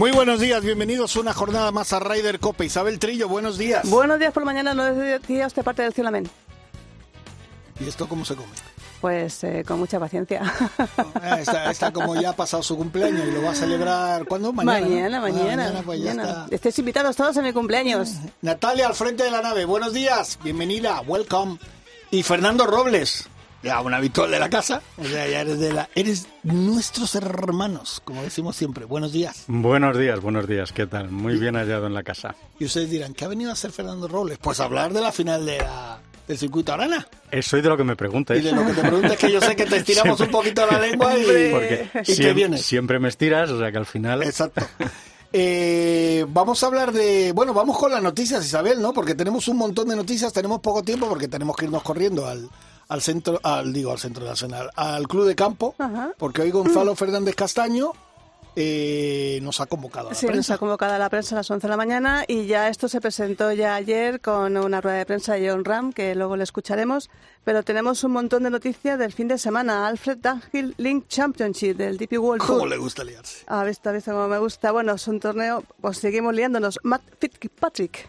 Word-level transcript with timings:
Muy 0.00 0.12
buenos 0.12 0.40
días, 0.40 0.64
bienvenidos 0.64 1.14
a 1.14 1.20
una 1.20 1.34
jornada 1.34 1.72
más 1.72 1.92
a 1.92 2.00
Ryder 2.00 2.40
Cope. 2.40 2.64
Isabel 2.64 2.98
Trillo, 2.98 3.28
buenos 3.28 3.58
días. 3.58 3.86
Buenos 3.86 4.18
días 4.18 4.32
por 4.32 4.44
la 4.44 4.46
mañana, 4.46 4.72
no 4.72 4.82
decía 4.82 5.46
usted 5.46 5.62
parte 5.62 5.82
del 5.82 5.92
cielo 5.92 6.08
amén. 6.08 6.26
¿Y 7.78 7.86
esto 7.86 8.08
cómo 8.08 8.24
se 8.24 8.34
come? 8.34 8.48
Pues 9.02 9.44
eh, 9.44 9.62
con 9.62 9.78
mucha 9.78 10.00
paciencia. 10.00 10.40
Ah, 11.22 11.38
está, 11.38 11.70
está 11.70 11.92
como 11.92 12.18
ya 12.18 12.30
ha 12.30 12.32
pasado 12.32 12.62
su 12.62 12.78
cumpleaños 12.78 13.28
y 13.28 13.30
lo 13.30 13.42
va 13.42 13.50
a 13.50 13.54
celebrar 13.54 14.24
¿cuándo? 14.24 14.54
Mañana. 14.54 14.80
Mañana, 14.80 15.16
¿no? 15.18 15.22
mañana. 15.22 15.56
mañana, 15.64 15.82
pues 15.84 16.00
ya 16.00 16.14
mañana. 16.14 16.46
Estéis 16.50 16.78
invitados 16.78 17.14
todos 17.14 17.36
a 17.36 17.42
mi 17.42 17.52
cumpleaños. 17.52 18.14
Natalia 18.40 18.86
al 18.86 18.94
frente 18.94 19.24
de 19.24 19.30
la 19.30 19.42
nave, 19.42 19.66
buenos 19.66 19.92
días, 19.92 20.38
bienvenida, 20.42 21.02
welcome. 21.02 21.58
Y 22.10 22.22
Fernando 22.22 22.66
Robles, 22.66 23.28
ya 23.62 23.80
un 23.80 23.92
habitual 23.94 24.30
de 24.30 24.38
la 24.38 24.48
casa, 24.48 24.80
o 24.96 25.04
sea, 25.04 25.28
ya 25.28 25.40
eres 25.42 25.58
de 25.60 25.72
la, 25.72 25.88
eres 25.94 26.26
nuestros 26.42 27.14
hermanos, 27.14 28.00
como 28.04 28.22
decimos 28.22 28.56
siempre. 28.56 28.84
Buenos 28.84 29.12
días. 29.12 29.44
Buenos 29.48 29.98
días, 29.98 30.20
buenos 30.20 30.46
días, 30.48 30.72
¿qué 30.72 30.86
tal? 30.86 31.10
Muy 31.10 31.36
bien 31.38 31.56
hallado 31.56 31.86
en 31.86 31.94
la 31.94 32.02
casa. 32.02 32.34
Y 32.58 32.64
ustedes 32.64 32.88
dirán, 32.90 33.12
¿qué 33.14 33.24
ha 33.24 33.28
venido 33.28 33.50
a 33.50 33.54
hacer 33.54 33.70
Fernando 33.72 34.08
Robles? 34.08 34.38
Pues 34.38 34.60
hablar 34.60 34.92
de 34.92 35.00
la 35.00 35.12
final 35.12 35.44
de 35.44 35.58
la- 35.58 35.98
del 36.26 36.38
circuito 36.38 36.72
Arana. 36.72 37.08
Eh, 37.32 37.42
soy 37.42 37.60
de 37.60 37.68
lo 37.68 37.76
que 37.76 37.82
me 37.84 37.94
Y 37.94 37.96
preguntes. 37.96 38.44
de 38.44 38.52
lo 38.52 38.64
que 38.64 38.72
te 38.72 38.82
pregunto 38.82 39.08
es 39.12 39.18
que 39.18 39.32
yo 39.32 39.40
sé 39.40 39.56
que 39.56 39.66
te 39.66 39.76
estiramos 39.78 40.16
Siempre. 40.16 40.26
un 40.26 40.42
poquito 40.44 40.64
la 40.70 40.78
lengua 40.78 41.18
y, 41.18 41.50
Porque 41.50 41.90
y 42.02 42.04
siempre, 42.14 42.34
vienes. 42.34 42.62
siempre 42.64 42.98
me 43.00 43.08
estiras, 43.08 43.50
o 43.50 43.58
sea 43.58 43.72
que 43.72 43.78
al 43.78 43.86
final... 43.86 44.22
Exacto. 44.22 44.64
Eh, 45.32 46.24
vamos 46.28 46.62
a 46.62 46.66
hablar 46.66 46.92
de. 46.92 47.30
Bueno, 47.32 47.54
vamos 47.54 47.78
con 47.78 47.92
las 47.92 48.02
noticias, 48.02 48.44
Isabel, 48.44 48.80
¿no? 48.82 48.92
Porque 48.92 49.14
tenemos 49.14 49.46
un 49.46 49.58
montón 49.58 49.86
de 49.88 49.94
noticias, 49.94 50.32
tenemos 50.32 50.60
poco 50.60 50.82
tiempo 50.82 51.08
porque 51.08 51.28
tenemos 51.28 51.56
que 51.56 51.66
irnos 51.66 51.82
corriendo 51.84 52.26
al, 52.26 52.48
al 52.90 53.00
centro, 53.00 53.40
al 53.42 53.72
digo, 53.72 53.90
al 53.92 53.98
centro 53.98 54.24
nacional, 54.24 54.70
al 54.76 55.08
club 55.08 55.24
de 55.26 55.34
campo, 55.34 55.74
Ajá. 55.78 56.10
porque 56.18 56.42
hoy 56.42 56.50
Gonzalo 56.50 56.94
Fernández 56.94 57.34
Castaño 57.34 57.92
eh, 58.56 59.38
nos 59.42 59.60
ha 59.60 59.66
convocado 59.66 60.08
a 60.08 60.10
la 60.10 60.14
Sí, 60.16 60.26
nos 60.26 60.32
prensa. 60.32 60.54
ha 60.54 60.58
convocado 60.58 60.92
a 60.94 60.98
la 60.98 61.08
prensa 61.08 61.36
a 61.36 61.38
las 61.38 61.50
11 61.50 61.66
de 61.66 61.70
la 61.70 61.76
mañana 61.76 62.24
y 62.26 62.46
ya 62.46 62.68
esto 62.68 62.88
se 62.88 63.00
presentó 63.00 63.52
ya 63.52 63.76
ayer 63.76 64.20
con 64.20 64.56
una 64.56 64.80
rueda 64.80 64.96
de 64.98 65.06
prensa 65.06 65.34
de 65.34 65.48
John 65.48 65.64
Ram, 65.64 65.92
que 65.92 66.14
luego 66.16 66.36
le 66.36 66.42
escucharemos. 66.42 67.10
Pero 67.44 67.62
tenemos 67.62 68.02
un 68.02 68.10
montón 68.10 68.42
de 68.42 68.50
noticias 68.50 68.98
del 68.98 69.12
fin 69.12 69.28
de 69.28 69.38
semana. 69.38 69.86
Alfred 69.86 70.18
Dunhill 70.18 70.74
Link 70.78 71.06
Championship 71.06 71.76
del 71.76 71.96
DP 71.96 72.18
World 72.18 72.42
¿Cómo 72.44 72.58
Tour. 72.58 72.68
le 72.70 72.76
gusta 72.76 73.04
liarse? 73.04 73.44
Ha 73.46 73.62
visto, 73.64 73.88
ha 73.88 73.92
visto 73.92 74.10
cómo 74.10 74.26
me 74.28 74.38
gusta. 74.38 74.72
Bueno, 74.72 74.94
es 74.94 75.06
un 75.06 75.20
torneo, 75.20 75.62
pues 75.80 75.98
seguimos 75.98 76.34
liándonos. 76.34 76.80
Matt 76.82 77.02
Fitzpatrick 77.20 78.08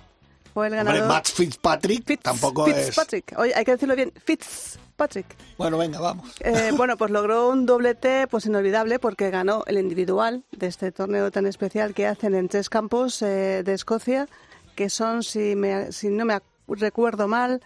fue 0.53 0.67
el 0.67 0.75
ganador. 0.75 1.01
Hombre, 1.01 1.15
Matt 1.15 1.27
Fitzpatrick 1.27 2.05
Fitz- 2.05 2.21
tampoco 2.21 2.65
Fitzpatrick. 2.65 3.33
Oye, 3.37 3.53
hay 3.55 3.63
que 3.65 3.71
decirlo 3.71 3.95
bien. 3.95 4.11
Fitzpatrick. 4.23 5.25
Bueno, 5.57 5.77
venga, 5.77 5.99
vamos. 5.99 6.35
Eh, 6.41 6.71
bueno, 6.77 6.97
pues 6.97 7.11
logró 7.11 7.49
un 7.49 7.65
doblete 7.65 8.27
pues 8.27 8.45
inolvidable 8.45 8.99
porque 8.99 9.29
ganó 9.29 9.63
el 9.67 9.77
individual 9.77 10.43
de 10.51 10.67
este 10.67 10.91
torneo 10.91 11.31
tan 11.31 11.45
especial 11.47 11.93
que 11.93 12.07
hacen 12.07 12.35
en 12.35 12.49
tres 12.49 12.69
campos 12.69 13.21
eh, 13.21 13.63
de 13.63 13.73
Escocia, 13.73 14.27
que 14.75 14.89
son, 14.89 15.23
si, 15.23 15.55
me, 15.55 15.91
si 15.91 16.09
no 16.09 16.25
me 16.25 16.39
recuerdo 16.67 17.27
mal, 17.27 17.61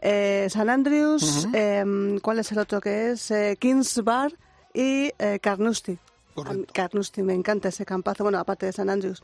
eh, 0.00 0.46
San 0.50 0.70
Andrews, 0.70 1.48
em, 1.52 2.18
¿cuál 2.20 2.38
es 2.38 2.52
el 2.52 2.58
otro 2.58 2.80
que 2.80 3.10
es? 3.10 3.30
Eh, 3.30 3.56
Kings 3.58 4.02
Bar 4.04 4.32
y 4.72 5.10
eh, 5.18 5.38
Carnoustie. 5.42 5.98
Correcto. 6.34 6.72
Carnoustie, 6.72 7.22
me 7.24 7.34
encanta 7.34 7.68
ese 7.68 7.84
campazo, 7.84 8.22
bueno, 8.22 8.38
aparte 8.38 8.66
de 8.66 8.72
San 8.72 8.90
Andrews. 8.90 9.22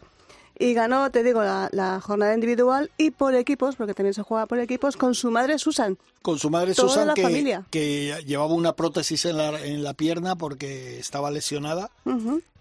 Y 0.59 0.73
ganó, 0.75 1.11
te 1.11 1.23
digo, 1.23 1.43
la, 1.43 1.69
la 1.73 2.01
jornada 2.01 2.35
individual 2.35 2.91
y 2.97 3.11
por 3.11 3.35
equipos, 3.35 3.77
porque 3.77 3.95
también 3.95 4.15
se 4.15 4.23
juega 4.23 4.47
por 4.47 4.59
equipos, 4.61 4.97
con 4.97 5.15
su 5.15 5.31
madre 5.31 5.59
Susan. 5.59 5.99
Con 6.23 6.39
su 6.39 6.49
madre 6.49 6.75
Toda 6.75 6.89
Susan, 6.89 7.07
la 7.09 7.15
que, 7.15 7.23
familia. 7.23 7.67
que 7.71 8.23
llevaba 8.27 8.55
una 8.55 8.75
prótesis 8.75 9.25
en 9.25 9.37
la, 9.37 9.61
en 9.65 9.83
la 9.83 9.95
pierna 9.95 10.37
porque 10.37 10.99
estaba 10.99 11.31
lesionada. 11.31 11.91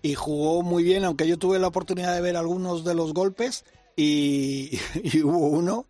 Y 0.01 0.15
jugó 0.15 0.63
muy 0.63 0.83
bien, 0.83 1.05
aunque 1.05 1.27
yo 1.27 1.37
tuve 1.37 1.59
la 1.59 1.67
oportunidad 1.67 2.13
de 2.13 2.21
ver 2.21 2.35
algunos 2.35 2.83
de 2.83 2.95
los 2.95 3.13
golpes 3.13 3.63
y, 3.95 4.79
y 5.03 5.21
hubo 5.21 5.47
uno 5.47 5.85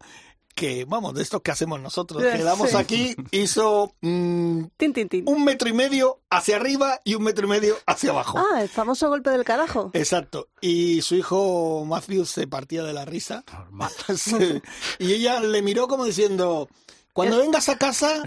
que, 0.54 0.86
vamos, 0.86 1.14
de 1.14 1.24
estos 1.24 1.42
que 1.42 1.52
hacemos 1.52 1.80
nosotros, 1.82 2.22
Sí. 2.24 2.38
quedamos 2.38 2.74
aquí, 2.76 3.16
hizo 3.32 3.94
mm, 4.02 4.64
Tin, 4.78 4.94
tin, 4.94 5.10
tin. 5.10 5.24
un 5.28 5.44
metro 5.44 5.68
y 5.70 5.74
medio 5.74 6.20
hacia 6.30 6.56
arriba 6.58 7.00
y 7.04 7.16
un 7.16 7.24
metro 7.24 7.46
y 7.48 7.50
medio 7.50 7.76
hacia 7.86 8.12
abajo. 8.12 8.38
Ah, 8.40 8.62
el 8.62 8.70
famoso 8.70 9.10
golpe 9.10 9.30
del 9.30 9.44
carajo. 9.44 9.92
Exacto. 9.94 10.48
Y 10.62 11.02
su 11.02 11.16
hijo 11.16 11.86
Matthew 11.86 12.26
se 12.26 12.48
partía 12.48 12.84
de 12.84 12.94
la 12.94 13.06
risa. 13.06 13.44
Sí. 14.16 14.62
Y 15.00 15.14
ella 15.14 15.40
le 15.40 15.62
miró 15.62 15.88
como 15.88 16.06
diciendo, 16.06 16.68
cuando 17.14 17.38
vengas 17.38 17.70
a 17.70 17.78
casa, 17.78 18.24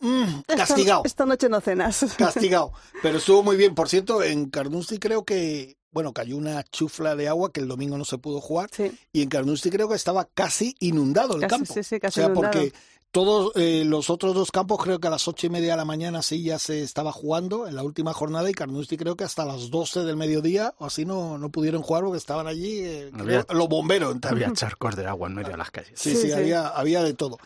mm, 0.00 0.22
Esta- 0.48 0.56
castigado. 0.56 1.02
Esta, 1.04 1.24
noche 1.26 1.48
no 1.48 1.60
cenas. 1.60 2.04
Castigado. 2.16 2.72
Pero 3.02 3.18
estuvo 3.18 3.42
muy 3.42 3.56
bien. 3.56 3.74
Por 3.74 3.88
cierto, 3.88 4.22
en 4.22 4.50
Carnoustie 4.50 4.98
creo 4.98 5.24
que, 5.24 5.76
bueno, 5.90 6.12
cayó 6.12 6.36
una 6.36 6.62
chufla 6.64 7.16
de 7.16 7.28
agua 7.28 7.52
que 7.52 7.60
el 7.60 7.68
domingo 7.68 7.96
no 7.98 8.04
se 8.04 8.18
pudo 8.18 8.40
jugar. 8.40 8.68
Sí. 8.72 8.92
Y 9.12 9.22
en 9.22 9.28
Carnoustie 9.28 9.70
creo 9.72 9.88
que 9.88 9.94
estaba 9.96 10.24
casi 10.34 10.74
inundado 10.80 11.34
el 11.34 11.40
Casi, 11.42 11.50
campo. 11.50 11.72
sí, 11.74 11.82
sí, 11.82 11.98
casi 12.00 12.20
o 12.20 12.24
sea, 12.24 12.32
inundado. 12.32 12.52
porque 12.52 12.72
todos 13.10 13.52
eh, 13.56 13.84
los 13.86 14.10
otros 14.10 14.34
dos 14.34 14.50
campos 14.52 14.82
creo 14.84 15.00
que 15.00 15.08
a 15.08 15.10
las 15.10 15.26
ocho 15.28 15.46
y 15.46 15.50
media 15.50 15.70
de 15.70 15.76
la 15.78 15.86
mañana 15.86 16.20
sí 16.20 16.42
ya 16.42 16.58
se 16.58 16.82
estaba 16.82 17.10
jugando 17.10 17.66
en 17.66 17.74
la 17.74 17.82
última 17.82 18.12
jornada 18.12 18.50
y 18.50 18.52
Carnoustie 18.52 18.98
creo 18.98 19.16
que 19.16 19.24
hasta 19.24 19.46
las 19.46 19.70
12 19.70 20.00
del 20.04 20.16
mediodía 20.16 20.74
o 20.76 20.84
así 20.84 21.06
no, 21.06 21.38
no 21.38 21.48
pudieron 21.50 21.80
jugar 21.82 22.02
porque 22.04 22.18
estaban 22.18 22.46
allí 22.46 22.80
eh, 22.80 23.10
Había- 23.14 23.44
creo, 23.44 23.58
los 23.58 23.68
bomberos. 23.68 24.14
Había 24.24 24.52
charcos 24.52 24.94
de 24.94 25.06
agua 25.06 25.28
en 25.28 25.36
medio 25.36 25.52
de 25.52 25.56
las 25.56 25.70
calles. 25.70 25.92
Sí, 25.94 26.10
Sí, 26.10 26.16
sí, 26.16 26.26
sí. 26.26 26.32
Había, 26.32 26.68
había 26.68 27.02
de 27.02 27.14
todo. 27.14 27.38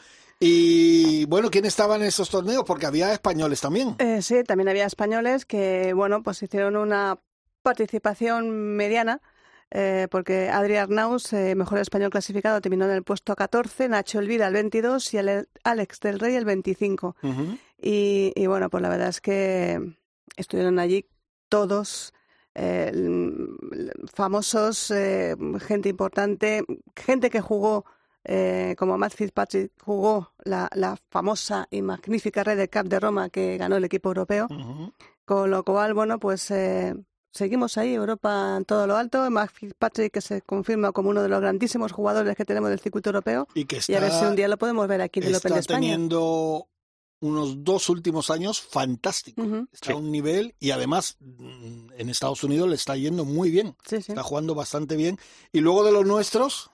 Y 0.44 1.24
bueno, 1.26 1.48
¿quién 1.50 1.64
estaba 1.66 1.94
en 1.94 2.02
esos 2.02 2.28
torneos? 2.28 2.64
Porque 2.66 2.86
había 2.86 3.12
españoles 3.12 3.60
también. 3.60 3.94
Eh, 4.00 4.20
sí, 4.22 4.42
también 4.42 4.68
había 4.68 4.86
españoles 4.86 5.44
que, 5.46 5.92
bueno, 5.94 6.24
pues 6.24 6.42
hicieron 6.42 6.74
una 6.74 7.20
participación 7.62 8.50
mediana. 8.76 9.20
eh, 9.74 10.06
porque 10.10 10.50
Adri 10.50 10.76
Arnaus, 10.76 11.32
eh, 11.32 11.54
mejor 11.54 11.78
español 11.78 12.10
clasificado, 12.10 12.60
terminó 12.60 12.84
en 12.84 12.90
el 12.90 13.04
puesto 13.04 13.34
14, 13.34 13.88
Nacho 13.88 14.18
Elvira 14.18 14.48
el 14.48 14.52
22 14.52 15.14
y 15.14 15.18
Ale- 15.18 15.46
Alex 15.64 15.98
del 16.00 16.18
Rey 16.20 16.34
el 16.34 16.44
25. 16.44 17.16
Ujú. 17.22 17.56
Y, 17.80 18.32
y 18.36 18.46
bueno, 18.48 18.68
pues 18.68 18.82
la 18.82 18.90
verdad 18.90 19.08
es 19.08 19.22
que 19.22 19.80
estuvieron 20.36 20.78
allí 20.78 21.06
todos 21.48 22.12
eh, 22.54 22.92
famosos, 24.12 24.90
eh, 24.90 25.36
gente 25.60 25.88
importante, 25.88 26.64
gente 26.94 27.30
que 27.30 27.40
jugó, 27.40 27.84
eh, 28.24 28.74
como 28.78 28.98
Matt 28.98 29.14
Fitzpatrick, 29.14 29.72
jugó 29.82 30.32
la, 30.44 30.68
la 30.74 30.96
famosa 31.10 31.66
y 31.70 31.82
magnífica 31.82 32.44
Red 32.44 32.68
Cup 32.70 32.88
de 32.88 33.00
Roma 33.00 33.30
que 33.30 33.56
ganó 33.56 33.76
el 33.76 33.84
equipo 33.84 34.10
europeo. 34.10 34.48
Con 35.24 35.50
lo 35.50 35.64
cual, 35.64 35.94
bueno, 35.94 36.18
pues 36.18 36.50
eh, 36.50 36.94
seguimos 37.32 37.76
ahí, 37.78 37.94
Europa 37.94 38.54
en 38.58 38.64
todo 38.64 38.86
lo 38.86 38.96
alto. 38.96 39.28
Matt 39.30 39.50
Fitzpatrick 39.52 40.12
que 40.12 40.20
se 40.20 40.42
confirma 40.42 40.92
como 40.92 41.10
uno 41.10 41.22
de 41.22 41.28
los 41.28 41.40
grandísimos 41.40 41.90
jugadores 41.92 42.36
que 42.36 42.44
tenemos 42.44 42.70
del 42.70 42.80
circuito 42.80 43.10
europeo. 43.10 43.48
Y 43.54 43.64
que 43.64 43.78
está, 43.78 43.92
Y 43.92 43.94
a 43.96 44.00
ver 44.00 44.12
si 44.12 44.24
un 44.24 44.36
día 44.36 44.48
lo 44.48 44.58
podemos 44.58 44.86
ver 44.86 45.00
aquí 45.00 45.20
en 45.20 45.26
el 45.26 45.34
Open 45.36 45.38
está 45.52 45.54
de 45.54 45.60
España. 45.60 45.80
teniendo 45.80 46.68
unos 47.20 47.62
dos 47.62 47.88
últimos 47.88 48.30
años 48.30 48.60
fantásticos. 48.60 49.46
Ujú. 49.46 49.68
Está 49.72 49.92
a 49.92 49.96
un 49.96 50.10
nivel 50.10 50.56
y 50.58 50.72
además 50.72 51.16
mm, 51.20 51.92
en 51.96 52.08
Estados 52.08 52.42
Unidos 52.42 52.68
le 52.68 52.74
está 52.74 52.96
yendo 52.96 53.24
muy 53.24 53.50
bien. 53.50 53.76
Sí, 53.86 54.02
sí. 54.02 54.10
Está 54.10 54.24
jugando 54.24 54.56
bastante 54.56 54.96
bien. 54.96 55.18
Y 55.52 55.60
luego 55.60 55.84
de 55.84 55.92
los 55.92 56.04
nuestros, 56.04 56.71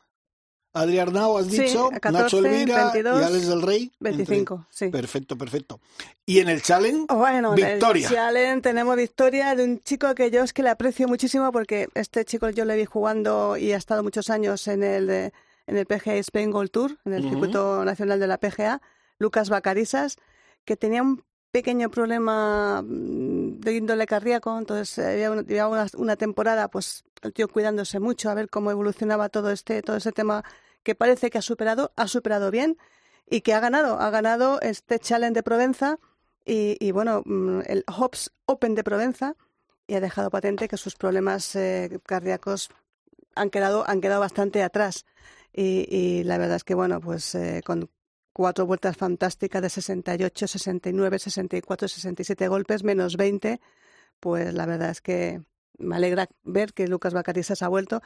Adri 0.74 0.98
Arnau, 0.98 1.38
has 1.38 1.46
Sí, 1.46 1.60
dicho, 1.62 1.88
14, 1.90 2.12
Nacho 2.12 2.38
Elvira 2.38 2.84
22, 2.92 3.20
y 3.20 3.24
Alex 3.24 3.46
del 3.48 3.62
Rey. 3.62 3.92
25, 4.00 4.66
sí. 4.70 4.84
Entre- 4.86 5.00
Perfecto, 5.00 5.36
perfecto. 5.38 5.80
Y 6.26 6.40
en 6.40 6.48
el 6.48 6.62
Challenge, 6.62 7.06
Bueno, 7.12 7.50
en 7.50 7.56
Victoria. 7.56 8.06
el 8.08 8.14
Challenge 8.14 8.60
tenemos 8.62 8.96
victoria 8.96 9.54
de 9.54 9.64
un 9.64 9.80
chico 9.80 10.14
que 10.14 10.30
yo 10.30 10.42
es 10.44 10.52
que 10.52 10.62
le 10.62 10.68
aprecio 10.70 11.08
muchísimo 11.08 11.50
porque 11.52 11.88
este 11.94 12.24
chico 12.24 12.50
yo 12.50 12.64
le 12.64 12.76
vi 12.76 12.84
jugando 12.84 13.56
y 13.56 13.72
ha 13.72 13.76
estado 13.76 14.02
muchos 14.02 14.28
años 14.30 14.68
en 14.68 14.82
el, 14.82 15.08
en 15.10 15.76
el 15.76 15.86
PGA 15.86 16.14
Spain 16.16 16.50
Gold 16.50 16.70
Tour, 16.70 16.98
en 17.04 17.14
el 17.14 17.20
Ujú. 17.22 17.30
circuito 17.30 17.84
nacional 17.84 18.20
de 18.20 18.26
la 18.26 18.38
PGA, 18.38 18.80
Lucas 19.18 19.48
Bacarisas, 19.48 20.16
que 20.64 20.76
tenía 20.76 21.02
un 21.02 21.24
pequeño 21.50 21.90
problema 21.90 22.82
mm, 22.82 23.60
de 23.60 23.74
índole 23.74 24.06
cardíaco, 24.06 24.56
entonces 24.58 24.98
eh, 24.98 25.24
había 25.24 25.68
una, 25.68 25.86
una, 25.96 26.16
temporada, 26.16 26.68
pues 26.68 27.04
el 27.22 27.32
tío 27.32 27.48
cuidándose 27.48 28.00
mucho 28.00 28.30
a 28.30 28.34
ver 28.34 28.48
cómo 28.48 28.70
evolucionaba 28.70 29.28
todo 29.28 29.50
este, 29.50 29.82
todo 29.82 29.96
ese 29.96 30.12
tema 30.12 30.44
que 30.82 30.94
parece 30.94 31.30
que 31.30 31.38
ha 31.38 31.42
superado, 31.42 31.92
ha 31.96 32.08
superado 32.08 32.50
bien 32.50 32.78
y 33.28 33.40
que 33.42 33.54
ha 33.54 33.60
ganado, 33.60 34.00
ha 34.00 34.10
ganado 34.10 34.60
este 34.60 34.98
Challenge 34.98 35.34
de 35.34 35.42
Provenza 35.42 35.98
y, 36.44 36.76
y, 36.80 36.92
bueno, 36.92 37.22
mm, 37.24 37.60
el 37.66 37.84
Hobbs 37.86 38.32
Open 38.46 38.74
de 38.74 38.84
Provenza 38.84 39.34
y 39.86 39.94
ha 39.94 40.00
dejado 40.00 40.30
patente 40.30 40.68
que 40.68 40.76
sus 40.76 40.96
problemas 40.96 41.56
eh, 41.56 41.98
cardíacos 42.04 42.70
han 43.34 43.50
quedado, 43.50 43.88
han 43.88 44.00
quedado 44.00 44.20
bastante 44.20 44.62
atrás. 44.62 45.04
Y, 45.52 45.86
y 45.88 46.24
la 46.24 46.38
verdad 46.38 46.56
es 46.56 46.64
que, 46.64 46.74
bueno, 46.74 47.00
pues 47.00 47.34
eh, 47.34 47.62
con 47.64 47.90
cuatro 48.38 48.66
vueltas 48.66 48.96
fantásticas 48.96 49.60
de 49.60 49.68
68, 49.68 50.46
69, 50.46 51.18
64, 51.18 51.88
67 51.88 52.46
golpes, 52.46 52.84
menos 52.84 53.16
20, 53.16 53.60
pues 54.20 54.54
la 54.54 54.64
verdad 54.64 54.90
es 54.90 55.00
que 55.00 55.42
me 55.76 55.96
alegra 55.96 56.28
ver 56.44 56.72
que 56.72 56.86
Lucas 56.86 57.14
Bacarisas 57.14 57.62
ha 57.62 57.68
vuelto. 57.68 57.96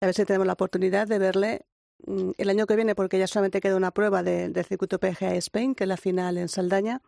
A 0.00 0.06
ver 0.06 0.14
si 0.16 0.24
tenemos 0.24 0.48
la 0.48 0.54
oportunidad 0.54 1.06
de 1.06 1.20
verle 1.20 1.66
mm, 2.04 2.30
el 2.38 2.48
año 2.50 2.66
que 2.66 2.74
viene, 2.74 2.96
porque 2.96 3.20
ya 3.20 3.28
solamente 3.28 3.60
queda 3.60 3.76
una 3.76 3.92
prueba 3.92 4.24
de- 4.24 4.48
del 4.48 4.64
circuito 4.64 4.98
PGA 4.98 5.36
Spain, 5.36 5.76
que 5.76 5.84
es 5.84 5.88
la 5.88 5.96
final 5.96 6.38
en 6.38 6.48
Saldaña, 6.48 7.00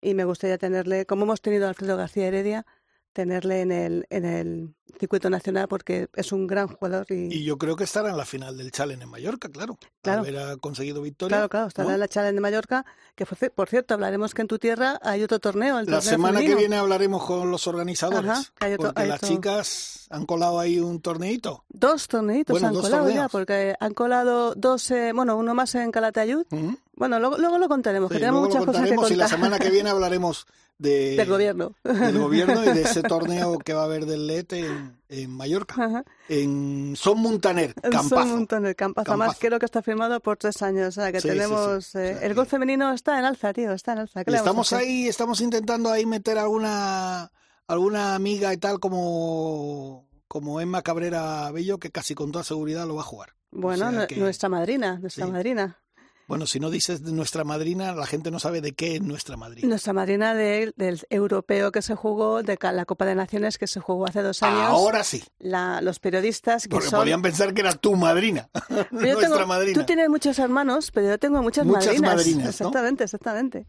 y 0.00 0.14
me 0.14 0.24
gustaría 0.24 0.56
tenerle, 0.56 1.04
como 1.04 1.24
hemos 1.24 1.42
tenido 1.42 1.66
a 1.66 1.68
Alfredo 1.68 1.98
García 1.98 2.26
Heredia, 2.26 2.64
tenerle 3.14 3.62
en 3.62 3.72
el, 3.72 4.06
en 4.10 4.24
el 4.26 4.74
circuito 4.98 5.30
nacional 5.30 5.66
porque 5.68 6.08
es 6.14 6.30
un 6.32 6.46
gran 6.46 6.68
jugador 6.68 7.06
y, 7.10 7.34
Y 7.34 7.44
yo 7.44 7.56
creo 7.56 7.74
que 7.76 7.84
estará 7.84 8.10
en 8.10 8.16
la 8.16 8.24
final 8.26 8.56
del 8.56 8.70
Challenge 8.70 9.02
en 9.02 9.08
Mallorca, 9.10 9.48
claro. 9.48 9.78
Claro. 10.02 10.20
Haber 10.20 10.58
conseguido 10.60 11.00
victoria. 11.00 11.36
claro, 11.36 11.48
claro, 11.48 11.66
estará 11.68 11.88
¿no? 11.88 11.94
en 11.94 12.00
la 12.00 12.08
Challenge 12.08 12.34
de 12.34 12.40
Mallorca, 12.40 12.84
que 13.14 13.24
por, 13.24 13.38
ci- 13.38 13.50
por 13.50 13.68
cierto, 13.68 13.94
hablaremos 13.94 14.34
que 14.34 14.42
en 14.42 14.48
tu 14.48 14.58
tierra 14.58 14.98
hay 15.02 15.22
otro 15.22 15.38
torneo, 15.40 15.78
el 15.78 15.86
La 15.86 15.96
torneo 15.98 16.10
semana 16.10 16.32
que 16.40 16.44
femenino. 16.48 16.58
viene 16.58 16.76
hablaremos 16.76 17.24
con 17.24 17.50
los 17.50 17.66
organizadores. 17.66 18.30
Ajá, 18.30 18.42
que 18.58 18.66
hay 18.66 18.72
otro- 18.74 18.88
porque 18.88 19.02
hay 19.02 19.08
las 19.08 19.16
otro- 19.22 19.28
chicas 19.28 20.06
han 20.10 20.26
colado 20.26 20.60
ahí 20.60 20.78
un 20.78 21.00
torneito. 21.00 21.64
Dos 21.70 22.06
torneitos 22.06 22.52
Bueno, 22.52 22.68
han 22.68 22.74
dos 22.74 22.82
colado 22.82 23.04
ya, 23.04 23.10
torneos. 23.12 23.32
porque 23.32 23.74
han 23.80 23.94
colado 23.94 24.54
dos, 24.54 24.90
eh, 24.90 25.12
bueno, 25.14 25.36
uno 25.36 25.54
más 25.54 25.74
en 25.76 25.90
Calatayud. 25.90 26.44
Ujú. 26.50 26.78
Bueno, 26.96 27.18
luego, 27.18 27.38
luego 27.38 27.58
lo 27.58 27.68
contaremos, 27.68 28.08
Sí, 28.10 28.14
que 28.14 28.20
tenemos 28.20 28.42
muchas 28.42 28.64
cosas 28.64 28.82
que 28.88 28.94
contaremos 28.94 29.10
y 29.10 29.14
la 29.16 29.24
contar 29.24 29.38
semana 29.38 29.58
que 29.58 29.70
viene 29.70 29.90
hablaremos 29.90 30.46
de, 30.78 31.16
del 31.16 31.28
gobierno. 31.28 31.74
del 31.84 32.18
gobierno 32.18 32.62
y 32.64 32.72
de 32.72 32.82
ese 32.82 33.02
torneo 33.02 33.58
que 33.58 33.72
va 33.74 33.82
a 33.82 33.84
haber 33.84 34.06
del 34.06 34.26
LET 34.26 34.52
en, 34.54 34.98
en 35.08 35.30
Mallorca. 35.30 35.74
Ajá. 35.82 36.04
En 36.28 36.94
Son 36.96 37.18
Muntaner, 37.18 37.74
Son 37.82 37.90
Campazo. 37.92 38.30
Además, 38.32 39.04
Campazo. 39.28 39.38
creo 39.40 39.58
que 39.58 39.66
está 39.66 39.82
firmado 39.82 40.20
por 40.20 40.36
tres 40.36 40.60
años. 40.62 40.88
O 40.88 40.92
sea, 41.00 41.12
que 41.12 41.20
Sí, 41.20 41.28
sí, 41.28 41.34
sí. 41.34 41.40
tenemos. 41.40 41.68
eh, 41.70 41.76
O 41.76 41.80
sea 42.18 42.20
el 42.26 42.34
gol 42.34 42.46
femenino 42.46 42.92
está 42.92 43.18
en 43.18 43.24
alza, 43.24 43.52
tío. 43.52 43.72
Está 43.72 43.92
en 43.92 43.98
alza. 44.00 44.24
¿Qué 44.24 44.30
Y 44.30 44.34
le 44.34 44.40
vamos 44.42 44.72
a 44.72 44.76
estamos 44.76 44.88
ahí, 44.88 45.08
estamos 45.08 45.40
intentando 45.40 45.90
ahí 45.90 46.06
meter 46.06 46.38
alguna 46.38 47.30
alguna 47.66 48.14
amiga 48.14 48.52
y 48.52 48.58
tal 48.58 48.78
como 48.80 50.06
como 50.28 50.60
Emma 50.60 50.82
Cabrera 50.82 51.50
Bello 51.52 51.78
que 51.78 51.90
casi 51.90 52.14
con 52.14 52.32
toda 52.32 52.44
seguridad 52.44 52.86
lo 52.86 52.96
va 52.96 53.02
a 53.02 53.04
jugar. 53.04 53.30
Bueno, 53.52 53.86
O 53.86 53.90
sea 53.90 54.00
nu- 54.00 54.06
que- 54.08 54.16
nuestra 54.16 54.48
madrina, 54.48 54.98
nuestra 54.98 55.26
madrina. 55.26 55.78
Bueno, 56.26 56.46
si 56.46 56.58
no 56.58 56.70
dices 56.70 57.04
de 57.04 57.12
nuestra 57.12 57.44
madrina, 57.44 57.94
la 57.94 58.06
gente 58.06 58.30
no 58.30 58.38
sabe 58.38 58.60
de 58.60 58.72
qué 58.72 58.96
es 58.96 59.02
nuestra 59.02 59.36
madrina. 59.36 59.68
Nuestra 59.68 59.92
madrina 59.92 60.34
de- 60.34 60.72
del 60.76 61.00
europeo 61.10 61.70
que 61.70 61.82
se 61.82 61.94
jugó, 61.94 62.42
de 62.42 62.58
la 62.60 62.84
Copa 62.86 63.04
de 63.04 63.14
Naciones 63.14 63.58
que 63.58 63.66
se 63.66 63.80
jugó 63.80 64.06
hace 64.06 64.22
dos 64.22 64.42
años. 64.42 64.60
Ahora 64.62 65.04
sí, 65.04 65.22
La- 65.38 65.80
los 65.82 65.98
periodistas 65.98 66.62
que 66.64 66.70
porque 66.70 66.88
son. 66.88 67.00
podían 67.00 67.20
pensar 67.20 67.52
que 67.52 67.60
era 67.60 67.72
tu 67.74 67.94
madrina, 67.96 68.48
Yo 68.70 68.86
nuestra 68.90 69.28
tengo- 69.28 69.46
madrina. 69.46 69.78
Tú 69.80 69.84
tienes 69.86 70.08
muchos 70.08 70.38
hermanos, 70.38 70.90
pero 70.92 71.08
yo 71.08 71.18
tengo 71.18 71.42
muchas, 71.42 71.66
Muchas 71.66 71.86
madrinas. 72.00 72.14
madrinas, 72.16 72.44
¿no? 72.44 72.50
Exactamente, 72.50 73.04
exactamente. 73.04 73.66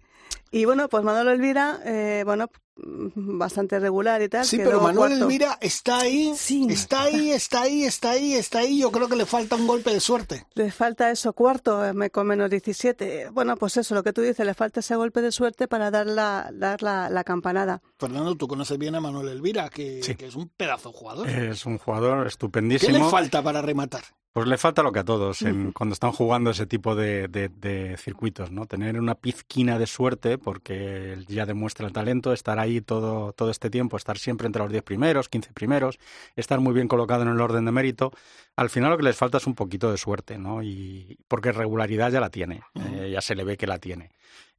Y 0.52 0.66
bueno, 0.66 0.88
pues 0.88 1.04
Manolo 1.04 1.32
Elvira, 1.32 1.80
eh, 1.84 2.24
bueno, 2.26 2.48
bastante 2.78 3.80
regular 3.80 4.22
y 4.22 4.30
tal. 4.30 4.46
Sí, 4.46 4.58
pero 4.58 4.82
Manuel 4.82 5.10
cuarto. 5.12 5.26
Elvira 5.26 5.58
está 5.62 6.00
ahí, 6.00 6.34
Sí. 6.36 6.68
está 6.70 7.04
ahí, 7.04 7.32
está 7.32 7.62
ahí, 7.62 7.84
está 7.84 8.12
ahí, 8.12 8.34
está 8.34 8.60
ahí. 8.60 8.80
Yo 8.80 8.92
creo 8.92 9.08
que 9.08 9.16
le 9.16 9.26
falta 9.26 9.56
un 9.56 9.68
golpe 9.68 9.92
de 9.94 10.00
suerte. 10.00 10.46
Le 10.54 10.72
falta 10.72 11.10
eso, 11.12 11.34
cuarto, 11.34 11.86
eh, 11.86 11.94
me 11.94 12.10
con 12.10 12.28
menos 12.28 12.50
17. 12.50 13.30
Bueno, 13.32 13.56
pues 13.58 13.78
eso, 13.78 13.96
lo 13.96 14.04
que 14.04 14.14
tú 14.14 14.22
dices, 14.22 14.46
le 14.46 14.54
falta 14.54 14.80
ese 14.82 14.96
golpe 14.96 15.22
de 15.22 15.32
suerte 15.32 15.68
para 15.68 15.92
dar 15.92 16.08
la, 16.08 16.50
dar 16.54 16.82
la, 16.82 17.10
la 17.10 17.24
campanada. 17.24 17.82
Fernando, 18.00 18.36
tú 18.36 18.48
conoces 18.48 18.78
bien 18.78 18.96
a 18.96 19.00
Manuel 19.02 19.30
Elvira, 19.30 19.70
que, 19.70 20.02
Sí. 20.04 20.16
que 20.16 20.28
es 20.28 20.36
un 20.36 20.50
pedazo 20.50 20.90
de 20.92 20.98
jugador. 20.98 21.30
Es 21.30 21.66
un 21.66 21.78
jugador 21.78 22.18
¿Qué 22.18 22.24
le 22.24 22.28
estupendísimo. 22.30 23.10
falta 23.10 23.42
para 23.42 23.62
rematar? 23.62 24.04
Pues 24.34 24.48
le 24.48 24.58
falta 24.58 24.84
lo 24.84 24.92
que 24.92 25.00
a 25.00 25.06
todos 25.06 25.42
en- 25.44 25.72
cuando 25.72 25.94
están 25.94 26.12
jugando 26.12 26.50
ese 26.50 26.66
tipo 26.66 26.94
de, 26.94 27.30
de- 27.30 27.48
de 27.48 27.96
circuitos, 27.98 28.52
¿no? 28.52 28.66
Tener 28.66 29.00
una 29.00 29.16
pizquina 29.16 29.80
de 29.80 29.88
suerte, 29.88 30.38
porque 30.38 31.14
él 31.14 31.26
ya 31.28 31.46
demuestra 31.46 31.88
el 31.88 31.94
talento, 31.94 32.34
estar 32.34 32.60
ahí 32.66 32.82
todo, 32.82 33.32
todo 33.34 33.50
este 33.50 33.70
tiempo, 33.70 33.98
estar 33.98 34.18
siempre 34.18 34.48
entre 34.48 34.62
los 34.62 34.72
10 34.72 34.84
primeros, 34.84 35.30
15 35.30 35.54
primeros, 35.54 36.00
estar 36.36 36.60
muy 36.60 36.74
bien 36.74 36.88
colocado 36.88 37.24
en 37.24 37.30
el 37.30 37.40
orden 37.40 37.66
de 37.66 37.72
mérito. 37.72 38.12
Al 38.56 38.70
final 38.70 38.92
lo 38.92 38.98
que 38.98 39.04
les 39.04 39.16
falta 39.16 39.38
es 39.38 39.48
un 39.48 39.56
poquito 39.56 39.92
de 39.92 39.98
suerte, 39.98 40.38
¿no? 40.38 40.64
Y 40.64 41.18
porque 41.28 41.52
regularidad 41.52 42.12
ya 42.12 42.20
la 42.20 42.30
tiene, 42.30 42.62
eh, 42.76 43.10
ya 43.12 43.22
se 43.22 43.36
le 43.36 43.44
ve 43.44 43.58
que 43.58 43.68
la 43.68 43.80
tiene. 43.80 44.12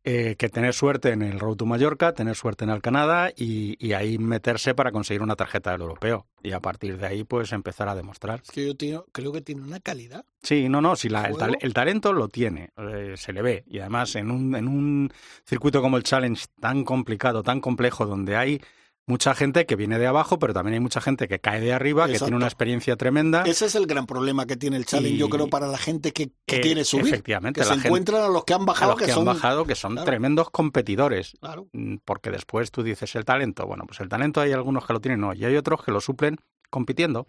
Eh, 0.09 0.37
que 0.39 0.49
tener 0.49 0.73
suerte 0.73 1.11
en 1.11 1.21
el 1.23 1.41
Road 1.41 1.57
to 1.57 1.67
Mallorca, 1.67 2.13
tener 2.13 2.37
suerte 2.37 2.63
en 2.63 2.71
el 2.71 2.81
Canadá 2.81 3.31
y, 3.37 3.77
y 3.85 3.93
ahí 3.95 4.19
meterse 4.19 4.73
para 4.73 4.93
conseguir 4.93 5.21
una 5.21 5.35
tarjeta 5.35 5.73
del 5.73 5.81
europeo. 5.81 6.29
Y 6.45 6.53
a 6.53 6.61
partir 6.61 6.97
de 6.97 7.09
ahí, 7.09 7.25
pues 7.25 7.51
empezar 7.51 7.89
a 7.89 7.97
demostrar. 7.97 8.41
Es 8.45 8.53
que 8.53 8.65
yo 8.65 8.77
tío, 8.77 9.07
creo 9.11 9.33
que 9.33 9.41
tiene 9.43 9.63
una 9.63 9.81
calidad. 9.81 10.25
Sí, 10.45 10.69
no, 10.69 10.81
no, 10.81 10.95
si 10.95 11.09
la- 11.09 11.23
el, 11.25 11.33
¿Juego? 11.35 11.39
tal- 11.39 11.59
el 11.61 11.75
talento 11.75 12.13
lo 12.13 12.29
tiene, 12.29 12.71
eh, 12.77 13.15
se 13.17 13.33
le 13.33 13.43
ve. 13.43 13.65
Y 13.67 13.81
además 13.81 14.15
en 14.15 14.31
un, 14.31 14.55
en 14.55 14.69
un 14.69 15.13
circuito 15.45 15.83
como 15.83 15.97
el 15.97 16.05
Challenge 16.05 16.41
tan 16.61 16.85
complicado, 16.85 17.43
tan 17.43 17.61
complejo, 17.61 18.07
donde 18.07 18.37
hay 18.37 18.63
mucha 19.07 19.35
gente 19.35 19.67
que 19.67 19.77
viene 19.77 19.99
de 19.99 20.07
abajo, 20.07 20.39
pero 20.39 20.53
también 20.53 20.75
hay 20.75 20.81
mucha 20.81 21.01
gente 21.01 21.29
que 21.29 21.39
cae 21.39 21.61
de 21.61 21.73
arriba, 21.73 22.09
que 22.09 22.19
tiene 22.19 22.35
una 22.37 22.47
experiencia 22.47 22.97
tremenda. 22.97 23.43
Ese 23.45 23.67
es 23.67 23.75
el 23.77 23.87
gran 23.87 24.05
problema 24.07 24.47
que 24.47 24.57
tiene 24.57 24.77
el 24.77 24.85
challenge, 24.85 25.15
Y- 25.15 25.19
yo 25.19 25.29
creo, 25.29 25.49
para 25.49 25.69
la 25.69 25.79
gente 25.79 26.13
que, 26.13 26.31
que 26.45 26.57
Eh, 26.57 26.61
quiere 26.61 26.85
subir. 26.85 27.07
efectivamente, 27.07 27.61
que 27.61 27.65
se 27.67 27.73
gente- 27.75 27.89
encuentran 27.89 28.23
a 28.25 28.29
los 28.29 28.45
que 28.45 28.55
han 28.55 28.63
a 28.63 28.65
bajado, 28.65 28.93
los 28.93 28.99
que, 28.99 29.05
han 29.11 29.15
son... 29.15 29.25
bajado, 29.25 29.65
que 29.65 29.75
son 29.77 29.93
Claro. 29.93 30.07
tremendos 30.07 30.51
competidores. 30.51 31.37
Claro. 31.41 31.69
Mm, 31.73 31.97
Porque 32.05 32.31
después 32.31 32.71
tú 32.73 32.83
dices 32.83 33.15
el 33.15 33.25
talento. 33.25 33.65
Bueno, 33.67 33.85
pues 33.87 34.01
el 34.01 34.09
talento 34.09 34.41
hay 34.41 34.53
algunos 34.53 34.87
que 34.87 34.93
lo 34.93 35.01
tienen, 35.01 35.21
no. 35.21 35.33
Y 35.35 35.45
hay 35.45 35.57
otros 35.57 35.85
que 35.85 35.93
lo 35.93 36.01
suplen 36.01 36.37
compitiendo. 36.69 37.27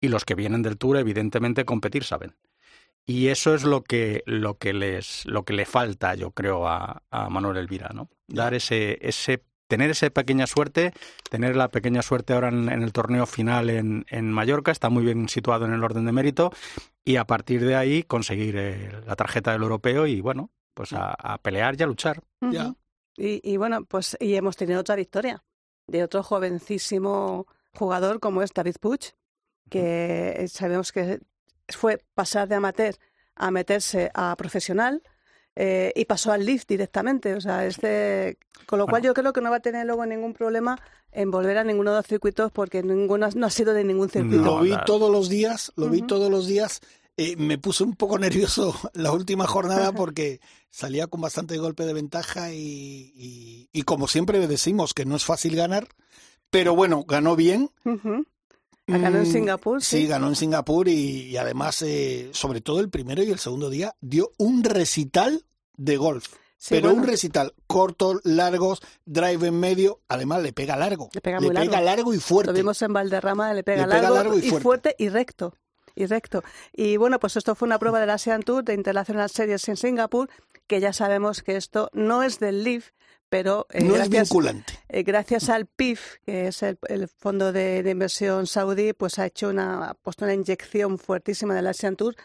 Y 0.00 0.08
los 0.08 0.24
que 0.24 0.34
vienen 0.34 0.62
del 0.62 0.78
Tour, 0.78 0.96
evidentemente, 0.96 1.64
competir 1.66 2.04
saben. 2.04 2.34
Y 3.04 3.28
eso 3.28 3.54
es 3.54 3.64
lo 3.64 3.84
que, 3.84 4.22
lo 4.26 4.58
que 4.58 4.72
les, 4.74 5.24
lo 5.26 5.44
que 5.44 5.52
le 5.54 5.64
falta, 5.66 6.14
yo 6.14 6.30
creo, 6.32 6.66
a, 6.68 7.02
a 7.10 7.28
Manuel 7.30 7.56
Elvira, 7.56 7.90
¿no? 7.94 8.08
Dar 8.26 8.52
ese, 8.54 8.98
ese, 9.00 9.42
tener 9.68 9.90
esa 9.90 10.10
pequeña 10.10 10.46
suerte, 10.46 10.92
tener 11.30 11.54
la 11.54 11.68
pequeña 11.68 12.02
suerte 12.02 12.32
ahora 12.32 12.48
en, 12.48 12.68
en 12.68 12.82
el 12.82 12.92
torneo 12.92 13.26
final 13.26 13.70
en, 13.70 14.04
en 14.08 14.32
Mallorca, 14.32 14.72
está 14.72 14.88
muy 14.90 15.04
bien 15.04 15.28
situado 15.28 15.66
en 15.66 15.72
el 15.72 15.84
orden 15.84 16.04
de 16.04 16.12
mérito, 16.12 16.50
y 17.04 17.16
a 17.16 17.24
partir 17.24 17.64
de 17.64 17.76
ahí 17.76 18.02
conseguir 18.02 18.56
eh, 18.56 18.90
la 19.06 19.14
tarjeta 19.14 19.52
del 19.52 19.62
europeo 19.62 20.06
y 20.06 20.20
bueno, 20.20 20.50
pues 20.74 20.92
a, 20.92 21.12
a 21.12 21.38
pelear 21.38 21.76
y 21.78 21.82
a 21.82 21.86
luchar. 21.86 22.22
Ya. 22.40 22.66
Ujú. 22.66 22.76
Y, 23.16 23.40
y 23.42 23.56
bueno, 23.56 23.84
pues 23.84 24.16
y 24.20 24.34
hemos 24.34 24.56
tenido 24.56 24.80
otra 24.80 24.96
victoria 24.96 25.44
de 25.86 26.02
otro 26.02 26.22
jovencísimo 26.22 27.46
jugador 27.74 28.20
como 28.20 28.42
es 28.42 28.52
David 28.52 28.76
Puig, 28.80 29.14
que 29.70 30.34
eh, 30.36 30.48
sabemos 30.48 30.92
que 30.92 31.20
fue 31.68 32.02
pasar 32.14 32.48
de 32.48 32.54
amateur 32.54 32.94
a 33.34 33.50
meterse 33.50 34.10
a 34.14 34.34
profesional 34.36 35.02
eh, 35.60 35.92
y 35.96 36.04
pasó 36.04 36.30
al 36.30 36.46
lift 36.46 36.68
directamente. 36.68 37.34
O 37.34 37.40
sea, 37.40 37.66
este, 37.66 38.38
con 38.66 38.78
lo 38.78 38.84
cual 38.86 39.00
Bueno. 39.02 39.06
yo 39.06 39.14
creo 39.14 39.32
que 39.32 39.40
no 39.40 39.50
va 39.50 39.56
a 39.56 39.60
tener 39.60 39.84
luego 39.86 40.06
ningún 40.06 40.32
problema 40.32 40.80
en 41.10 41.30
volver 41.32 41.58
a 41.58 41.64
ninguno 41.64 41.90
de 41.90 41.96
los 41.96 42.06
circuitos 42.06 42.52
porque 42.52 42.82
ninguno 42.82 43.28
no 43.34 43.46
ha 43.46 43.50
sido 43.50 43.74
de 43.74 43.82
ningún 43.82 44.08
circuito. 44.08 44.44
Lo 44.44 44.60
vi 44.60 44.72
todos 44.86 45.10
los 45.10 45.28
días, 45.28 45.72
lo 45.74 45.88
vi 45.88 46.02
todos 46.02 46.30
los 46.30 46.46
días. 46.46 46.80
Eh, 47.16 47.34
me 47.36 47.58
puse 47.58 47.82
un 47.82 47.96
poco 47.96 48.16
nervioso 48.20 48.72
la 48.94 49.10
última 49.10 49.48
jornada 49.48 49.90
porque 49.92 50.40
salía 50.70 51.08
con 51.08 51.20
bastante 51.20 51.58
golpe 51.58 51.84
de 51.86 51.92
ventaja 51.94 52.52
y, 52.52 53.12
y- 53.16 53.68
y 53.72 53.82
como 53.82 54.06
siempre 54.06 54.46
decimos 54.46 54.94
que 54.94 55.04
no 55.06 55.16
es 55.16 55.24
fácil 55.24 55.56
ganar, 55.56 55.88
pero 56.50 56.76
bueno, 56.76 57.02
ganó 57.08 57.34
bien. 57.34 57.70
Ujú. 57.84 58.24
Ganó 58.86 59.18
en 59.18 59.22
Mm, 59.24 59.32
Singapur, 59.32 59.82
sí. 59.82 59.98
Sí, 60.02 60.06
ganó 60.06 60.28
en 60.28 60.36
Singapur 60.36 60.88
y, 60.88 61.22
y 61.26 61.36
además, 61.36 61.82
eh, 61.82 62.30
sobre 62.32 62.60
todo 62.62 62.80
el 62.80 62.88
primero 62.88 63.22
y 63.22 63.30
el 63.30 63.38
segundo 63.38 63.68
día, 63.68 63.94
dio 64.00 64.30
un 64.38 64.64
recital 64.64 65.44
de 65.78 65.96
golf. 65.96 66.26
Sí, 66.60 66.74
pero 66.74 66.88
bueno. 66.88 67.02
un 67.02 67.08
recital 67.08 67.54
corto, 67.66 68.20
largos, 68.24 68.82
drive 69.06 69.46
en 69.46 69.58
medio, 69.60 70.00
además 70.08 70.42
le 70.42 70.52
pega 70.52 70.76
largo. 70.76 71.08
Le 71.14 71.20
pega 71.20 71.40
muy 71.40 71.54
largo. 71.54 71.70
largo 71.80 72.12
y 72.14 72.18
fuerte. 72.18 72.50
Lo 72.52 72.56
vimos 72.56 72.82
en 72.82 72.92
Valderrama, 72.92 73.54
le 73.54 73.62
pega, 73.62 73.86
Le 73.86 73.94
pega 73.94 74.02
largo, 74.10 74.16
largo 74.16 74.38
y 74.38 74.48
y, 74.48 74.50
fuerte. 74.50 74.94
y 74.98 75.08
recto. 75.08 75.54
Y 75.94 76.06
recto. 76.06 76.42
Y 76.72 76.96
bueno, 76.96 77.18
pues 77.20 77.36
esto 77.36 77.54
fue 77.54 77.66
una 77.66 77.78
prueba 77.78 78.00
del 78.00 78.10
Asian 78.10 78.42
Tour 78.42 78.64
de 78.64 78.74
International 78.74 79.30
Series 79.30 79.68
en 79.68 79.76
Singapur, 79.76 80.28
que 80.66 80.80
ya 80.80 80.92
sabemos 80.92 81.42
que 81.42 81.56
esto 81.56 81.90
no 81.92 82.22
es 82.24 82.38
del 82.40 82.62
LIV, 82.64 82.84
pero 83.28 83.66
eh, 83.70 83.82
no 83.84 83.94
es 83.94 84.08
gracias, 84.08 84.28
vinculante. 84.30 84.80
eh, 84.88 85.02
gracias 85.04 85.48
al 85.50 85.66
PIF, 85.66 86.16
que 86.24 86.48
es 86.48 86.62
el, 86.62 86.78
el 86.88 87.08
fondo 87.08 87.52
de, 87.52 87.82
de 87.84 87.90
inversión 87.90 88.46
saudí, 88.46 88.92
pues 88.94 89.18
ha 89.18 89.26
hecho 89.26 89.48
una, 89.48 89.90
ha 89.90 89.94
puesto 89.94 90.24
una 90.24 90.34
inyección 90.34 90.98
fuertísima 90.98 91.54
del 91.54 91.66
Asian 91.68 91.94
Tour. 91.96 92.16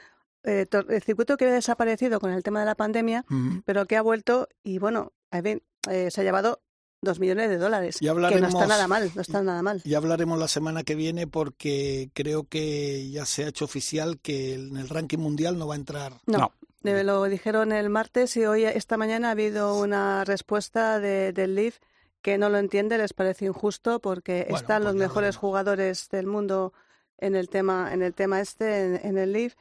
Eh, 0.43 0.65
el 0.89 1.01
circuito 1.03 1.37
que 1.37 1.45
había 1.45 1.55
desaparecido 1.55 2.19
con 2.19 2.31
el 2.31 2.43
tema 2.43 2.59
de 2.59 2.65
la 2.65 2.75
pandemia, 2.75 3.25
pero 3.65 3.85
que 3.85 3.95
ha 3.97 4.01
vuelto 4.01 4.49
y 4.63 4.77
bueno, 4.77 5.13
eh, 5.31 6.11
se 6.11 6.21
ha 6.21 6.23
llevado 6.23 6.61
dos 7.01 7.19
millones 7.19 7.49
de 7.49 7.57
dólares, 7.57 7.97
Ya 7.99 8.13
que 8.13 8.39
no 8.41 8.47
está 8.47 8.65
nada 8.67 8.87
mal, 8.87 9.11
no 9.13 9.21
está 9.21 9.41
nada 9.43 9.61
mal. 9.61 9.81
Ya 9.83 9.97
hablaremos 9.97 10.39
la 10.39 10.47
semana 10.47 10.83
que 10.83 10.95
viene 10.95 11.27
porque 11.27 12.09
creo 12.13 12.45
que 12.47 13.09
ya 13.09 13.25
se 13.25 13.43
ha 13.43 13.47
hecho 13.49 13.65
oficial 13.65 14.19
que 14.19 14.53
en 14.55 14.77
el 14.77 14.89
ranking 14.89 15.17
mundial 15.19 15.57
no 15.57 15.67
va 15.67 15.75
a 15.75 15.77
entrar. 15.77 16.13
No, 16.25 16.37
No. 16.37 16.51
eh, 16.91 17.03
lo 17.03 17.23
dijeron 17.25 17.71
el 17.73 17.89
martes 17.89 18.35
y 18.37 18.45
hoy, 18.45 18.63
esta 18.65 18.97
mañana, 18.97 19.29
ha 19.29 19.31
habido 19.31 19.77
una 19.79 20.23
respuesta 20.23 20.99
de, 20.99 21.33
del 21.33 21.55
LIF 21.55 21.79
que 22.21 22.37
no 22.37 22.47
lo 22.49 22.57
entiende, 22.57 22.97
les 22.97 23.11
parece 23.13 23.45
injusto 23.45 23.99
porque 23.99 24.43
Bueno, 24.49 24.57
están 24.57 24.83
pues 24.83 24.93
los 24.93 25.01
ya 25.01 25.07
mejores 25.07 25.35
jugadores 25.35 26.07
del 26.09 26.25
mundo 26.27 26.71
en 27.17 27.35
el 27.35 27.49
tema, 27.49 27.93
en 27.93 28.01
el 28.01 28.13
tema 28.13 28.39
este, 28.39 28.85
en, 28.85 29.05
en 29.05 29.17
el 29.17 29.33
LIF. 29.33 29.55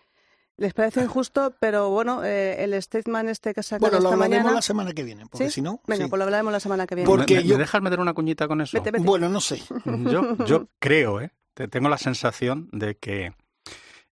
Les 0.56 0.74
parece 0.74 1.02
injusto, 1.02 1.54
pero 1.58 1.90
bueno, 1.90 2.22
eh, 2.24 2.62
el 2.62 2.80
statement 2.82 3.28
este 3.30 3.54
que 3.54 3.62
sacado 3.62 3.80
Bueno, 3.90 3.98
lo 4.02 4.08
esta 4.08 4.14
hablaremos 4.14 4.38
mañana... 4.44 4.54
la 4.56 4.62
semana 4.62 4.92
que 4.92 5.02
viene, 5.02 5.26
porque 5.26 5.46
¿Sí? 5.46 5.50
si 5.54 5.62
no... 5.62 5.80
Venga, 5.86 6.04
sí. 6.04 6.10
pues 6.10 6.18
lo 6.18 6.24
hablaremos 6.24 6.52
la 6.52 6.60
semana 6.60 6.86
que 6.86 6.94
viene. 6.94 7.06
Porque 7.10 7.36
¿Me, 7.36 7.40
me 7.42 7.46
yo- 7.48 7.58
dejas 7.58 7.82
meter 7.82 8.00
una 8.00 8.12
cuñita 8.14 8.46
con 8.48 8.60
eso? 8.60 8.76
Vete, 8.76 8.90
vete. 8.90 9.04
Bueno, 9.04 9.28
no 9.28 9.40
sé. 9.40 9.62
Yo, 9.86 10.36
yo 10.44 10.68
creo, 10.78 11.20
¿eh? 11.20 11.30
Te- 11.54 11.68
tengo 11.68 11.88
la 11.88 11.98
sensación 11.98 12.68
de 12.72 12.96
que 12.96 13.32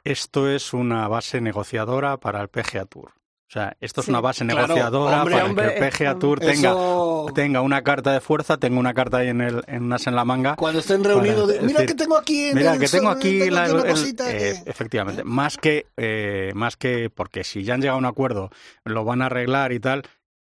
esto 0.05 0.49
es 0.49 0.73
una 0.73 1.09
base 1.09 1.41
negociadora 1.41 2.19
para 2.19 2.41
el 2.41 2.49
PGA 2.49 2.85
Tour. 2.87 3.13
O 3.49 3.53
sea, 3.53 3.77
esto 3.81 4.01
es 4.01 4.07
Sí. 4.07 4.11
una 4.11 4.21
base 4.21 4.45
Claro, 4.45 4.67
negociadora 4.67 5.19
hombre, 5.21 5.35
para 5.37 5.47
hombre, 5.47 5.75
que 5.75 5.79
el 5.79 5.91
PGA 5.93 6.19
Tour 6.19 6.43
Eso- 6.43 7.27
tenga, 7.27 7.33
tenga 7.35 7.61
una 7.61 7.83
carta 7.83 8.13
de 8.13 8.21
fuerza, 8.21 8.57
tenga 8.57 8.81
una 8.81 8.93
carta 8.93 9.19
ahí 9.19 9.29
en, 9.29 9.41
el, 9.41 9.63
en 9.69 9.85
unas 9.85 10.05
en 10.09 10.17
la 10.17 10.25
manga. 10.25 10.57
Cuando 10.57 10.81
estén 10.81 11.05
reunidos, 11.05 11.47
de, 11.49 11.61
mira 11.61 11.87
que 11.87 11.95
tengo 11.95 12.17
aquí 12.19 12.47
en 12.47 12.57
Mira, 12.57 12.75
el 12.75 12.81
que 12.81 12.89
tengo 12.89 13.09
aquí, 13.09 13.39
tengo 13.39 13.55
la- 13.55 13.73
una 13.73 13.83
el- 13.83 13.89
cosita 13.91 14.33
eh, 14.33 14.63
efectivamente, 14.67 15.23
más 15.23 15.59
que 15.59 15.87
eh, 15.97 16.51
más 16.57 16.77
que 16.77 17.09
porque 17.09 17.45
si 17.45 17.63
ya 17.63 17.75
han 17.75 17.81
llegado 17.83 17.97
a 17.97 18.01
un 18.01 18.07
acuerdo, 18.07 18.51
lo 18.85 19.05
van 19.05 19.23
a 19.23 19.27
arreglar 19.27 19.71
y 19.73 19.79
tal, 19.79 20.03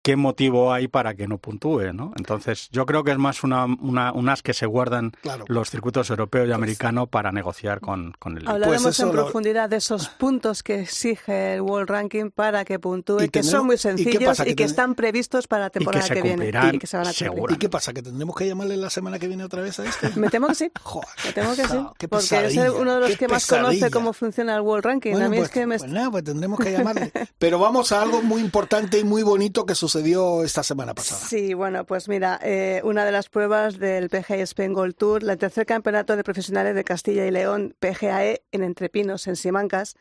¿qué 0.09 0.17
motivo 0.17 0.73
hay 0.73 0.89
para 0.89 1.13
que 1.15 1.29
no 1.29 1.37
puntúe, 1.37 1.93
no? 1.93 2.13
Entonces, 2.17 2.71
yo 2.73 2.87
creo 2.87 3.05
que 3.05 3.11
es 3.11 3.19
más 3.19 3.45
una, 3.45 3.67
una 3.67 4.11
unas 4.13 4.41
que 4.43 4.55
se 4.55 4.65
guardan 4.65 5.13
Claro. 5.21 5.45
los 5.49 5.69
circuitos 5.69 6.09
europeo 6.09 6.47
y 6.47 6.53
americano 6.53 7.09
para 7.09 7.31
negociar 7.31 7.81
con, 7.81 8.13
con 8.19 8.39
el 8.39 8.49
Hablaremos 8.49 8.83
Pues 8.85 9.01
en 9.01 9.07
lo- 9.09 9.13
profundidad 9.13 9.69
de 9.69 9.77
esos 9.77 10.09
puntos 10.09 10.63
que 10.63 10.81
exige 10.81 11.57
el 11.57 11.61
World 11.61 11.91
Ranking 11.91 12.31
para 12.31 12.65
que 12.65 12.79
puntúe, 12.79 13.25
Y 13.25 13.29
que 13.29 13.43
son 13.43 13.67
muy 13.67 13.75
¿y 13.75 13.77
qué 13.77 13.83
sencillos 13.83 14.41
y 14.41 14.45
Que 14.45 14.49
que, 14.51 14.55
ten- 14.55 14.67
están 14.67 14.95
previstos 14.95 15.47
para 15.47 15.65
la 15.65 15.67
y 15.67 15.71
que 15.73 15.79
temporada 15.81 16.07
se 16.07 16.15
que, 16.15 16.23
viene 16.23 16.51
y 16.73 16.79
que 16.79 16.87
se 16.87 16.97
van 16.97 17.07
a. 17.07 17.11
¿Y 17.11 17.57
qué 17.59 17.69
pasa? 17.69 17.93
¿Que 17.93 18.01
tendremos 18.03 18.35
que 18.35 18.47
llamarle 18.47 18.79
la 18.79 18.89
semana 18.89 19.19
que 19.19 19.29
viene 19.29 19.45
otra 19.45 19.61
vez 19.61 19.79
a 19.79 19.85
este? 19.85 20.09
Me 20.19 20.31
temo 20.31 20.47
que 20.49 20.55
sí. 20.55 20.71
Joder, 20.83 21.09
Me 21.27 21.33
temo 21.35 21.55
que 21.55 21.65
sí. 21.69 21.77
Porque 22.09 22.47
es 22.47 22.57
uno 22.57 22.95
de 22.95 23.01
los 23.09 23.19
que 23.19 23.29
más 23.29 23.43
pesadilla. 23.45 23.69
conoce 23.79 23.91
cómo 23.91 24.13
funciona 24.15 24.55
el 24.57 24.63
World 24.63 24.87
Ranking. 24.87 25.11
Bueno, 25.13 25.27
a 25.27 25.29
mí 25.29 25.37
pues, 25.37 25.49
es 25.51 25.53
que 25.55 25.67
me... 25.67 25.77
pues 25.79 25.91
nada, 25.93 26.11
pues 26.11 26.25
tendremos 26.25 26.59
que 26.59 26.73
llamarle. 26.79 27.13
Pero 27.39 27.59
vamos 27.59 27.93
a 27.93 28.01
algo 28.01 28.23
muy 28.23 28.41
importante 28.41 28.99
y 28.99 29.05
muy 29.05 29.23
bonito 29.23 29.67
que 29.67 29.75
sucedió 29.99 30.45
esta 30.45 30.63
semana 30.63 30.95
pasada. 30.95 31.21
Sí, 31.21 31.55
bueno, 31.55 31.85
pues 31.85 32.09
mira, 32.09 32.39
eh, 32.43 32.81
una 32.85 33.05
de 33.05 33.13
las 33.13 33.29
pruebas 33.29 33.79
del 33.79 34.09
PGA 34.09 34.37
Spain 34.37 34.73
Gold 34.73 34.95
Tour, 34.95 35.23
el 35.23 35.39
tercer 35.39 35.67
campeonato 35.67 36.17
de 36.17 36.25
profesionales 36.25 36.75
de 36.75 36.85
Castilla 36.85 37.27
y 37.27 37.31
León, 37.31 37.75
PGAE, 37.79 38.43
en 38.53 38.63
Entrepinos, 38.63 39.27
en 39.27 39.37
Simancas, 39.37 39.97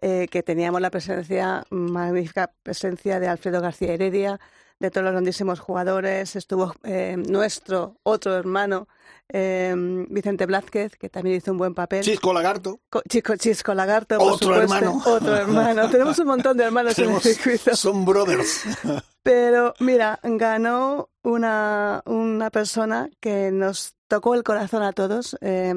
eh, 0.00 0.28
que 0.30 0.42
teníamos 0.42 0.80
la 0.80 0.90
presencia, 0.90 1.64
magnífica 1.70 2.52
presencia 2.62 3.20
de 3.20 3.28
Alfredo 3.28 3.60
García 3.60 3.94
Heredia, 3.94 4.38
de 4.80 4.90
todos 4.90 5.04
los 5.04 5.12
grandísimos 5.12 5.60
jugadores, 5.60 6.36
estuvo 6.36 6.74
eh, 6.84 7.16
nuestro 7.16 7.96
otro 8.04 8.36
hermano, 8.36 8.86
eh, 9.28 9.74
Vicente 10.08 10.46
Blázquez, 10.46 10.96
que 10.96 11.08
también 11.08 11.36
hizo 11.36 11.50
un 11.52 11.58
buen 11.58 11.74
papel. 11.74 12.02
Chisco 12.02 12.32
Lagarto. 12.32 12.80
Co- 12.88 13.02
Chico 13.08 13.36
Chisco 13.36 13.74
Lagarto, 13.74 14.18
por 14.18 14.32
Otro 14.34 14.48
supuesto. 14.52 14.74
hermano. 14.76 15.02
Otro 15.06 15.36
hermano. 15.36 15.90
Tenemos 15.90 16.18
un 16.18 16.26
montón 16.28 16.56
de 16.56 16.64
hermanos 16.64 16.94
Tenemos- 16.94 17.24
en 17.26 17.30
el 17.32 17.36
circuito. 17.36 17.76
son 17.76 18.04
brothers. 18.04 18.62
Pero 19.22 19.74
mira, 19.80 20.18
ganó 20.22 21.10
una, 21.22 22.02
una 22.06 22.50
persona 22.50 23.10
que 23.20 23.50
nos 23.50 23.94
tocó 24.06 24.34
el 24.34 24.42
corazón 24.44 24.82
a 24.82 24.92
todos. 24.92 25.36
Eh, 25.42 25.74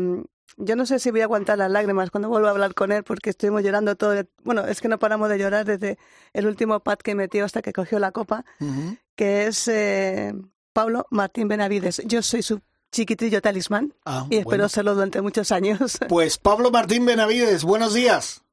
yo 0.57 0.75
no 0.75 0.85
sé 0.85 0.99
si 0.99 1.11
voy 1.11 1.21
a 1.21 1.25
aguantar 1.25 1.57
las 1.57 1.71
lágrimas 1.71 2.11
cuando 2.11 2.29
vuelva 2.29 2.49
a 2.49 2.51
hablar 2.51 2.73
con 2.73 2.91
él 2.91 3.03
porque 3.03 3.29
estuvimos 3.31 3.63
llorando 3.63 3.95
todo. 3.95 4.13
el- 4.13 4.29
Bueno, 4.43 4.65
es 4.65 4.81
que 4.81 4.87
no 4.87 4.99
paramos 4.99 5.29
de 5.29 5.37
llorar 5.39 5.65
desde 5.65 5.97
el 6.33 6.45
último 6.47 6.79
pat 6.81 7.01
que 7.01 7.15
metió 7.15 7.45
hasta 7.45 7.61
que 7.61 7.73
cogió 7.73 7.99
la 7.99 8.11
copa, 8.11 8.43
que 9.15 9.47
es 9.47 9.67
eh, 9.67 10.33
Pablo 10.73 11.05
Martín 11.09 11.47
Benavides. 11.47 12.01
Yo 12.05 12.21
soy 12.21 12.41
su 12.43 12.61
chiquitrillo 12.91 13.41
talismán 13.41 13.93
Ah, 14.05 14.25
y 14.29 14.35
espero 14.37 14.45
bueno. 14.57 14.69
serlo 14.69 14.93
durante 14.95 15.21
muchos 15.21 15.51
años. 15.51 15.97
Pues 16.09 16.37
Pablo 16.37 16.71
Martín 16.71 17.05
Benavides, 17.05 17.63
buenos 17.63 17.93
días. 17.93 18.43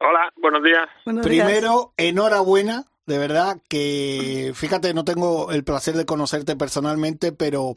Hola, 0.00 0.30
buenos 0.40 0.62
días. 0.64 0.88
Buenos 1.04 1.24
días. 1.26 1.46
Primero, 1.46 1.92
enhorabuena, 1.96 2.84
de 3.06 3.18
verdad 3.18 3.58
que, 3.68 4.52
fíjate, 4.54 4.94
no 4.94 5.04
tengo 5.04 5.50
el 5.52 5.64
placer 5.64 5.96
de 5.96 6.04
conocerte 6.06 6.56
personalmente, 6.56 7.32
pero 7.32 7.74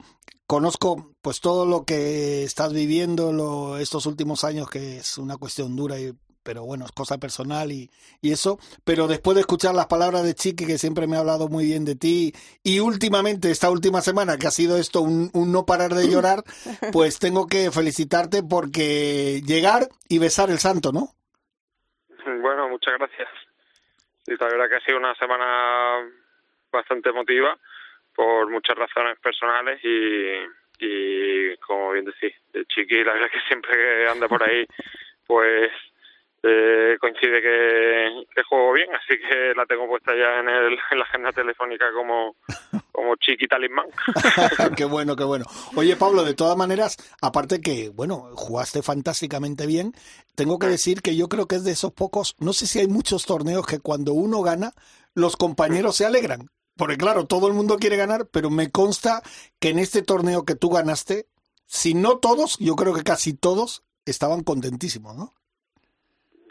conozco 0.47 1.11
pues 1.21 1.39
todo 1.41 1.65
lo 1.65 1.85
que 1.85 2.43
estás 2.43 2.73
viviendo 2.73 3.31
lo- 3.33 3.77
estos 3.77 4.05
últimos 4.05 4.43
años, 4.43 4.69
que 4.69 4.97
es 4.97 5.17
una 5.17 5.37
cuestión 5.37 5.75
dura, 5.75 5.99
y, 5.99 6.13
pero 6.43 6.63
bueno, 6.63 6.85
es 6.85 6.91
cosa 6.91 7.17
personal 7.17 7.71
y, 7.71 7.89
y 8.21 8.31
eso. 8.31 8.59
Pero 8.83 9.07
después 9.07 9.35
de 9.35 9.41
escuchar 9.41 9.73
las 9.73 9.87
palabras 9.87 10.23
de 10.23 10.35
Chiqui, 10.35 10.65
que 10.67 10.77
siempre 10.77 11.07
me 11.07 11.15
ha 11.15 11.19
hablado 11.21 11.47
muy 11.47 11.65
bien 11.65 11.85
de 11.85 11.95
ti, 11.95 12.33
y 12.63 12.79
últimamente, 12.79 13.49
esta 13.49 13.71
última 13.71 14.01
semana, 14.01 14.37
que 14.37 14.47
ha 14.47 14.51
sido 14.51 14.77
esto 14.77 15.01
un, 15.01 15.31
un 15.33 15.51
no 15.51 15.65
parar 15.65 15.93
de 15.95 16.07
llorar, 16.09 16.43
pues 16.91 17.17
tengo 17.19 17.47
que 17.47 17.71
felicitarte 17.71 18.43
porque 18.43 19.41
llegar 19.45 19.89
y 20.07 20.19
besar 20.19 20.49
el 20.51 20.59
santo, 20.59 20.91
¿no? 20.91 21.15
Bueno, 22.41 22.69
muchas 22.69 22.93
gracias. 22.97 23.27
Sí, 24.25 24.33
la 24.39 24.47
verdad 24.47 24.69
que 24.69 24.75
ha 24.77 24.85
sido 24.85 24.97
una 24.97 25.15
semana 25.15 26.07
bastante 26.71 27.09
emotiva 27.09 27.57
por 28.15 28.49
muchas 28.49 28.77
razones 28.77 29.19
personales 29.19 29.79
y, 29.83 30.85
y 30.85 31.57
como 31.57 31.91
bien 31.91 32.05
decís, 32.05 32.33
de 32.53 32.65
Chiqui, 32.65 33.03
la 33.03 33.13
verdad 33.13 33.29
que 33.31 33.41
siempre 33.47 33.73
que 33.73 34.07
anda 34.07 34.27
por 34.27 34.43
ahí, 34.43 34.65
pues 35.27 35.71
eh, 36.47 36.97
coincide 36.99 37.41
que, 37.41 38.25
que 38.35 38.43
juego 38.43 38.73
bien, 38.73 38.89
así 38.93 39.17
que 39.19 39.53
la 39.55 39.65
tengo 39.65 39.87
puesta 39.87 40.15
ya 40.15 40.39
en, 40.39 40.49
el, 40.49 40.77
en 40.91 40.99
la 40.99 41.05
agenda 41.05 41.31
telefónica 41.31 41.91
como, 41.91 42.35
como 42.91 43.15
Chiqui 43.15 43.47
Talismán. 43.47 43.87
qué 44.77 44.85
bueno, 44.85 45.15
qué 45.15 45.23
bueno. 45.23 45.45
Oye, 45.75 45.95
Pablo, 45.95 46.23
de 46.23 46.35
todas 46.35 46.55
maneras, 46.55 46.97
aparte 47.21 47.61
que, 47.61 47.89
bueno, 47.89 48.29
jugaste 48.35 48.83
fantásticamente 48.83 49.65
bien, 49.65 49.93
tengo 50.35 50.59
que 50.59 50.67
decir 50.67 51.01
que 51.01 51.15
yo 51.15 51.29
creo 51.29 51.47
que 51.47 51.55
es 51.55 51.63
de 51.63 51.71
esos 51.71 51.91
pocos, 51.93 52.35
no 52.39 52.53
sé 52.53 52.67
si 52.67 52.79
hay 52.79 52.87
muchos 52.87 53.25
torneos 53.25 53.65
que 53.65 53.79
cuando 53.79 54.13
uno 54.13 54.41
gana, 54.41 54.71
los 55.15 55.37
compañeros 55.37 55.95
se 55.95 56.05
alegran. 56.05 56.49
Porque 56.77 56.97
claro, 56.97 57.25
todo 57.25 57.47
el 57.47 57.53
mundo 57.53 57.77
quiere 57.77 57.95
ganar, 57.95 58.27
pero 58.31 58.49
me 58.49 58.71
consta 58.71 59.21
que 59.59 59.69
en 59.69 59.79
este 59.79 60.01
torneo 60.01 60.43
que 60.43 60.55
tú 60.55 60.69
ganaste, 60.69 61.25
si 61.65 61.93
no 61.93 62.19
todos, 62.19 62.57
yo 62.59 62.75
creo 62.75 62.93
que 62.93 63.03
casi 63.03 63.37
todos 63.37 63.83
estaban 64.05 64.43
contentísimos, 64.43 65.15
¿no? 65.15 65.31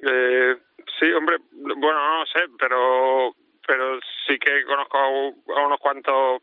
Eh, 0.02 0.56
sí, 0.98 1.12
hombre, 1.12 1.36
bueno, 1.50 2.18
no 2.18 2.26
sé, 2.26 2.40
pero 2.58 3.34
pero 3.66 3.98
sí 4.26 4.38
que 4.38 4.64
conozco 4.64 4.98
a 4.98 5.66
unos 5.66 5.80
cuantos 5.80 6.42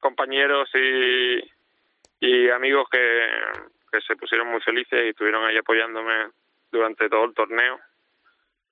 compañeros 0.00 0.68
y, 0.74 1.40
y 2.20 2.48
amigos 2.50 2.88
que, 2.90 3.28
que 3.92 4.00
se 4.00 4.16
pusieron 4.16 4.48
muy 4.48 4.60
felices 4.60 5.04
y 5.04 5.08
estuvieron 5.08 5.44
ahí 5.44 5.56
apoyándome 5.56 6.28
durante 6.70 7.08
todo 7.08 7.24
el 7.24 7.34
torneo 7.34 7.78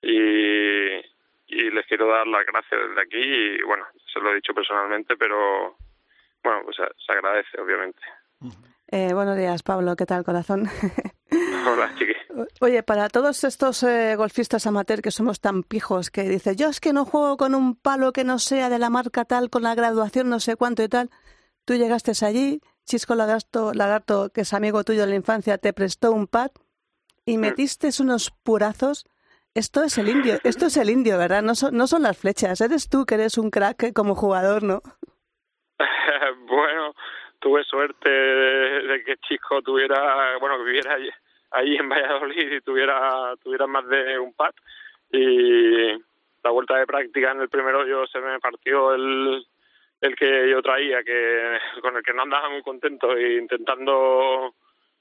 y, 0.01 0.97
y 1.47 1.71
les 1.71 1.85
quiero 1.87 2.07
dar 2.07 2.27
las 2.27 2.45
gracias 2.45 2.89
desde 2.89 3.01
aquí 3.01 3.19
y 3.19 3.61
bueno, 3.63 3.85
se 4.13 4.19
lo 4.19 4.31
he 4.31 4.35
dicho 4.35 4.53
personalmente, 4.53 5.15
pero 5.17 5.75
bueno, 6.43 6.61
pues 6.65 6.77
se, 6.77 7.11
agradece 7.11 7.59
obviamente. 7.59 7.99
Eh, 8.89 9.13
buenos 9.13 9.37
días, 9.37 9.63
Pablo. 9.63 9.95
¿Qué 9.95 10.05
tal, 10.05 10.23
corazón? 10.23 10.69
Hola, 11.67 11.93
chiqui. 11.97 12.13
Oye, 12.61 12.83
para 12.83 13.09
todos 13.09 13.43
estos 13.43 13.83
eh, 13.83 14.15
golfistas 14.15 14.67
amateur 14.67 15.01
que 15.01 15.11
somos 15.11 15.39
tan 15.39 15.63
pijos, 15.63 16.09
que 16.09 16.23
dice 16.23 16.55
yo 16.55 16.69
es 16.69 16.79
que 16.79 16.93
no 16.93 17.05
juego 17.05 17.37
con 17.37 17.55
un 17.55 17.75
palo 17.75 18.11
que 18.11 18.23
no 18.23 18.39
sea 18.39 18.69
de 18.69 18.79
la 18.79 18.89
marca 18.89 19.25
tal, 19.25 19.49
con 19.49 19.63
la 19.63 19.75
graduación 19.75 20.29
no 20.29 20.39
sé 20.39 20.55
cuánto 20.55 20.83
y 20.83 20.89
tal, 20.89 21.09
tú 21.65 21.75
llegaste 21.75 22.11
allí, 22.25 22.61
Chisco 22.85 23.15
Lagarto, 23.15 23.73
Lagarto, 23.73 24.29
que 24.31 24.41
es 24.41 24.53
amigo 24.53 24.83
tuyo 24.83 25.01
de 25.01 25.07
la 25.07 25.15
infancia, 25.15 25.57
te 25.57 25.73
prestó 25.73 26.11
un 26.11 26.27
pad 26.27 26.51
y 27.25 27.37
metiste 27.37 27.89
unos 27.99 28.31
purazos. 28.43 29.05
Esto 29.55 29.83
es 29.83 29.99
el 29.99 30.09
indio, 30.09 30.35
esto 30.43 30.65
es 30.65 30.77
el 30.77 30.89
indio, 30.89 31.17
¿verdad? 31.17 31.43
No 31.43 31.53
son, 31.53 31.77
no 31.77 31.85
son 31.85 32.01
las 32.01 32.17
flechas, 32.17 32.59
eres 32.59 32.89
tú 32.89 33.05
que 33.05 33.15
eres 33.15 33.37
un 33.37 33.51
crack 33.51 33.93
como 33.93 34.15
jugador, 34.15 34.63
¿no? 34.63 34.81
bueno, 36.47 36.95
tuve 37.39 37.63
suerte 37.63 38.09
de, 38.09 39.03
que 39.03 39.17
Chico 39.17 39.61
tuviera, 39.61 40.37
bueno, 40.39 40.57
que 40.57 40.63
viviera 40.63 40.97
ahí 41.51 41.75
en 41.75 41.87
Valladolid 41.87 42.51
y 42.51 42.61
tuviera, 42.61 43.35
tuviera 43.43 43.67
más 43.67 43.87
de 43.87 44.17
un 44.17 44.33
pad. 44.33 44.53
Y 45.11 45.91
la 46.43 46.49
vuelta 46.49 46.77
de 46.77 46.87
práctica 46.87 47.31
en 47.31 47.41
el 47.41 47.49
primer 47.49 47.75
hoyo 47.75 48.07
se 48.07 48.19
me 48.19 48.39
partió 48.39 48.95
el, 48.95 49.45
el 50.01 50.15
que 50.15 50.49
yo 50.49 50.63
traía, 50.63 51.03
que 51.03 51.59
con 51.81 51.95
el 51.95 52.03
que 52.03 52.13
no 52.13 52.23
andaba 52.23 52.49
muy 52.49 52.63
contento 52.63 53.15
e 53.15 53.37
intentando 53.37 54.55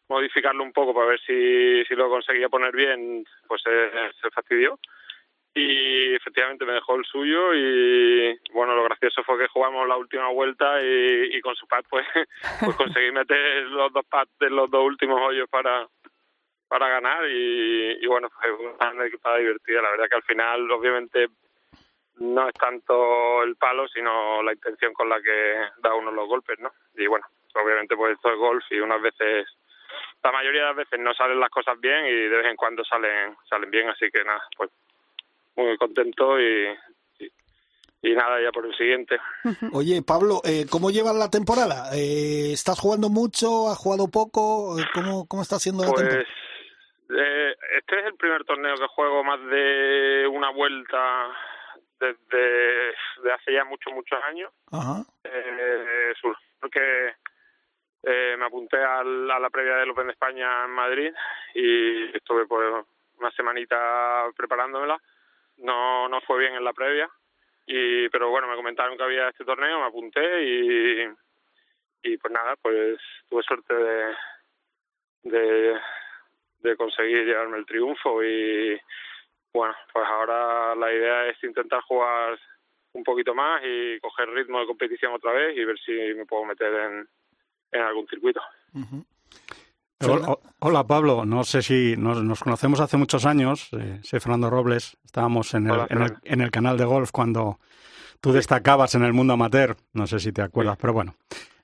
modificarlo 0.08 0.62
un 0.62 0.72
poco 0.72 0.94
para 0.94 1.08
ver 1.08 1.20
si, 1.20 1.84
si 1.84 1.94
lo 1.94 2.08
conseguía 2.08 2.48
poner 2.48 2.74
bien, 2.74 3.24
pues 3.46 3.62
se, 3.62 4.30
fastidió. 4.30 4.78
Y 5.54 6.14
efectivamente 6.14 6.64
me 6.64 6.72
dejó 6.72 6.96
el 6.96 7.04
suyo 7.04 7.52
y 7.54 8.40
bueno 8.52 8.74
lo 8.74 8.84
gracioso 8.84 9.22
fue 9.22 9.38
que 9.38 9.48
jugamos 9.48 9.86
la 9.86 9.98
última 9.98 10.28
vuelta 10.28 10.80
y, 10.82 11.36
y 11.36 11.40
con 11.42 11.54
su 11.56 11.66
pad 11.66 11.84
pues 11.90 12.06
pues 12.64 12.74
conseguí 12.74 13.12
meter 13.12 13.64
los 13.64 13.92
dos 13.92 14.06
pads 14.06 14.30
de 14.40 14.48
los 14.48 14.70
dos 14.70 14.82
últimos 14.82 15.20
hoyos 15.20 15.46
para 15.50 15.86
para 16.68 16.88
ganar 16.88 17.28
y, 17.28 17.98
y 18.00 18.06
bueno 18.06 18.30
fue 18.30 18.50
una 18.50 18.88
anécdota 18.88 19.36
divertida. 19.36 19.82
La 19.82 19.90
verdad 19.90 20.08
que 20.08 20.16
al 20.16 20.22
final 20.22 20.70
obviamente 20.70 21.28
no 22.16 22.48
es 22.48 22.54
tanto 22.54 23.42
el 23.42 23.56
palo 23.56 23.86
sino 23.88 24.42
la 24.42 24.52
intención 24.52 24.94
con 24.94 25.08
la 25.08 25.20
que 25.20 25.54
da 25.82 25.94
uno 25.94 26.10
los 26.10 26.28
golpes 26.28 26.58
no 26.60 26.72
y 26.96 27.06
bueno 27.06 27.26
obviamente 27.54 27.96
pues 27.96 28.14
esto 28.14 28.32
es 28.32 28.38
golf 28.38 28.64
y 28.70 28.80
unas 28.80 29.02
veces 29.02 29.46
la 30.22 30.32
mayoría 30.32 30.62
de 30.62 30.66
las 30.68 30.76
veces 30.76 31.00
no 31.00 31.12
salen 31.14 31.40
las 31.40 31.50
cosas 31.50 31.78
bien 31.80 32.06
y 32.06 32.12
de 32.12 32.36
vez 32.36 32.46
en 32.46 32.56
cuando 32.56 32.84
salen 32.84 33.36
salen 33.48 33.70
bien 33.70 33.88
así 33.88 34.10
que 34.10 34.24
nada 34.24 34.42
pues 34.56 34.70
muy 35.56 35.76
contento 35.76 36.40
y, 36.40 36.68
y, 38.02 38.14
nada, 38.14 38.40
ya 38.42 38.50
por 38.52 38.66
el 38.66 38.74
siguiente. 38.74 39.18
Oye, 39.72 40.02
Pablo, 40.02 40.40
eh, 40.44 40.66
¿cómo 40.70 40.90
llevas 40.90 41.14
la 41.14 41.30
temporada? 41.30 41.90
Eh, 41.94 42.52
¿Estás 42.52 42.80
jugando 42.80 43.10
mucho? 43.10 43.68
¿Has 43.68 43.78
jugado 43.78 44.08
poco? 44.08 44.76
¿Cómo, 44.94 45.26
cómo 45.28 45.42
está 45.42 45.58
siendo 45.58 45.84
la 45.84 45.92
temporada? 45.92 46.24
Pues, 46.24 47.20
eh, 47.20 47.54
este 47.78 48.00
es 48.00 48.06
el 48.06 48.14
primer 48.14 48.44
torneo 48.44 48.74
que 48.76 48.86
juego 48.88 49.22
más 49.22 49.40
de 49.46 50.26
una 50.26 50.50
vuelta 50.50 51.28
desde 52.00 52.94
de 53.22 53.32
hace 53.32 53.52
ya 53.52 53.64
muchos, 53.64 53.92
muchos 53.92 54.18
años. 54.28 54.50
Ajá. 54.72 55.04
Eh, 55.24 56.14
porque 56.60 57.14
eh, 58.02 58.36
me 58.38 58.46
apunté 58.46 58.76
al, 58.76 59.30
a 59.30 59.38
la 59.38 59.50
previa 59.50 59.76
del 59.76 59.90
Open 59.90 60.06
de 60.06 60.12
España 60.12 60.64
en 60.64 60.70
Madrid 60.70 61.12
y 61.54 62.16
estuve 62.16 62.46
pues 62.46 62.84
una 63.18 63.30
semanita 63.32 64.26
preparándomela. 64.36 65.00
No, 65.58 66.08
no 66.08 66.20
fue 66.22 66.40
bien 66.40 66.54
en 66.54 66.64
la 66.64 66.72
previa, 66.72 67.08
y 67.66 68.08
pero 68.08 68.30
bueno, 68.30 68.48
me 68.48 68.56
comentaron 68.56 68.96
que 68.96 69.04
había 69.04 69.28
este 69.28 69.44
torneo, 69.44 69.78
me 69.80 69.86
apunté 69.86 70.42
y, 70.42 71.08
y 72.02 72.16
pues 72.16 72.32
nada, 72.32 72.56
pues 72.56 72.98
tuve 73.28 73.42
suerte 73.42 73.74
de, 73.74 74.14
de, 75.24 75.80
de 76.60 76.76
conseguir 76.76 77.26
llevarme 77.26 77.58
el 77.58 77.66
triunfo 77.66 78.24
y 78.24 78.80
bueno, 79.52 79.74
pues 79.92 80.06
ahora 80.06 80.74
la 80.74 80.92
idea 80.92 81.26
es 81.26 81.44
intentar 81.44 81.82
jugar 81.82 82.38
un 82.94 83.04
poquito 83.04 83.34
más 83.34 83.62
y 83.64 84.00
coger 84.00 84.30
ritmo 84.30 84.60
de 84.60 84.66
competición 84.66 85.12
otra 85.12 85.32
vez 85.32 85.56
y 85.56 85.64
ver 85.64 85.78
si 85.78 85.92
me 85.92 86.26
puedo 86.26 86.44
meter 86.44 86.72
en, 86.74 87.08
en 87.72 87.82
algún 87.82 88.06
circuito. 88.06 88.40
Hola, 90.58 90.86
Pablo, 90.86 91.24
no 91.24 91.44
sé 91.44 91.62
si 91.62 91.94
nos, 91.96 92.40
conocemos 92.40 92.80
hace 92.80 92.96
muchos 92.96 93.24
años, 93.24 93.68
eh, 93.72 94.00
soy 94.02 94.20
Fernando 94.20 94.50
Robles, 94.50 94.96
estábamos 95.04 95.54
en 95.54 95.68
el, 95.70 95.80
en, 96.24 96.40
el, 96.40 96.50
canal 96.50 96.76
de 96.76 96.84
golf 96.84 97.10
cuando 97.12 97.60
tú 98.20 98.32
destacabas 98.32 98.94
en 98.94 99.04
el 99.04 99.12
mundo 99.12 99.34
amateur, 99.34 99.76
no 99.92 100.06
sé 100.06 100.18
si 100.18 100.32
te 100.32 100.42
acuerdas, 100.42 100.76
pero 100.80 100.92
bueno, 100.92 101.14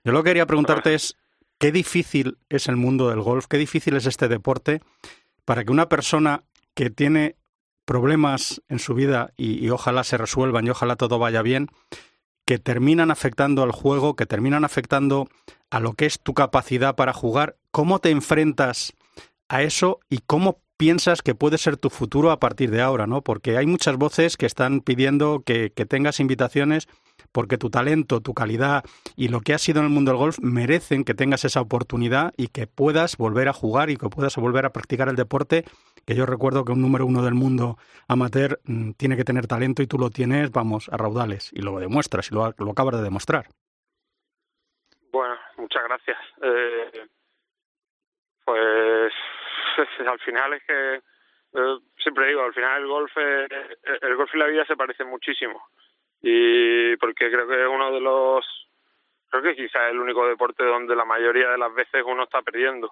yo 0.05 0.13
lo 0.13 0.23
que 0.23 0.31
quería 0.31 0.47
preguntarte 0.47 0.95
es, 0.95 1.17
¿qué 1.59 1.73
difícil 1.73 2.39
es 2.49 2.69
el 2.69 2.77
mundo 2.77 3.11
del 3.11 3.21
golf? 3.21 3.47
¿Qué 3.47 3.59
difícil 3.59 3.97
es 3.97 4.07
este 4.07 4.29
deporte 4.29 4.83
para 5.45 5.65
que 5.65 5.73
una 5.73 5.89
persona 5.89 6.45
que 6.75 6.91
tiene 6.91 7.37
problemas 7.85 8.63
en 8.69 8.79
su 8.79 8.95
vida 8.95 9.33
y 9.37 9.69
ojalá 9.71 10.05
se 10.05 10.19
resuelvan 10.19 10.67
y 10.67 10.71
ojalá 10.71 10.95
todo 10.95 11.19
vaya 11.19 11.43
bien, 11.43 11.71
que 12.49 12.59
terminan 12.59 13.11
afectando 13.11 13.63
al 13.63 13.73
juego, 13.73 14.15
que 14.15 14.27
terminan 14.27 14.65
afectando 14.65 15.29
a 15.71 15.81
lo 15.81 15.95
que 15.95 16.07
es 16.07 16.21
tu 16.21 16.35
capacidad 16.35 16.97
para 16.97 17.13
jugar, 17.13 17.57
¿cómo 17.71 17.99
te 17.99 18.11
enfrentas 18.11 18.93
a 19.49 19.63
eso 19.63 20.01
y 20.09 20.19
cómo 20.19 20.61
piensas 20.79 21.23
que 21.23 21.35
puede 21.35 21.59
ser 21.59 21.77
tu 21.77 21.91
futuro 21.91 22.31
a 22.31 22.39
partir 22.39 22.71
de 22.71 22.81
ahora, 22.81 23.07
¿no? 23.07 23.23
Porque 23.23 23.57
hay 23.59 23.67
muchas 23.67 23.97
voces 23.97 24.37
que 24.37 24.47
están 24.47 24.81
pidiendo 24.81 25.43
que, 25.45 25.71
tengas 25.71 26.21
invitaciones 26.21 26.87
porque 27.33 27.59
tu 27.59 27.69
talento, 27.69 28.21
tu 28.21 28.33
calidad 28.33 28.85
y 29.17 29.29
lo 29.29 29.41
que 29.41 29.55
has 29.55 29.61
sido 29.61 29.81
en 29.81 29.87
el 29.87 29.93
mundo 29.93 30.13
del 30.13 30.19
golf 30.19 30.39
merecen 30.41 31.05
que 31.05 31.15
tengas 31.15 31.45
esa 31.45 31.61
oportunidad 31.61 32.33
y 32.37 32.49
que 32.49 32.69
puedas 32.69 33.17
volver 33.17 33.49
a 33.49 33.53
jugar 33.53 33.91
y 33.91 33.97
que 33.97 34.09
puedas 34.09 34.37
volver 34.37 34.67
a 34.67 34.73
practicar 34.73 35.09
el 35.09 35.17
deporte, 35.17 35.65
que 36.07 36.15
yo 36.15 36.27
recuerdo 36.27 36.65
que 36.65 36.73
un 36.73 36.81
número 36.81 37.07
uno 37.07 37.23
del 37.23 37.35
mundo 37.35 37.77
amateur 38.07 38.61
mm, 38.65 38.93
tiene 38.93 39.17
que 39.17 39.25
tener 39.25 39.49
talento 39.49 39.83
y 39.83 39.89
tú 39.89 39.99
lo 39.99 40.11
tienes, 40.11 40.53
vamos, 40.53 40.89
a 40.93 40.97
raudales, 40.97 41.51
y 41.53 41.61
lo 41.63 41.79
demuestras 41.81 42.31
y 42.31 42.35
lo, 42.35 42.55
lo 42.57 42.71
acabas 42.71 42.97
de 42.97 43.03
demostrar. 43.03 43.49
Bueno, 45.11 45.35
muchas 45.59 45.85
gracias. 45.85 46.19
Eh, 46.43 47.07
pues 48.45 49.13
al 50.07 50.19
final 50.21 50.55
es 50.55 50.63
que 50.65 50.95
eh, 50.95 51.79
siempre 52.03 52.29
digo, 52.29 52.43
al 52.43 52.55
final 52.55 52.83
el 52.83 52.89
golf, 52.89 53.13
eh, 53.17 53.49
el 54.03 54.17
golf 54.17 54.35
y 54.35 54.39
la 54.39 54.47
vida 54.47 54.65
se 54.65 54.77
parecen 54.77 55.09
muchísimo 55.09 55.69
y 56.21 56.97
porque 56.97 57.31
creo 57.31 57.47
que 57.47 57.63
es 57.63 57.69
uno 57.69 57.93
de 57.93 58.01
los, 58.01 58.45
creo 59.29 59.43
que 59.43 59.57
quizás 59.57 59.83
es 59.87 59.91
el 59.93 60.01
único 60.01 60.27
deporte 60.27 60.65
donde 60.65 60.97
la 60.97 61.05
mayoría 61.05 61.51
de 61.51 61.59
las 61.59 61.73
veces 61.75 62.03
uno 62.05 62.25
está 62.25 62.43
perdiendo. 62.43 62.91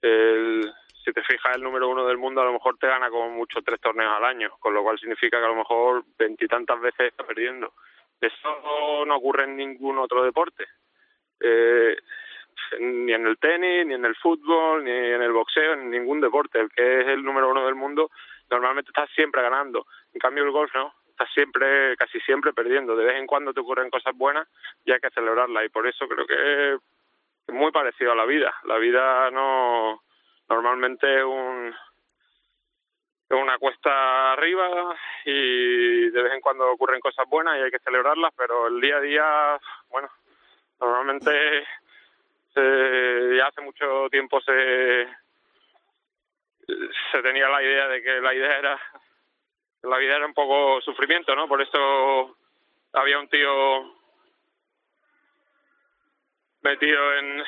El, 0.00 0.72
si 1.04 1.12
te 1.12 1.22
fijas, 1.22 1.56
el 1.56 1.62
número 1.62 1.88
uno 1.88 2.06
del 2.06 2.18
mundo 2.18 2.40
a 2.40 2.44
lo 2.44 2.52
mejor 2.52 2.78
te 2.78 2.86
gana 2.86 3.10
como 3.10 3.30
mucho 3.30 3.62
tres 3.62 3.80
torneos 3.80 4.12
al 4.16 4.24
año, 4.24 4.50
con 4.60 4.74
lo 4.74 4.82
cual 4.82 4.98
significa 4.98 5.38
que 5.38 5.44
a 5.44 5.48
lo 5.48 5.56
mejor 5.56 6.04
veintitantas 6.16 6.80
veces 6.80 7.08
está 7.08 7.24
perdiendo. 7.24 7.72
Eso 8.20 9.04
no 9.04 9.16
ocurre 9.16 9.44
en 9.44 9.56
ningún 9.56 9.98
otro 9.98 10.22
deporte 10.22 10.64
eh, 11.42 11.96
ni 12.80 13.12
en 13.12 13.26
el 13.26 13.38
tenis, 13.38 13.86
ni 13.86 13.94
en 13.94 14.04
el 14.04 14.16
fútbol, 14.16 14.84
ni 14.84 14.90
en 14.90 15.22
el 15.22 15.32
boxeo, 15.32 15.74
en 15.74 15.90
ningún 15.90 16.20
deporte. 16.20 16.60
El 16.60 16.70
que 16.70 17.00
es 17.00 17.08
el 17.08 17.22
número 17.22 17.50
uno 17.50 17.64
del 17.66 17.74
mundo 17.74 18.10
normalmente 18.50 18.90
está 18.90 19.06
siempre 19.14 19.42
ganando. 19.42 19.86
En 20.12 20.20
cambio 20.20 20.44
el 20.44 20.50
golf 20.50 20.74
no, 20.74 20.94
está 21.08 21.26
siempre, 21.26 21.96
casi 21.96 22.20
siempre 22.20 22.52
perdiendo. 22.52 22.96
De 22.96 23.04
vez 23.04 23.16
en 23.18 23.26
cuando 23.26 23.52
te 23.52 23.60
ocurren 23.60 23.90
cosas 23.90 24.16
buenas 24.16 24.48
y 24.84 24.92
hay 24.92 25.00
que 25.00 25.10
celebrarlas. 25.10 25.64
Y 25.64 25.68
por 25.68 25.86
eso 25.86 26.06
creo 26.08 26.26
que 26.26 26.74
es 27.46 27.54
muy 27.54 27.72
parecido 27.72 28.12
a 28.12 28.16
la 28.16 28.26
vida. 28.26 28.54
La 28.64 28.78
vida 28.78 29.30
no 29.30 30.02
normalmente 30.48 31.18
es 31.18 31.24
un 31.24 31.74
una 33.34 33.58
cuesta 33.58 34.32
arriba 34.32 34.94
y 35.24 36.10
de 36.10 36.22
vez 36.22 36.34
en 36.34 36.40
cuando 36.40 36.70
ocurren 36.70 37.00
cosas 37.00 37.26
buenas 37.28 37.56
y 37.56 37.62
hay 37.62 37.70
que 37.70 37.78
celebrarlas, 37.78 38.32
pero 38.36 38.66
el 38.66 38.80
día 38.80 38.96
a 38.96 39.00
día, 39.00 39.60
bueno, 39.90 40.10
Normalmente 40.82 41.64
ya 42.54 43.46
hace 43.46 43.60
mucho 43.62 44.08
tiempo 44.10 44.40
se 44.40 45.06
se 46.66 47.22
tenía 47.22 47.48
la 47.48 47.62
idea 47.62 47.88
de 47.88 48.02
que 48.02 48.20
la 48.20 48.34
idea 48.34 48.58
era 48.58 48.80
la 49.82 49.96
vida 49.98 50.16
era 50.16 50.26
un 50.26 50.34
poco 50.34 50.80
sufrimiento, 50.82 51.34
¿no? 51.34 51.48
Por 51.48 51.62
eso 51.62 52.36
había 52.92 53.18
un 53.18 53.28
tío 53.28 53.94
metido 56.62 57.14
en 57.18 57.42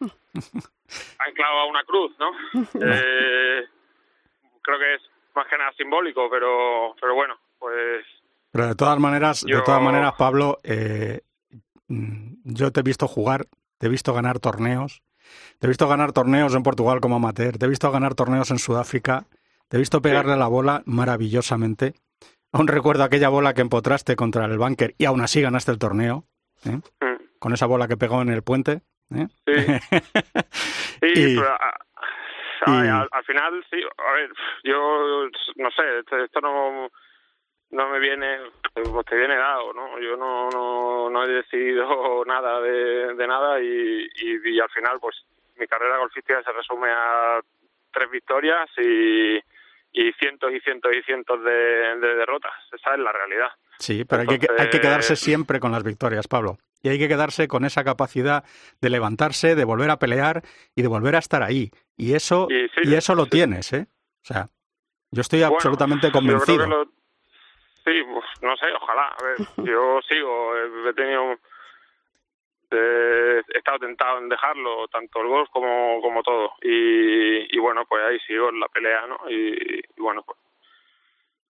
anclado 1.18 1.58
a 1.58 1.66
una 1.66 1.84
cruz, 1.84 2.14
¿no? 2.18 2.30
Eh, 2.80 3.66
creo 4.62 4.78
que 4.78 4.94
es 4.94 5.02
más 5.34 5.46
que 5.48 5.58
nada 5.58 5.72
simbólico, 5.72 6.28
pero 6.30 6.94
pero 7.00 7.14
bueno, 7.14 7.38
pues 7.58 8.04
pero 8.52 8.66
de 8.66 8.74
todas 8.74 8.98
maneras, 8.98 9.44
de 9.44 9.62
todas 9.62 9.80
maneras, 9.80 10.12
Pablo, 10.18 10.58
eh, 10.62 11.22
yo 12.54 12.72
te 12.72 12.80
he 12.80 12.82
visto 12.82 13.08
jugar, 13.08 13.46
te 13.78 13.86
he 13.86 13.90
visto 13.90 14.12
ganar 14.14 14.38
torneos, 14.38 15.02
te 15.58 15.66
he 15.66 15.68
visto 15.68 15.88
ganar 15.88 16.12
torneos 16.12 16.54
en 16.54 16.62
Portugal 16.62 17.00
como 17.00 17.16
amateur, 17.16 17.58
te 17.58 17.66
he 17.66 17.68
visto 17.68 17.90
ganar 17.90 18.14
torneos 18.14 18.50
en 18.50 18.58
Sudáfrica, 18.58 19.26
te 19.68 19.76
he 19.76 19.80
visto 19.80 20.02
pegarle 20.02 20.36
la 20.36 20.48
bola 20.48 20.82
maravillosamente. 20.86 21.94
Aún 22.52 22.68
recuerdo 22.68 23.04
aquella 23.04 23.30
bola 23.30 23.54
que 23.54 23.62
empotraste 23.62 24.16
contra 24.16 24.44
el 24.44 24.58
bunker 24.58 24.94
y 24.98 25.06
aún 25.06 25.22
así 25.22 25.40
ganaste 25.40 25.72
el 25.72 25.78
torneo, 25.78 26.24
¿eh? 26.64 26.76
mm. 26.76 27.38
con 27.38 27.54
esa 27.54 27.66
bola 27.66 27.88
que 27.88 27.96
pegó 27.96 28.20
en 28.20 28.28
el 28.28 28.42
puente. 28.42 28.82
¿eh? 29.14 29.28
Sí, 29.46 29.52
al, 32.66 33.24
final, 33.24 33.64
sí, 33.70 33.78
a 33.98 34.12
ver, 34.12 34.30
yo 34.64 35.28
no 35.56 35.70
sé, 35.70 35.82
esto 36.24 36.40
no 36.40 36.90
no 37.72 37.88
me 37.88 37.98
viene, 37.98 38.38
pues 38.74 39.06
te 39.06 39.16
viene 39.16 39.36
dado, 39.36 39.72
¿no? 39.72 39.98
Yo 39.98 40.16
no, 40.16 40.48
no, 40.50 41.10
no 41.10 41.24
he 41.24 41.28
decidido 41.28 42.24
nada 42.26 42.60
de, 42.60 43.14
de 43.14 43.26
nada 43.26 43.60
y, 43.60 44.08
y, 44.14 44.60
al 44.60 44.70
final, 44.70 44.98
pues 45.00 45.16
mi 45.56 45.66
carrera 45.66 45.98
golfística 45.98 46.42
se 46.42 46.52
resume 46.52 46.90
a 46.90 47.40
tres 47.90 48.10
victorias 48.10 48.68
y, 48.78 49.36
y 49.92 50.12
cientos 50.18 50.52
y 50.52 50.60
cientos 50.60 50.92
y 50.94 51.02
cientos 51.02 51.42
de, 51.42 51.50
de 51.52 52.14
derrotas. 52.14 52.52
Esa 52.72 52.94
es 52.94 53.00
la 53.00 53.12
realidad. 53.12 53.48
Sí, 53.78 54.04
pero 54.04 54.22
hay, 54.22 54.38
que, 54.38 54.48
hay 54.56 54.70
que 54.70 54.80
quedarse 54.80 55.16
siempre 55.16 55.58
con 55.58 55.72
las 55.72 55.82
victorias, 55.82 56.28
Pablo. 56.28 56.58
Y 56.82 56.88
hay 56.88 56.98
que 56.98 57.08
quedarse 57.08 57.48
con 57.48 57.64
esa 57.64 57.84
capacidad 57.84 58.44
de 58.80 58.90
levantarse, 58.90 59.54
de 59.54 59.64
volver 59.64 59.90
a 59.90 59.98
pelear 59.98 60.42
y 60.74 60.82
de 60.82 60.88
volver 60.88 61.16
a 61.16 61.20
estar 61.20 61.42
ahí. 61.42 61.70
Y 61.96 62.14
eso, 62.14 62.48
y, 62.50 62.94
eso 62.94 63.14
lo 63.14 63.26
tienes, 63.26 63.72
¿eh? 63.72 63.86
O 64.22 64.24
sea, 64.24 64.48
yo 65.10 65.20
estoy 65.20 65.42
absolutamente 65.42 66.10
convencido. 66.10 66.66
Sí, 67.84 68.02
pues, 68.04 68.24
no 68.42 68.56
sé, 68.56 68.66
ojalá. 68.72 69.08
A 69.08 69.24
ver, 69.24 69.36
yo 69.68 70.00
sigo, 70.02 70.56
he 70.56 70.92
tenido, 70.94 71.36
he 72.70 73.42
estado 73.54 73.80
tentado 73.80 74.18
en 74.18 74.28
dejarlo, 74.28 74.88
tanto 74.88 75.20
el 75.20 75.28
golf 75.28 75.50
como, 75.50 76.00
como 76.00 76.22
todo. 76.22 76.54
Y, 76.62 77.54
y 77.54 77.58
bueno, 77.58 77.84
pues 77.86 78.02
ahí 78.04 78.18
sigo 78.20 78.50
en 78.50 78.60
la 78.60 78.68
pelea, 78.68 79.06
¿no? 79.06 79.18
Y, 79.28 79.82
bueno, 79.96 80.22
pues 80.22 80.38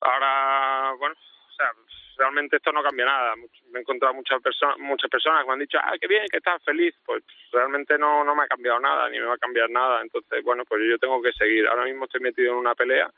ahora, 0.00 0.94
bueno, 0.98 1.14
o 1.14 1.52
sea, 1.52 1.70
realmente 2.16 2.56
esto 2.56 2.72
no 2.72 2.82
cambia 2.82 3.04
nada. 3.04 3.34
Me 3.70 3.78
he 3.78 3.82
encontrado 3.82 4.14
muchas 4.14 4.40
personas, 4.40 4.78
muchas 4.78 5.10
personas 5.10 5.42
que 5.42 5.48
me 5.48 5.52
han 5.52 5.60
dicho, 5.60 5.78
ah, 5.82 5.94
qué 6.00 6.08
bien, 6.08 6.24
que 6.30 6.38
estás 6.38 6.64
feliz. 6.64 6.94
Pues 7.04 7.22
realmente 7.52 7.98
no, 7.98 8.24
no 8.24 8.34
me 8.34 8.44
ha 8.44 8.48
cambiado 8.48 8.80
nada, 8.80 9.08
ni 9.10 9.20
me 9.20 9.26
va 9.26 9.34
a 9.34 9.38
cambiar 9.38 9.68
nada. 9.70 10.00
Entonces, 10.00 10.42
bueno, 10.42 10.64
pues 10.64 10.80
yo 10.88 10.98
tengo 10.98 11.20
que 11.20 11.32
seguir. 11.32 11.68
Ahora 11.68 11.84
mismo 11.84 12.06
estoy 12.06 12.22
metido 12.22 12.52
en 12.52 12.58
una 12.58 12.74
pelea 12.74 13.12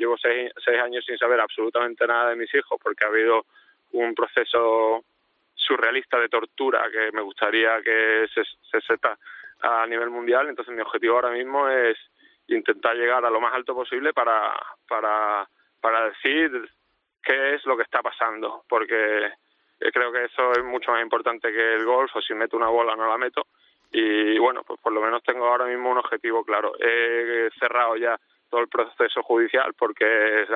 llevo 0.00 0.16
seis, 0.16 0.50
seis 0.64 0.80
años 0.80 1.04
sin 1.04 1.18
saber 1.18 1.38
absolutamente 1.38 2.06
nada 2.06 2.30
de 2.30 2.36
mis 2.36 2.52
hijos 2.54 2.80
porque 2.82 3.04
ha 3.04 3.08
habido 3.08 3.44
un 3.92 4.14
proceso 4.14 5.04
surrealista 5.54 6.18
de 6.18 6.28
tortura 6.28 6.90
que 6.90 7.12
me 7.12 7.20
gustaría 7.20 7.82
que 7.82 8.26
se, 8.34 8.42
se 8.70 8.80
sepa 8.80 9.18
a 9.60 9.86
nivel 9.86 10.10
mundial. 10.10 10.48
Entonces 10.48 10.74
mi 10.74 10.80
objetivo 10.80 11.16
ahora 11.16 11.30
mismo 11.30 11.68
es 11.68 11.98
intentar 12.48 12.96
llegar 12.96 13.24
a 13.24 13.30
lo 13.30 13.40
más 13.40 13.52
alto 13.54 13.74
posible 13.74 14.12
para, 14.12 14.52
para, 14.88 15.46
para 15.80 16.08
decir 16.08 16.50
qué 17.22 17.54
es 17.54 17.64
lo 17.66 17.76
que 17.76 17.82
está 17.82 18.00
pasando, 18.02 18.64
porque 18.68 19.26
eh, 19.26 19.92
creo 19.92 20.10
que 20.10 20.24
eso 20.24 20.52
es 20.52 20.64
mucho 20.64 20.92
más 20.92 21.02
importante 21.02 21.52
que 21.52 21.74
el 21.74 21.84
golf, 21.84 22.10
o 22.16 22.22
si 22.22 22.34
meto 22.34 22.56
una 22.56 22.68
bola 22.68 22.96
no 22.96 23.06
la 23.06 23.18
meto. 23.18 23.46
Y 23.92 24.38
bueno, 24.38 24.62
pues 24.62 24.80
por 24.80 24.92
lo 24.92 25.00
menos 25.00 25.22
tengo 25.22 25.46
ahora 25.46 25.66
mismo 25.66 25.90
un 25.90 25.98
objetivo 25.98 26.44
claro. 26.44 26.72
He 26.78 27.50
cerrado 27.58 27.96
ya 27.96 28.18
todo 28.50 28.60
el 28.60 28.68
proceso 28.68 29.22
judicial 29.22 29.72
porque 29.74 30.42
es 30.42 30.48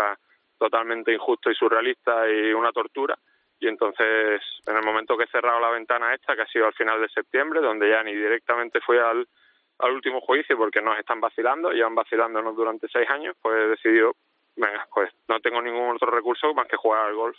totalmente 0.59 1.13
injusto 1.13 1.51
y 1.51 1.55
surrealista 1.55 2.29
y 2.29 2.53
una 2.53 2.73
tortura. 2.73 3.17
Y 3.61 3.69
entonces, 3.69 4.43
en 4.67 4.77
el 4.77 4.85
momento 4.85 5.17
que 5.17 5.25
he 5.25 5.29
cerrado 5.29 5.61
la 5.61 5.71
ventana 5.71 6.13
esta, 6.13 6.35
que 6.35 6.43
ha 6.43 6.47
sido 6.47 6.67
al 6.67 6.75
final 6.75 7.01
de 7.01 7.09
septiembre, 7.09 7.61
donde 7.61 7.89
ya 7.89 8.03
ni 8.03 8.13
directamente 8.13 8.81
fui 8.81 8.99
al, 8.99 9.27
al 9.79 9.93
último 9.93 10.21
juicio 10.21 10.57
porque 10.59 10.83
nos 10.83 10.99
están 10.99 11.21
vacilando, 11.21 11.71
llevan 11.71 11.95
vacilándonos 11.95 12.57
durante 12.57 12.89
seis 12.89 13.09
años, 13.09 13.37
pues 13.41 13.57
he 13.57 13.69
decidido, 13.69 14.17
venga, 14.57 14.87
pues 14.93 15.11
no 15.29 15.41
tengo 15.41 15.63
ningún 15.63 15.95
otro 15.97 16.11
recurso 16.11 16.53
más 16.53 16.67
que 16.67 16.77
jugar 16.77 17.07
al 17.07 17.15
golf 17.15 17.39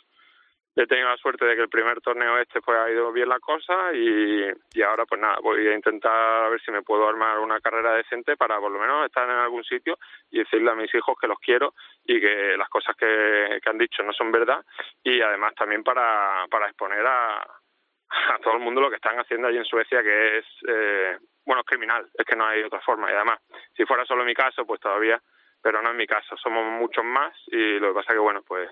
he 0.82 0.88
tenido 0.88 1.10
la 1.10 1.18
suerte 1.18 1.46
de 1.46 1.56
que 1.56 1.62
el 1.62 1.70
primer 1.70 2.02
torneo 2.02 2.38
este 2.38 2.62
pues 2.62 2.78
ha 2.78 2.90
ido 2.90 3.12
bien 3.12 3.30
la 3.30 3.40
cosa 3.40 3.94
y, 3.94 4.46
y 4.74 4.82
ahora 4.82 5.06
pues 5.06 5.22
nada, 5.22 5.38
voy 5.42 5.66
a 5.68 5.74
intentar 5.74 6.46
a 6.46 6.50
ver 6.50 6.62
si 6.62 6.72
me 6.72 6.82
puedo 6.82 7.08
armar 7.08 7.40
una 7.40 7.62
carrera 7.62 7.94
decente 7.94 8.36
para 8.36 8.60
por 8.60 8.72
lo 8.72 8.80
menos 8.80 9.06
estar 9.06 9.30
en 9.30 9.38
algún 9.38 9.64
sitio 9.64 9.98
y 10.30 10.40
decirle 10.40 10.72
a 10.72 10.76
mis 10.76 10.94
hijos 10.94 11.16
que 11.20 11.28
los 11.28 11.40
quiero 11.40 11.74
y 12.04 12.20
que 12.20 12.58
las 12.58 12.68
cosas 12.68 12.96
que, 12.98 13.60
que 13.64 13.70
han 13.70 13.78
dicho 13.78 14.04
no 14.04 14.12
son 14.12 14.32
verdad 14.32 14.66
y 15.04 15.22
además 15.22 15.56
también 15.56 15.84
para, 15.84 16.46
para 16.50 16.68
exponer 16.68 17.06
a, 17.06 17.38
a 17.40 18.40
todo 18.44 18.56
el 18.56 18.60
mundo 18.60 18.82
lo 18.82 18.90
que 18.90 18.98
están 18.98 19.18
haciendo 19.18 19.48
allí 19.48 19.58
en 19.58 19.66
Suecia 19.66 20.04
que 20.04 20.40
es, 20.40 20.46
eh, 20.68 21.18
bueno, 21.46 21.62
es 21.62 21.68
criminal, 21.68 22.06
es 22.14 22.26
que 22.26 22.36
no 22.36 22.46
hay 22.46 22.64
otra 22.64 22.82
forma. 22.82 23.10
Y 23.10 23.14
además 23.14 23.40
si 23.76 23.86
fuera 23.86 24.06
solo 24.06 24.26
mi 24.26 24.34
caso 24.34 24.66
pues 24.66 24.82
todavía, 24.82 25.22
pero 25.62 25.82
no 25.82 25.90
es 25.92 25.96
mi 25.96 26.06
caso, 26.06 26.36
somos 26.38 26.66
muchos 26.66 27.06
más 27.06 27.34
y 27.48 27.80
lo 27.80 27.90
que 27.90 28.00
pasa 28.02 28.14
que 28.14 28.20
bueno 28.20 28.42
pues 28.46 28.70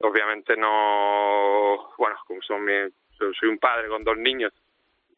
obviamente 0.00 0.56
no, 0.56 1.92
bueno, 1.98 2.16
como 2.26 2.42
son 2.42 2.64
mi, 2.64 2.72
soy 3.18 3.48
un 3.48 3.58
padre 3.58 3.88
con 3.88 4.04
dos 4.04 4.16
niños 4.16 4.52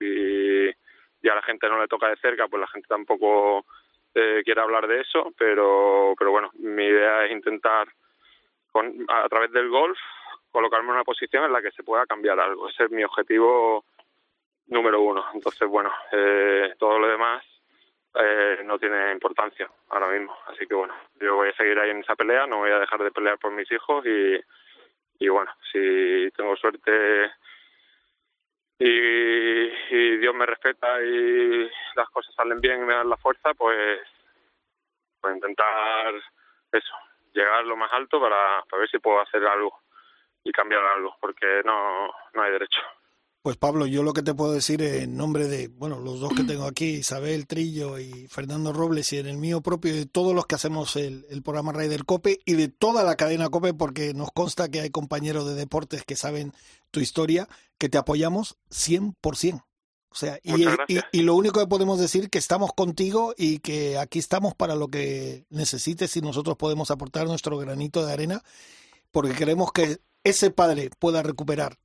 y, 0.01 0.69
y 0.69 1.29
a 1.29 1.35
la 1.35 1.43
gente 1.43 1.69
no 1.69 1.81
le 1.81 1.89
toca 1.89 2.09
de 2.09 2.17
cerca, 2.17 2.49
pues 2.49 2.61
la 2.61 2.69
gente 2.69 2.89
tampoco 2.89 3.65
eh, 4.15 4.43
quiere 4.45 4.61
hablar 4.61 4.87
de 4.87 5.01
eso, 5.01 5.33
pero, 5.37 6.15
pero 6.19 6.31
bueno, 6.31 6.51
mi 6.55 6.85
idea 6.85 7.27
es 7.27 7.33
intentar 7.33 7.89
con, 8.73 9.05
a 9.09 9.29
través 9.29 9.53
del 9.53 9.69
golf 9.69 9.99
colocarme 10.51 10.89
en 10.89 10.95
una 10.95 11.05
posición 11.05 11.45
en 11.45 11.53
la 11.53 11.61
que 11.61 11.71
se 11.73 11.83
pueda 11.83 12.07
cambiar 12.07 12.41
algo. 12.41 12.69
Ese 12.69 12.85
es 12.85 12.91
mi 12.91 13.05
objetivo 13.05 13.85
número 14.69 15.03
uno. 15.03 15.23
Entonces, 15.35 15.69
bueno, 15.69 15.93
eh, 16.13 16.75
todo 16.79 16.99
lo 16.99 17.09
demás 17.09 17.45
eh, 18.15 18.63
no 18.65 18.79
tiene 18.79 19.13
importancia 19.13 19.69
ahora 19.91 20.09
mismo. 20.09 20.35
Así 20.47 20.67
que 20.67 20.75
bueno, 20.75 20.95
yo 21.21 21.35
voy 21.35 21.51
a 21.51 21.57
seguir 21.57 21.79
ahí 21.79 21.91
en 21.91 22.01
esa 22.01 22.17
pelea, 22.17 22.47
no 22.47 22.59
voy 22.59 22.71
a 22.71 22.79
dejar 22.79 23.03
de 23.03 23.11
pelear 23.11 23.39
por 23.39 23.53
mis 23.53 23.71
hijos 23.71 24.07
y, 24.07 24.41
y 25.19 25.29
bueno, 25.29 25.53
si 25.73 26.31
tengo 26.37 26.57
suerte 26.57 27.31
y, 28.79 30.17
Dios 30.19 30.35
me 30.35 30.47
respeta 30.47 31.03
y 31.03 31.71
las 31.95 32.09
cosas 32.11 32.35
salen 32.35 32.61
bien 32.61 32.83
y 32.83 32.85
me 32.85 32.95
dan 32.95 33.09
la 33.09 33.17
fuerza, 33.17 33.55
pues, 33.55 34.01
pues 35.21 35.35
intentar 35.35 36.15
eso, 36.73 36.95
llegar 37.33 37.65
lo 37.65 37.77
más 37.77 37.93
alto 37.93 38.21
para, 38.21 38.63
para 38.69 38.81
ver 38.81 38.91
si 38.91 38.99
puedo 38.99 39.21
hacer 39.21 39.45
algo 39.47 39.81
y 40.43 40.53
cambiar 40.53 40.85
algo, 40.85 41.17
porque 41.21 41.63
no, 41.65 42.11
no 42.35 42.43
hay 42.43 42.53
derecho. 42.53 42.81
Pues 43.47 43.59
Pablo, 43.59 43.87
yo 43.87 44.03
lo 44.03 44.13
que 44.13 44.25
te 44.25 44.35
puedo 44.35 44.51
decir 44.51 44.83
en 44.83 45.17
nombre 45.17 45.47
de, 45.47 45.69
bueno, 45.69 46.01
los 46.01 46.19
dos 46.19 46.33
que 46.35 46.43
tengo 46.43 46.65
aquí, 46.65 46.87
Isabel 46.87 47.47
Trillo 47.47 47.97
y 48.01 48.27
Fernando 48.27 48.73
Robles, 48.73 49.13
y 49.13 49.19
en 49.19 49.29
el 49.29 49.37
mío 49.37 49.61
propio, 49.61 49.95
de 49.95 50.05
todos 50.05 50.35
los 50.35 50.47
que 50.47 50.57
hacemos 50.57 50.97
el, 50.97 51.25
el 51.31 51.45
programa 51.45 51.73
del 51.73 52.05
Cope 52.05 52.41
y 52.45 52.55
de 52.55 52.67
toda 52.67 53.05
la 53.05 53.15
cadena 53.15 53.49
Cope, 53.49 53.73
porque 53.73 54.15
nos 54.15 54.33
consta 54.33 54.69
que 54.69 54.81
hay 54.81 54.91
compañeros 54.91 55.47
de 55.47 55.55
deportes 55.55 56.03
que 56.03 56.17
saben 56.17 56.55
tu 56.91 56.99
historia, 56.99 57.49
que 57.79 57.89
te 57.89 57.99
apoyamos 57.99 58.57
100%. 58.73 59.63
O 60.11 60.15
sea, 60.17 60.41
y, 60.43 60.65
y, 60.89 60.99
y, 61.13 61.23
lo 61.23 61.37
único 61.37 61.61
que 61.61 61.69
podemos 61.69 62.01
decir 62.01 62.31
que 62.31 62.39
estamos 62.39 62.73
contigo 62.73 63.33
y 63.39 63.61
que 63.61 63.97
aquí 63.97 64.19
estamos 64.19 64.57
para 64.57 64.75
lo 64.75 64.89
que 64.89 65.47
necesites 65.51 66.17
y 66.17 66.21
nosotros 66.21 66.57
podemos 66.57 66.91
aportar 66.91 67.29
nuestro 67.29 67.57
granito 67.59 68.05
de 68.05 68.13
arena, 68.13 68.43
porque 69.13 69.35
queremos 69.35 69.71
que 69.71 70.01
ese 70.25 70.51
padre 70.51 70.91
pueda 70.99 71.23
recuperar 71.23 71.79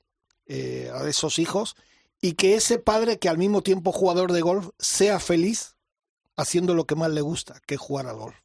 eh, 0.53 0.89
a 0.93 1.07
esos 1.07 1.39
hijos 1.39 1.75
y 2.21 2.35
que 2.35 2.55
ese 2.55 2.77
padre 2.77 3.19
que 3.19 3.29
al 3.29 3.37
mismo 3.37 3.61
tiempo 3.61 3.93
jugador 3.93 4.33
de 4.33 4.41
golf 4.41 4.67
sea 4.77 5.19
feliz 5.19 5.77
haciendo 6.35 6.75
lo 6.75 6.83
que 6.83 6.95
más 6.95 7.09
le 7.09 7.21
gusta, 7.21 7.53
que 7.65 7.75
es 7.75 7.79
jugar 7.79 8.07
al 8.07 8.17
golf. 8.17 8.35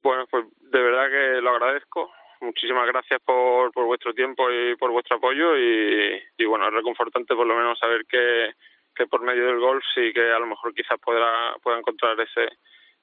Bueno, 0.00 0.26
pues 0.30 0.46
de 0.60 0.80
verdad 0.80 1.10
que 1.10 1.40
lo 1.42 1.50
agradezco. 1.50 2.12
Muchísimas 2.40 2.86
gracias 2.86 3.20
por, 3.24 3.72
por 3.72 3.86
vuestro 3.86 4.14
tiempo 4.14 4.48
y 4.48 4.76
por 4.76 4.92
vuestro 4.92 5.16
apoyo 5.16 5.56
y, 5.56 6.22
y 6.38 6.44
bueno, 6.44 6.68
es 6.68 6.74
reconfortante 6.74 7.34
por 7.34 7.46
lo 7.46 7.56
menos 7.56 7.78
saber 7.80 8.06
que, 8.06 8.52
que 8.94 9.08
por 9.08 9.22
medio 9.22 9.44
del 9.46 9.58
golf 9.58 9.82
sí 9.92 10.12
que 10.12 10.30
a 10.30 10.38
lo 10.38 10.46
mejor 10.46 10.72
quizás 10.72 11.00
podrá, 11.00 11.56
pueda 11.62 11.78
encontrar 11.78 12.20
ese 12.20 12.46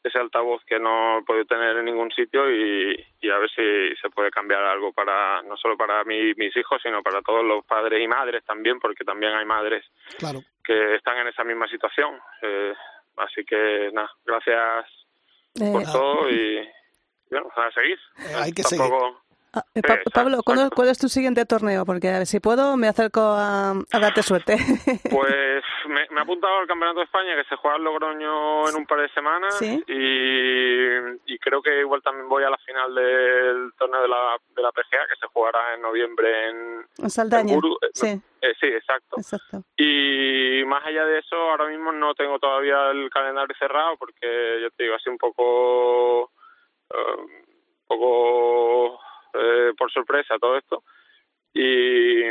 ese 0.03 0.19
altavoz 0.19 0.63
que 0.65 0.79
no 0.79 1.23
puedo 1.25 1.45
tener 1.45 1.77
en 1.77 1.85
ningún 1.85 2.11
sitio 2.11 2.51
y, 2.51 2.93
y, 3.21 3.29
a 3.29 3.37
ver 3.37 3.49
si 3.49 3.95
se 4.01 4.09
puede 4.09 4.29
cambiar 4.31 4.63
algo 4.63 4.91
para 4.91 5.41
no 5.43 5.55
solo 5.55 5.77
para 5.77 6.03
mí, 6.03 6.33
mis 6.35 6.55
hijos 6.57 6.81
sino 6.83 7.01
para 7.01 7.21
todos 7.21 7.43
los 7.43 7.65
padres 7.65 8.01
y 8.01 8.07
madres 8.07 8.43
también 8.43 8.79
porque 8.79 9.05
también 9.05 9.33
hay 9.33 9.45
madres 9.45 9.85
claro. 10.19 10.41
que 10.63 10.95
están 10.95 11.17
en 11.19 11.27
esa 11.27 11.43
misma 11.43 11.67
situación. 11.67 12.19
Eh, 12.41 12.73
así 13.17 13.45
que 13.45 13.91
nada 13.93 14.11
gracias 14.25 14.85
eh, 15.55 15.71
por 15.71 15.83
todo 15.83 16.29
y 16.29 16.67
bueno 17.29 17.49
a 17.55 17.71
seguir. 17.71 17.99
Eh, 18.19 18.35
hay 18.35 18.51
que 18.51 18.63
Tampoco... 18.63 18.99
seguir 18.99 19.22
Ah, 19.55 19.63
eh, 19.75 19.83
pa 19.83 19.99
Pablo, 20.11 20.41
¿cuándo, 20.43 20.71
¿cuál 20.71 20.89
es 20.89 20.97
tu 20.97 21.07
siguiente 21.07 21.45
torneo? 21.45 21.85
Porque 21.85 22.09
a 22.09 22.17
ver, 22.17 22.25
si 22.25 22.39
puedo, 22.39 22.75
me 22.75 22.87
acerco 22.87 23.21
a, 23.21 23.71
a 23.71 23.99
darte 23.99 24.23
suerte. 24.23 24.57
Pues 25.13 25.63
me, 25.87 26.07
me, 26.09 26.19
he 26.19 26.23
apuntado 26.23 26.57
al 26.57 26.67
Campeonato 26.67 26.99
de 26.99 27.05
España 27.05 27.35
que 27.35 27.47
se 27.47 27.55
juega 27.57 27.77
en 27.77 27.83
Logroño 27.83 28.67
en 28.67 28.75
un 28.75 28.85
par 28.87 28.99
de 29.01 29.09
semanas 29.09 29.55
¿Sí? 29.59 29.83
y, 29.87 31.33
y, 31.33 31.37
creo 31.37 31.61
que 31.61 31.81
igual 31.81 32.01
también 32.01 32.27
voy 32.27 32.43
a 32.43 32.49
la 32.49 32.57
final 32.57 32.95
del 32.95 33.73
torneo 33.77 34.01
de 34.01 34.07
la, 34.07 34.37
de 34.55 34.61
la 34.61 34.71
PGA 34.71 35.05
que 35.07 35.19
se 35.19 35.27
jugará 35.27 35.75
en 35.75 35.81
noviembre 35.81 36.49
en, 36.49 36.85
en 36.97 37.09
Saldaña. 37.09 37.53
En 37.53 37.59
Buru, 37.59 37.77
sí. 37.93 38.07
Eh, 38.41 38.53
sí, 38.59 38.67
exacto. 38.67 39.17
exacto. 39.17 39.63
Y 39.77 40.63
más 40.65 40.83
allá 40.85 41.05
de 41.05 41.19
eso, 41.19 41.35
ahora 41.35 41.67
mismo 41.67 41.91
no 41.91 42.15
tengo 42.15 42.39
todavía 42.39 42.89
el 42.89 43.09
calendario 43.11 43.55
cerrado 43.59 43.97
porque, 43.97 44.59
yo 44.61 44.71
te 44.71 44.83
digo, 44.83 44.95
así 44.95 45.09
un 45.09 45.19
poco... 45.19 46.31
Uh, 46.89 47.43
un 47.93 47.99
poco 47.99 48.99
eh, 49.33 49.73
por 49.77 49.91
sorpresa 49.91 50.39
todo 50.39 50.57
esto. 50.57 50.83
Y, 51.53 52.23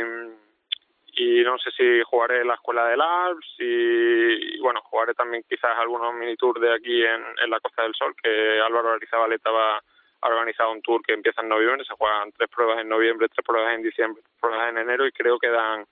y 1.15 1.43
no 1.43 1.57
sé 1.59 1.71
si 1.71 2.01
jugaré 2.03 2.43
la 2.43 2.55
escuela 2.55 2.87
de 2.87 2.97
Labs 2.97 3.55
y, 3.59 4.55
y, 4.55 4.59
bueno, 4.59 4.81
jugaré 4.81 5.13
también 5.13 5.43
quizás 5.47 5.77
algunos 5.77 6.13
mini 6.15 6.35
tours 6.35 6.59
de 6.59 6.73
aquí 6.73 7.03
en, 7.03 7.23
en 7.43 7.49
la 7.49 7.59
Costa 7.59 7.83
del 7.83 7.93
Sol, 7.95 8.15
que 8.21 8.59
Álvaro 8.59 8.93
Arizabaleta 8.93 9.51
va 9.51 9.81
ha 10.23 10.29
organizado 10.29 10.71
un 10.71 10.81
tour 10.81 11.01
que 11.03 11.13
empieza 11.13 11.41
en 11.41 11.49
noviembre, 11.49 11.83
se 11.83 11.95
juegan 11.95 12.31
tres 12.31 12.49
pruebas 12.49 12.79
en 12.79 12.87
noviembre, 12.87 13.27
tres 13.27 13.45
pruebas 13.45 13.75
en 13.75 13.83
diciembre, 13.83 14.23
pruebas 14.39 14.69
en 14.69 14.77
enero 14.77 15.05
y 15.05 15.11
creo 15.11 15.37
que 15.37 15.49
dan 15.49 15.85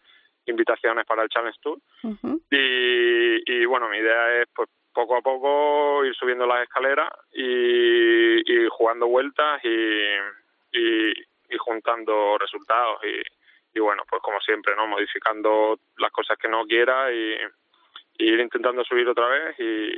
invitaciones 0.45 1.05
para 1.05 1.23
el 1.23 1.29
Challenge 1.29 1.59
Tour. 1.61 1.77
Uh 2.03 2.15
-huh. 2.15 2.41
y, 2.49 3.43
y 3.45 3.65
bueno, 3.65 3.89
mi 3.89 3.97
idea 3.97 4.41
es 4.41 4.47
pues 4.55 4.69
poco 4.93 5.17
a 5.17 5.21
poco 5.21 6.05
ir 6.05 6.15
subiendo 6.15 6.45
las 6.45 6.63
escaleras 6.63 7.09
y, 7.33 8.39
y 8.53 8.67
jugando 8.69 9.07
vueltas 9.07 9.61
y, 9.63 9.67
y, 10.71 11.11
y 11.11 11.57
juntando 11.57 12.37
resultados 12.37 12.99
y, 13.03 13.77
y, 13.77 13.79
bueno, 13.79 14.03
pues 14.09 14.21
como 14.21 14.39
siempre, 14.41 14.75
¿no? 14.75 14.87
Modificando 14.87 15.79
las 15.97 16.11
cosas 16.11 16.37
que 16.37 16.47
no 16.47 16.65
quiera 16.65 17.11
y, 17.11 17.37
y 18.17 18.33
ir 18.33 18.39
intentando 18.39 18.83
subir 18.83 19.07
otra 19.07 19.27
vez 19.27 19.59
y, 19.59 19.93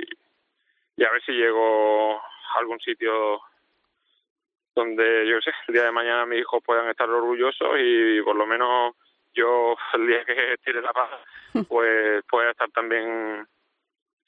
y 0.95 1.03
a 1.03 1.11
ver 1.11 1.23
si 1.23 1.31
llego 1.31 2.17
a 2.19 2.59
algún 2.59 2.79
sitio 2.79 3.41
donde, 4.75 5.27
yo 5.27 5.39
sé, 5.41 5.51
el 5.67 5.73
día 5.73 5.83
de 5.85 5.91
mañana 5.91 6.25
mis 6.25 6.39
hijos 6.41 6.63
puedan 6.63 6.89
estar 6.89 7.09
orgullosos 7.09 7.77
y 7.79 8.21
por 8.21 8.35
lo 8.35 8.45
menos 8.45 8.95
yo 9.33 9.75
el 9.93 10.07
día 10.07 10.23
que 10.25 10.55
tire 10.63 10.81
la 10.81 10.93
paz 10.93 11.09
pues 11.67 12.23
pueda 12.25 12.51
estar 12.51 12.69
también 12.71 13.47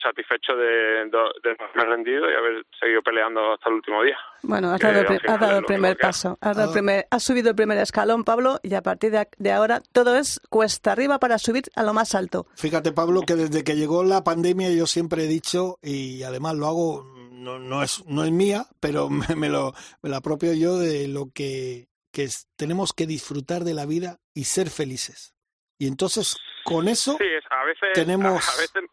satisfecho 0.06 0.56
de, 0.56 0.66
de, 0.66 1.18
de, 1.44 1.58
haberme 1.60 1.96
rendido 1.96 2.30
y 2.30 2.34
haber 2.36 2.66
seguido 2.80 3.02
peleando 3.02 3.54
hasta 3.54 3.70
el 3.70 3.76
último 3.76 4.04
día. 4.04 4.18
Bueno, 4.44 4.72
has 4.72 4.80
dado, 4.80 5.00
el, 5.02 5.22
has 5.28 5.40
dado 5.40 5.58
el 5.60 5.66
primer 5.66 5.98
paso, 5.98 6.38
has, 6.42 6.56
dado 6.56 6.70
el 6.70 6.74
primer, 6.74 7.08
has 7.10 7.24
subido 7.24 7.50
el 7.50 7.56
primer 7.56 7.78
escalón, 7.80 8.24
Pablo, 8.24 8.60
y 8.62 8.76
a 8.76 8.82
partir 8.82 9.12
de, 9.12 9.28
de, 9.38 9.52
ahora 9.52 9.82
todo 9.92 10.16
es 10.16 10.40
cuesta 10.50 10.92
arriba 10.92 11.20
para 11.20 11.38
subir 11.40 11.64
a 11.76 11.84
lo 11.84 11.94
más 11.94 12.14
alto. 12.14 12.46
Fíjate, 12.56 12.92
Pablo, 12.92 13.22
que 13.22 13.36
desde 13.36 13.64
que 13.64 13.76
llegó 13.76 14.04
la 14.04 14.24
pandemia 14.24 14.70
yo 14.72 14.86
siempre 14.86 15.24
he 15.24 15.28
dicho, 15.28 15.78
y 15.82 16.24
además 16.24 16.56
lo 16.56 16.68
hago, 16.68 17.14
no, 17.32 17.60
no, 17.60 17.82
es, 17.82 18.06
no 18.06 18.24
es 18.24 18.32
mía, 18.32 18.66
pero 18.80 19.10
me, 19.10 19.36
me, 19.36 19.50
lo, 19.50 19.74
me 20.02 20.10
lo 20.10 20.16
apropio 20.16 20.54
yo 20.54 20.78
de 20.78 21.08
lo 21.08 21.32
que, 21.34 21.88
que 22.12 22.24
es, 22.24 22.48
tenemos 22.56 22.94
que 22.94 23.08
disfrutar 23.08 23.64
de 23.64 23.74
la 23.74 23.86
vida 23.86 24.20
y 24.34 24.46
ser 24.46 24.70
felices. 24.70 25.34
Y 25.78 25.88
entonces, 25.88 26.38
con 26.64 26.88
eso, 26.88 27.18
sí, 27.18 27.26
es, 27.26 27.44
a 27.50 27.66
veces, 27.66 27.90
tenemos... 27.94 28.48
A, 28.48 28.54
a 28.54 28.58
veces 28.58 28.84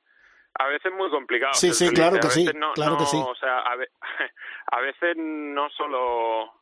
a 0.55 0.67
veces 0.67 0.93
muy 0.93 1.11
complicado. 1.11 1.55
Sí, 1.55 1.73
sí, 1.73 1.91
claro 1.93 2.19
que 2.21 2.29
sí, 2.29 2.45
no, 2.55 2.73
claro 2.73 2.93
no, 2.93 2.99
que 2.99 3.07
sí. 3.07 3.17
O 3.25 3.35
sea, 3.37 3.61
a, 3.61 3.77
ve 3.77 3.89
a, 4.73 4.81
veces 4.81 5.17
no 5.17 5.71
solo 5.71 6.53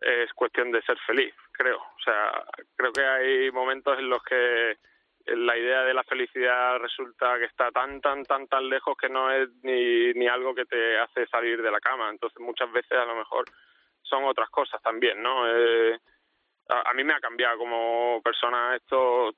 es 0.00 0.32
cuestión 0.34 0.72
de 0.72 0.82
ser 0.82 0.98
feliz, 1.06 1.34
creo. 1.52 1.78
O 1.78 2.02
sea, 2.04 2.44
creo 2.76 2.92
que 2.92 3.04
hay 3.04 3.50
momentos 3.50 3.98
en 3.98 4.08
los 4.08 4.22
que 4.24 4.76
la 5.26 5.56
idea 5.56 5.82
de 5.82 5.94
la 5.94 6.02
felicidad 6.02 6.78
resulta 6.78 7.38
que 7.38 7.44
está 7.44 7.70
tan, 7.70 8.00
tan, 8.00 8.24
tan, 8.24 8.48
tan 8.48 8.68
lejos 8.68 8.96
que 8.96 9.08
no 9.08 9.30
es 9.30 9.48
ni, 9.62 10.12
ni 10.14 10.26
algo 10.26 10.54
que 10.54 10.64
te 10.64 10.98
hace 10.98 11.26
salir 11.26 11.62
de 11.62 11.70
la 11.70 11.80
cama. 11.80 12.10
Entonces, 12.10 12.40
muchas 12.40 12.70
veces 12.72 12.92
a 12.92 13.04
lo 13.04 13.14
mejor 13.14 13.44
son 14.02 14.24
otras 14.24 14.50
cosas 14.50 14.82
también, 14.82 15.22
¿no? 15.22 15.46
Eh, 15.48 15.98
a, 16.68 16.92
mí 16.94 17.04
me 17.04 17.14
ha 17.14 17.20
cambiado 17.20 17.58
como 17.58 18.20
persona 18.22 18.76
esto 18.76 19.34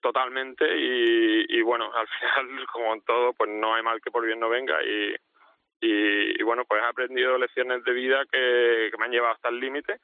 totalmente 0.00 0.64
y, 0.76 1.60
bueno, 1.62 1.90
al 1.94 2.08
final, 2.08 2.66
como 2.72 2.94
en 2.94 3.02
todo, 3.02 3.32
pues 3.32 3.50
no 3.50 3.74
hay 3.74 3.82
mal 3.82 4.00
que 4.00 4.10
por 4.10 4.24
bien 4.24 4.40
no 4.40 4.48
venga 4.48 4.82
y, 4.82 5.14
y, 5.80 6.42
bueno, 6.42 6.64
pues 6.64 6.82
he 6.82 6.86
aprendido 6.86 7.38
lecciones 7.38 7.84
de 7.84 7.92
vida 7.92 8.24
que, 8.30 8.88
que 8.90 8.98
me 8.98 9.04
han 9.06 9.12
llevado 9.12 9.34
hasta 9.34 9.48
el 9.48 9.60
límite 9.60 9.98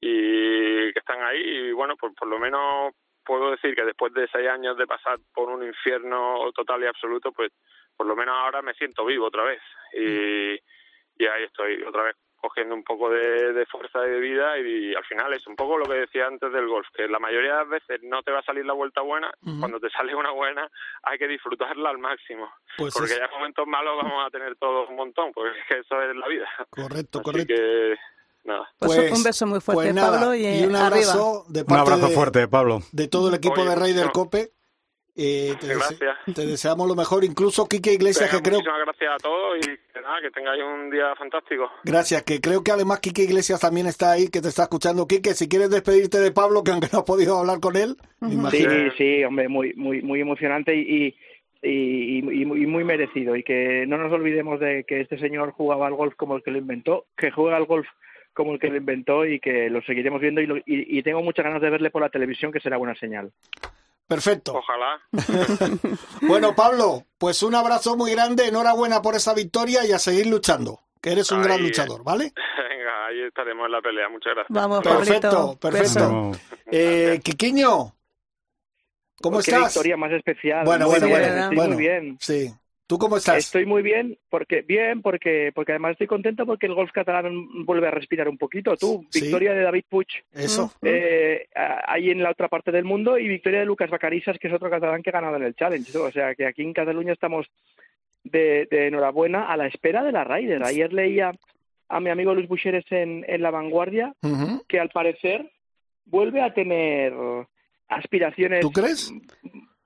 y 0.00 0.92
que 0.92 0.98
están 0.98 1.22
ahí 1.22 1.40
y 1.40 1.72
bueno, 1.72 1.96
pues 1.96 2.12
por 2.14 2.28
lo 2.28 2.38
menos 2.38 2.94
puedo 3.24 3.50
decir 3.52 3.74
que 3.74 3.84
después 3.84 4.12
de 4.12 4.28
seis 4.28 4.48
años 4.48 4.76
de 4.76 4.86
pasar 4.86 5.18
por 5.32 5.48
un 5.48 5.64
infierno 5.64 6.50
total 6.52 6.82
y 6.82 6.86
absoluto, 6.86 7.32
pues 7.32 7.52
por 7.96 8.06
lo 8.06 8.14
menos 8.14 8.34
ahora 8.36 8.60
me 8.60 8.74
siento 8.74 9.04
vivo 9.04 9.26
otra 9.26 9.44
vez 9.44 9.62
y, 9.94 10.54
y 11.16 11.26
ahí 11.26 11.44
estoy 11.44 11.82
otra 11.84 12.02
vez 12.02 12.16
cogiendo 12.44 12.74
un 12.74 12.84
poco 12.84 13.08
de, 13.08 13.64
fuerza 13.70 14.06
y 14.06 14.10
de 14.10 14.20
vida 14.20 14.58
y, 14.58 14.94
al 14.94 15.04
final 15.04 15.32
es 15.32 15.46
un 15.46 15.56
poco 15.56 15.78
lo 15.78 15.86
que 15.86 15.94
decía 15.94 16.26
antes 16.26 16.52
del 16.52 16.68
golf, 16.68 16.86
que 16.94 17.08
la 17.08 17.18
mayoría 17.18 17.52
de 17.52 17.58
las 17.60 17.68
veces 17.70 18.02
no 18.02 18.22
te 18.22 18.32
va 18.32 18.40
a 18.40 18.44
salir 18.44 18.66
la 18.66 18.74
vuelta 18.74 19.00
buena, 19.00 19.32
cuando 19.58 19.80
te 19.80 19.88
sale 19.96 20.14
una 20.14 20.30
buena 20.30 20.70
hay 21.02 21.18
que 21.18 21.26
disfrutarla 21.26 21.88
al 21.88 21.98
máximo, 21.98 22.52
pues 22.76 22.92
porque 22.92 23.16
ya 23.16 23.28
momentos 23.28 23.66
malos 23.66 23.96
vamos 24.02 24.26
a 24.26 24.30
tener 24.30 24.56
todos 24.56 24.90
un 24.90 24.96
montón, 24.96 25.32
porque 25.32 25.58
es 25.58 25.66
que 25.68 25.78
eso 25.78 26.02
es 26.02 26.14
la 26.14 26.28
vida. 26.28 26.48
Correcto, 26.68 27.22
correcto. 27.22 27.54
Pues, 28.44 28.68
pues, 28.78 29.12
un 29.12 29.22
beso 29.22 29.46
muy 29.46 29.60
fuerte, 29.60 29.90
pues 29.90 30.04
Pablo. 30.04 30.34
Y, 30.34 30.64
un 30.64 30.76
abrazo, 30.76 31.46
de 31.48 31.62
un 31.62 31.72
abrazo 31.72 32.08
fuerte, 32.10 32.46
Pablo. 32.46 32.80
De 32.92 33.08
todo 33.08 33.30
el 33.30 33.34
equipo 33.36 33.64
de 33.64 33.74
Rey 33.74 33.94
del 33.94 34.12
Cope. 34.12 34.52
Eh, 35.16 35.54
te, 35.60 35.68
gracias. 35.68 36.16
te 36.34 36.44
deseamos 36.44 36.88
lo 36.88 36.96
mejor, 36.96 37.22
incluso 37.22 37.68
Quique 37.68 37.92
Iglesias, 37.92 38.28
que 38.30 38.42
creo. 38.42 38.58
Muchísimas 38.58 38.80
gracias 38.84 39.14
a 39.14 39.16
todos 39.18 39.58
y 39.58 39.60
que, 39.60 40.00
nada, 40.00 40.20
que 40.20 40.30
tengáis 40.32 40.62
un 40.62 40.90
día 40.90 41.14
fantástico. 41.14 41.70
Gracias, 41.84 42.24
que 42.24 42.40
creo 42.40 42.64
que 42.64 42.72
además 42.72 42.98
Quique 42.98 43.22
Iglesias 43.22 43.60
también 43.60 43.86
está 43.86 44.10
ahí, 44.10 44.28
que 44.28 44.40
te 44.40 44.48
está 44.48 44.64
escuchando. 44.64 45.06
Quique, 45.06 45.34
si 45.34 45.48
quieres 45.48 45.70
despedirte 45.70 46.18
de 46.18 46.32
Pablo, 46.32 46.64
que 46.64 46.72
aunque 46.72 46.88
no 46.92 46.98
has 46.98 47.04
podido 47.04 47.38
hablar 47.38 47.60
con 47.60 47.76
él, 47.76 47.96
Sí, 48.50 48.66
sí, 48.96 49.24
hombre, 49.24 49.48
muy, 49.48 49.72
muy, 49.74 50.02
muy 50.02 50.20
emocionante 50.20 50.74
y, 50.74 51.14
y, 51.62 52.18
y, 52.18 52.44
muy 52.44 52.82
merecido. 52.82 53.36
Y 53.36 53.44
que 53.44 53.84
no 53.86 53.98
nos 53.98 54.12
olvidemos 54.12 54.58
de 54.58 54.84
que 54.84 55.00
este 55.00 55.18
señor 55.18 55.52
jugaba 55.52 55.86
al 55.86 55.94
golf 55.94 56.14
como 56.16 56.36
el 56.36 56.42
que 56.42 56.50
lo 56.50 56.58
inventó, 56.58 57.06
que 57.16 57.30
juega 57.30 57.56
al 57.56 57.66
golf 57.66 57.86
como 58.32 58.52
el 58.52 58.58
que 58.58 58.68
lo 58.68 58.76
inventó 58.76 59.24
y 59.24 59.38
que 59.38 59.70
lo 59.70 59.80
seguiremos 59.82 60.20
viendo 60.20 60.40
y, 60.40 60.64
y, 60.66 61.02
tengo 61.04 61.22
muchas 61.22 61.44
ganas 61.44 61.62
de 61.62 61.70
verle 61.70 61.90
por 61.90 62.02
la 62.02 62.08
televisión, 62.08 62.50
que 62.50 62.58
será 62.58 62.76
buena 62.76 62.96
señal. 62.96 63.30
Perfecto. 64.06 64.54
Ojalá. 64.54 65.00
bueno, 66.22 66.54
Pablo, 66.54 67.04
pues 67.18 67.42
un 67.42 67.54
abrazo 67.54 67.96
muy 67.96 68.12
grande, 68.12 68.46
enhorabuena 68.46 69.00
por 69.00 69.14
esa 69.14 69.34
victoria 69.34 69.86
y 69.86 69.92
a 69.92 69.98
seguir 69.98 70.26
luchando, 70.26 70.80
que 71.00 71.12
eres 71.12 71.30
un 71.32 71.42
gran 71.42 71.62
luchador, 71.62 72.04
¿vale? 72.04 72.32
Venga, 72.68 73.06
ahí 73.06 73.22
estaremos 73.22 73.66
en 73.66 73.72
la 73.72 73.80
pelea, 73.80 74.08
muchas 74.08 74.34
gracias. 74.34 74.54
Vamos, 74.54 74.82
perfecto, 74.82 75.58
perfecto. 75.58 76.32
Eh, 76.66 77.20
Quiquiño, 77.24 77.94
¿cómo 79.22 79.36
pues 79.36 79.48
estás? 79.48 79.74
victoria 79.74 79.96
más 79.96 80.12
especial. 80.12 80.64
Bueno, 80.64 80.86
bueno, 80.86 81.08
bueno, 81.08 81.50
bueno, 81.54 81.74
muy 81.74 81.82
bien. 81.82 82.18
Sí. 82.20 82.52
¿Tú 82.86 82.98
cómo 82.98 83.16
estás? 83.16 83.38
Estoy 83.38 83.64
muy 83.64 83.82
bien, 83.82 84.18
porque 84.28 84.60
bien, 84.60 85.00
porque 85.00 85.52
porque 85.54 85.72
además 85.72 85.92
estoy 85.92 86.06
contento 86.06 86.44
porque 86.44 86.66
el 86.66 86.74
golf 86.74 86.92
catalán 86.92 87.64
vuelve 87.64 87.88
a 87.88 87.90
respirar 87.90 88.28
un 88.28 88.36
poquito. 88.36 88.76
Tú, 88.76 89.06
victoria 89.12 89.54
de 89.54 89.62
David 89.62 89.84
Puig. 89.88 90.08
Eso. 90.32 90.70
Eh, 90.82 91.48
ahí 91.86 92.10
en 92.10 92.22
la 92.22 92.30
otra 92.30 92.48
parte 92.48 92.72
del 92.72 92.84
mundo 92.84 93.18
y 93.18 93.26
victoria 93.26 93.60
de 93.60 93.66
Lucas 93.66 93.88
Bacarisas, 93.88 94.38
que 94.38 94.48
es 94.48 94.54
otro 94.54 94.68
catalán 94.68 95.02
que 95.02 95.10
ha 95.10 95.14
ganado 95.14 95.36
en 95.36 95.44
el 95.44 95.54
Challenge. 95.54 95.96
O 95.96 96.12
sea 96.12 96.34
que 96.34 96.46
aquí 96.46 96.62
en 96.62 96.74
Cataluña 96.74 97.14
estamos 97.14 97.46
de, 98.22 98.68
enhorabuena 98.70 99.46
a 99.50 99.56
la 99.56 99.66
espera 99.66 100.02
de 100.02 100.12
la 100.12 100.24
Ryder. 100.24 100.62
Ayer 100.62 100.92
leía 100.92 101.32
a 101.88 102.00
mi 102.00 102.10
amigo 102.10 102.34
Luis 102.34 102.48
Bucheres 102.48 102.84
en, 102.90 103.24
en 103.26 103.40
La 103.40 103.50
Vanguardia 103.50 104.14
que 104.68 104.78
al 104.78 104.90
parecer 104.90 105.50
vuelve 106.04 106.42
a 106.42 106.52
tener 106.52 107.14
aspiraciones. 107.88 108.60
¿Tú 108.60 108.72
crees? 108.72 109.10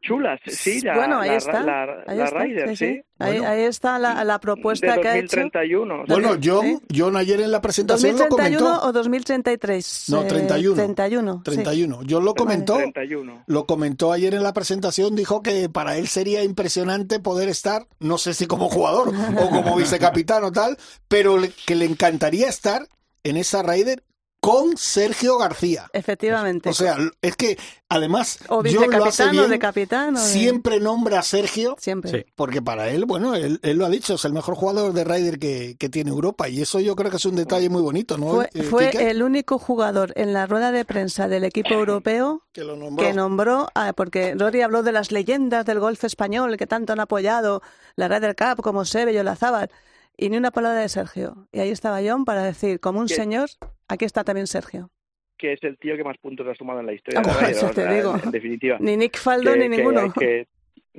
Chulas, 0.00 0.40
sí, 0.46 0.80
la, 0.80 0.94
bueno, 0.94 1.20
ahí 1.20 1.30
está, 1.30 1.62
la, 1.62 2.04
ahí 2.06 2.20
está, 2.20 2.38
Rider, 2.38 2.76
sí. 2.76 3.02
Ahí, 3.18 3.62
está 3.62 3.98
la, 3.98 4.22
la 4.24 4.38
propuesta 4.38 4.94
de 4.94 5.00
que 5.00 5.08
ha 5.08 5.16
hecho. 5.18 5.36
2031. 5.36 6.04
Bueno, 6.06 6.36
John, 6.42 6.80
John 6.94 7.16
ayer 7.16 7.40
en 7.40 7.50
la 7.50 7.60
presentación 7.60 8.16
lo 8.16 8.28
comentó. 8.28 8.64
¿2031 8.64 8.80
o 8.82 8.92
2033? 8.92 10.04
No, 10.08 10.24
31. 10.24 10.76
31. 10.76 11.42
31. 11.44 12.00
John 12.08 12.24
lo 12.24 12.34
comentó. 12.34 12.76
31. 12.76 13.44
Lo 13.46 13.66
comentó 13.66 14.12
ayer 14.12 14.34
en 14.34 14.42
la 14.42 14.52
presentación, 14.52 15.16
dijo 15.16 15.42
que 15.42 15.68
para 15.68 15.96
él 15.96 16.06
sería 16.06 16.44
impresionante 16.44 17.18
poder 17.18 17.48
estar, 17.48 17.86
no 17.98 18.18
sé 18.18 18.34
si 18.34 18.46
como 18.46 18.68
jugador 18.68 19.08
o 19.08 19.50
como 19.50 19.76
vicecapitán 19.76 20.44
o 20.44 20.52
tal, 20.52 20.78
pero 21.08 21.38
que 21.66 21.74
le 21.74 21.86
encantaría 21.86 22.48
estar 22.48 22.86
en 23.24 23.36
esa 23.36 23.62
Raider 23.62 24.04
con 24.48 24.78
Sergio 24.78 25.36
García. 25.36 25.90
Efectivamente. 25.92 26.70
O 26.70 26.72
sea, 26.72 26.96
es 27.20 27.36
que 27.36 27.58
además 27.90 28.38
o 28.48 28.62
vicecapitán 28.62 29.38
o 29.38 29.48
de 29.48 29.58
capitán 29.58 30.16
siempre 30.16 30.80
nombra 30.80 31.20
a 31.20 31.22
Sergio 31.22 31.74
siempre 31.78 32.26
porque 32.34 32.60
para 32.60 32.90
él 32.90 33.06
bueno 33.06 33.34
él, 33.34 33.58
lo 33.62 33.86
ha 33.86 33.88
dicho 33.88 34.14
es 34.14 34.24
el 34.26 34.34
mejor 34.34 34.56
jugador 34.56 34.92
de 34.92 35.04
Ryder 35.04 35.38
que, 35.38 35.88
tiene 35.90 36.10
Europa 36.10 36.50
y 36.50 36.60
eso 36.60 36.80
yo 36.80 36.94
creo 36.96 37.10
que 37.10 37.16
es 37.16 37.24
un 37.24 37.36
detalle 37.36 37.70
muy 37.70 37.80
bonito 37.80 38.18
¿no? 38.18 38.44
fue, 38.68 38.90
eh, 38.90 39.10
el 39.10 39.22
único 39.22 39.58
jugador 39.58 40.12
en 40.16 40.34
la 40.34 40.44
rueda 40.46 40.70
de 40.70 40.84
prensa 40.84 41.28
del 41.28 41.44
equipo 41.44 41.72
europeo 41.72 42.42
que, 42.52 42.62
lo 42.62 42.76
nombró. 42.76 43.06
que 43.06 43.14
nombró 43.14 43.68
porque 43.96 44.34
Rory 44.34 44.60
habló 44.60 44.82
de 44.82 44.92
las 44.92 45.10
leyendas 45.10 45.64
del 45.64 45.80
golf 45.80 46.04
español 46.04 46.58
que 46.58 46.66
tanto 46.66 46.92
han 46.92 47.00
apoyado 47.00 47.62
la 47.96 48.08
Ryder 48.08 48.36
Cup 48.36 48.62
como 48.62 48.84
Seve 48.84 49.14
y 49.14 49.18
Olazábal 49.18 49.70
y 50.14 50.28
ni 50.28 50.36
una 50.36 50.50
palabra 50.50 50.80
de 50.80 50.90
Sergio 50.90 51.48
y 51.52 51.60
ahí 51.60 51.70
estaba 51.70 52.00
John 52.06 52.26
para 52.26 52.42
decir 52.42 52.80
como 52.80 53.00
un 53.00 53.08
señor 53.08 53.48
Aquí 53.88 54.04
está 54.04 54.24
también 54.24 54.46
Sergio. 54.46 54.90
Que 55.36 55.52
es 55.52 55.62
el 55.62 55.78
tío 55.78 55.96
que 55.96 56.04
más 56.04 56.18
puntos 56.18 56.46
ha 56.48 56.54
sumado 56.54 56.80
en 56.80 56.86
la 56.86 56.92
historia. 56.92 57.22
Ah, 57.24 57.70
te 57.74 57.94
digo. 57.94 58.14
En, 58.22 58.30
definitiva. 58.30 58.76
Ni 58.80 58.96
Nick 58.96 59.18
Faldo 59.18 59.54
ni 59.56 59.68
ninguno 59.68 60.12
que 60.12 60.48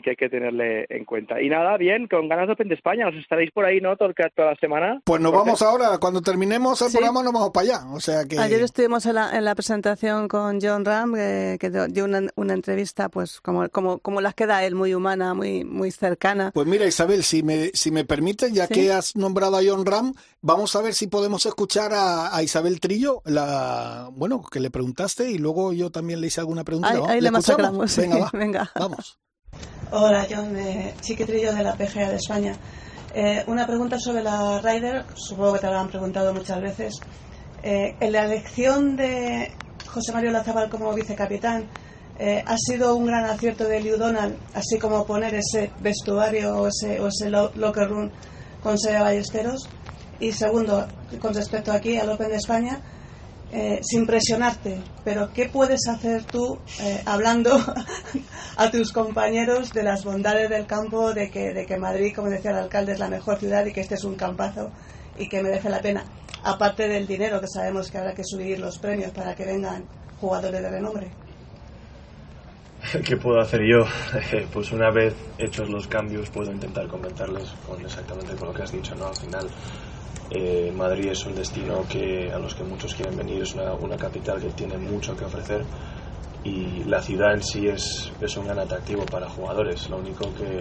hay 0.08 0.16
que 0.16 0.30
tenerle 0.30 0.86
en 0.90 1.06
cuenta. 1.06 1.42
Y 1.42 1.50
nada, 1.50 1.78
bien, 1.78 2.08
con 2.08 2.28
ganas 2.28 2.48
de 2.48 2.54
Open 2.54 2.70
de 2.70 2.76
España, 2.76 3.08
os 3.08 3.16
estaréis 3.16 3.52
por 3.52 3.66
ahí, 3.66 3.82
¿no? 3.82 3.96
Toda, 3.98 4.14
toda 4.14 4.52
la 4.52 4.56
semana. 4.56 5.02
Pues 5.04 5.22
nos 5.22 5.32
vamos 5.32 5.62
ahora, 5.62 5.98
cuando 6.00 6.22
terminemos 6.22 6.82
el 6.82 6.92
programa 6.92 7.24
nos 7.24 7.34
vamos 7.34 7.52
para 7.52 7.64
allá, 7.66 7.94
o 7.94 8.00
sea 8.00 8.26
que... 8.26 8.40
Ayer 8.40 8.62
estuvimos 8.62 9.06
en 9.06 9.16
la, 9.16 9.38
en 9.38 9.46
la 9.46 9.56
presentación 9.56 10.28
con 10.28 10.60
John 10.62 10.86
Ram, 10.86 11.14
que 11.14 11.72
dio 11.90 12.06
una, 12.06 12.22
una, 12.36 12.54
entrevista, 12.54 13.10
pues 13.10 13.42
como, 13.42 13.68
como, 13.70 14.00
como 14.00 14.22
las 14.22 14.36
que 14.36 14.46
da 14.46 14.64
él, 14.64 14.76
muy 14.76 14.94
humana, 14.94 15.34
muy, 15.34 15.64
muy 15.64 15.92
cercana. 15.92 16.52
Pues 16.54 16.68
mira, 16.68 16.86
Isabel, 16.86 17.24
si 17.24 17.44
me, 17.44 17.68
si 17.74 17.92
me 17.92 18.06
permiten, 18.06 18.54
ya 18.54 18.68
que 18.68 18.92
has 18.92 19.16
nombrado 19.16 19.58
a 19.58 19.62
John 19.66 19.86
Ram, 19.86 20.14
vamos 20.42 20.76
a 20.76 20.82
ver 20.82 20.94
si 20.94 21.08
podemos 21.08 21.46
escuchar 21.46 21.92
a, 21.94 22.42
Isabel 22.44 22.80
Trillo, 22.80 23.22
la 23.26 24.10
bueno, 24.14 24.42
que 24.50 24.60
le 24.60 24.70
preguntaste 24.70 25.30
y 25.30 25.38
luego 25.38 25.74
yo 25.74 25.92
también 25.92 26.22
le 26.22 26.28
hice 26.28 26.40
alguna 26.40 26.64
pregunta. 26.64 26.90
Ahí, 27.08 27.22
le, 27.22 27.32
masacramos. 27.32 27.96
Venga, 27.98 28.30
Venga. 28.34 28.72
Vamos. 28.76 29.20
Hola, 29.92 30.28
John, 30.30 30.54
de 30.54 30.94
Chiquitrillo 31.02 31.52
de 31.52 31.64
la 31.64 31.74
PGA 31.74 32.10
de 32.10 32.18
España. 32.18 32.56
Eh, 33.12 33.44
una 33.48 33.66
pregunta 33.66 33.98
sobre 34.00 34.22
la 34.22 34.62
Ryder, 34.62 35.04
supongo 35.16 35.54
que 35.54 35.60
te 35.62 35.66
lo 35.66 35.80
han 35.80 35.88
preguntado 35.88 36.32
muchas 36.32 36.62
veces. 36.62 36.94
Eh, 37.64 37.96
en 38.00 38.12
la 38.12 38.26
elección 38.26 38.96
de 38.96 39.52
José 39.88 40.12
Mario 40.12 40.30
Lazabal 40.30 40.70
como 40.70 40.94
vicecapitán, 40.94 41.68
eh, 42.20 42.44
¿ha 42.46 42.56
sido 42.56 42.96
un 42.96 43.08
gran 43.08 43.26
acierto 43.26 43.64
de 43.64 43.82
Liu 43.82 43.98
Donald, 43.98 44.38
así 44.54 44.78
como 44.78 45.08
poner 45.08 45.34
ese 45.34 45.72
vestuario 45.80 46.56
o 46.56 46.68
ese, 46.68 47.00
o 47.00 47.08
ese 47.08 47.32
locker 47.32 47.90
room 47.90 48.12
con 48.62 48.78
Sede 48.78 49.00
Ballesteros? 49.00 49.68
Y 50.20 50.34
segundo, 50.34 50.86
con 51.20 51.34
respecto 51.34 51.72
aquí 51.72 51.98
al 51.98 52.12
Open 52.12 52.30
de 52.30 52.36
España, 52.36 52.80
eh, 53.52 53.80
sin 53.82 54.06
presionarte, 54.06 54.80
pero 55.04 55.32
¿qué 55.34 55.50
puedes 55.50 55.88
hacer 55.88 56.24
tú 56.26 56.60
eh, 56.82 57.02
hablando 57.06 57.52
a 58.58 58.70
tus 58.70 58.92
compañeros 58.92 59.74
de 59.74 59.82
las 59.82 60.04
bondades 60.04 60.50
del 60.50 60.68
campo, 60.68 61.14
de 61.14 61.32
que, 61.32 61.54
de 61.54 61.66
que 61.66 61.78
Madrid, 61.78 62.14
como 62.16 62.30
decía 62.30 62.52
el 62.52 62.58
alcalde, 62.58 62.94
es 62.94 63.00
la 63.00 63.10
mejor 63.10 63.40
ciudad 63.40 63.66
y 63.66 63.74
que 63.74 63.82
este 63.82 63.96
es 63.96 64.04
un 64.04 64.16
campazo 64.16 64.70
y 65.18 65.28
que 65.28 65.42
merece 65.42 65.70
la 65.70 65.82
pena? 65.82 66.04
Aparte 66.44 66.88
del 66.88 67.08
dinero, 67.08 67.42
que 67.42 67.48
sabemos 67.48 67.90
que 67.90 67.98
habrá 67.98 68.14
que 68.14 68.24
subir 68.24 68.60
los 68.60 68.78
premios 68.78 69.12
para 69.12 69.34
que 69.34 69.46
vengan 69.46 69.84
jugadores 70.22 70.62
de 70.62 70.70
renombre. 70.70 71.08
¿Qué 73.06 73.18
puedo 73.18 73.40
hacer 73.40 73.62
yo? 73.62 73.86
pues 74.54 74.72
una 74.72 74.92
vez 74.92 75.16
hechos 75.38 75.70
los 75.70 75.88
cambios 75.88 76.30
puedo 76.30 76.52
intentar 76.52 76.88
comentarles 76.88 77.50
con 77.68 77.82
exactamente 77.82 78.36
con 78.36 78.50
lo 78.50 78.54
que 78.54 78.64
has 78.64 78.72
dicho, 78.72 78.96
¿no? 78.96 79.08
Al 79.08 79.16
final 79.16 79.50
eh, 80.32 80.72
Madrid 80.76 81.08
es 81.08 81.26
un 81.26 81.36
destino 81.36 81.86
que, 81.88 82.32
a 82.32 82.40
los 82.40 82.56
que 82.56 82.64
muchos 82.64 82.94
quieren 82.94 83.18
venir, 83.18 83.42
es 83.42 83.56
una, 83.56 83.98
capital 83.98 84.40
que 84.40 84.50
tiene 84.50 84.78
mucho 84.78 85.16
que 85.16 85.26
ofrecer 85.26 85.64
y 86.44 86.84
la 86.86 87.02
ciudad 87.02 87.34
en 87.34 87.44
sí 87.44 87.68
es, 87.68 88.12
es 88.22 88.38
un 88.38 88.46
gran 88.46 88.60
atractivo 88.60 89.06
para 89.06 89.30
jugadores. 89.30 89.90
Lo 89.90 89.98
único 89.98 90.26
que 90.36 90.60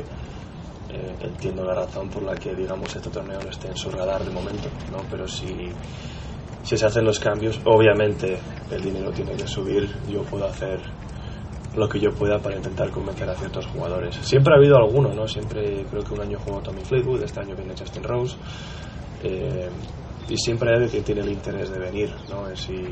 eh, 0.94 1.14
entiendo 1.20 1.64
la 1.64 1.74
razón 1.74 2.08
por 2.08 2.22
la 2.22 2.34
que 2.34 2.54
digamos 2.54 2.94
este 2.96 3.10
torneo 3.10 3.38
no 3.40 3.50
esté 3.50 3.68
en 3.68 3.76
su 3.76 3.90
radar 3.90 4.24
de 4.24 4.30
momento, 4.30 4.68
¿no? 4.90 4.98
pero 5.10 5.28
si 5.28 5.70
si 6.68 6.76
se 6.76 6.84
hacen 6.84 7.04
los 7.04 7.18
cambios, 7.18 7.58
obviamente 7.64 8.38
el 8.70 8.82
dinero 8.82 9.10
tiene 9.10 9.32
que 9.32 9.46
subir, 9.46 9.88
yo 10.06 10.22
puedo 10.24 10.44
hacer 10.44 10.78
lo 11.74 11.88
que 11.88 11.98
yo 11.98 12.12
pueda 12.12 12.38
para 12.40 12.56
intentar 12.56 12.90
convencer 12.90 13.28
a 13.30 13.34
ciertos 13.34 13.66
jugadores. 13.68 14.16
Siempre 14.16 14.52
ha 14.52 14.58
habido 14.58 14.76
alguno, 14.76 15.14
¿no? 15.14 15.26
Siempre 15.26 15.86
creo 15.90 16.02
que 16.02 16.12
un 16.12 16.20
año 16.20 16.38
jugó 16.38 16.60
Tommy 16.60 16.82
Fleetwood, 16.82 17.22
este 17.22 17.40
año 17.40 17.54
viene 17.56 17.72
Justin 17.78 18.02
Rose. 18.02 18.36
Eh, 19.22 19.68
y 20.28 20.36
siempre 20.36 20.74
hay 20.74 20.88
quien 20.88 21.04
tiene 21.04 21.22
el 21.22 21.30
interés 21.30 21.70
de 21.70 21.78
venir, 21.78 22.14
¿no? 22.28 22.54
Si, 22.54 22.84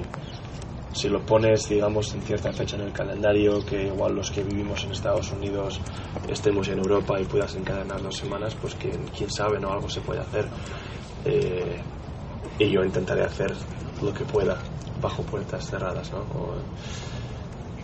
si 0.92 1.08
lo 1.08 1.20
pones, 1.24 1.68
digamos, 1.68 2.14
en 2.14 2.22
cierta 2.22 2.52
fecha 2.52 2.76
en 2.76 2.82
el 2.82 2.92
calendario, 2.92 3.64
que 3.64 3.86
igual 3.86 4.14
los 4.14 4.30
que 4.30 4.42
vivimos 4.42 4.82
en 4.84 4.92
Estados 4.92 5.30
Unidos 5.32 5.80
estemos 6.28 6.68
en 6.68 6.78
Europa 6.78 7.20
y 7.20 7.24
puedas 7.24 7.54
encadenar 7.54 8.02
dos 8.02 8.16
semanas, 8.16 8.54
pues 8.54 8.74
que, 8.74 8.90
quién 9.16 9.30
sabe, 9.30 9.60
¿no? 9.60 9.70
Algo 9.70 9.88
se 9.90 10.00
puede 10.00 10.20
hacer. 10.20 10.46
Eh, 11.26 11.76
y 12.58 12.70
yo 12.70 12.82
intentaré 12.82 13.24
hacer 13.24 13.52
lo 14.02 14.14
que 14.14 14.24
pueda 14.24 14.56
bajo 15.00 15.22
puertas 15.22 15.68
cerradas, 15.68 16.10
¿no? 16.12 16.24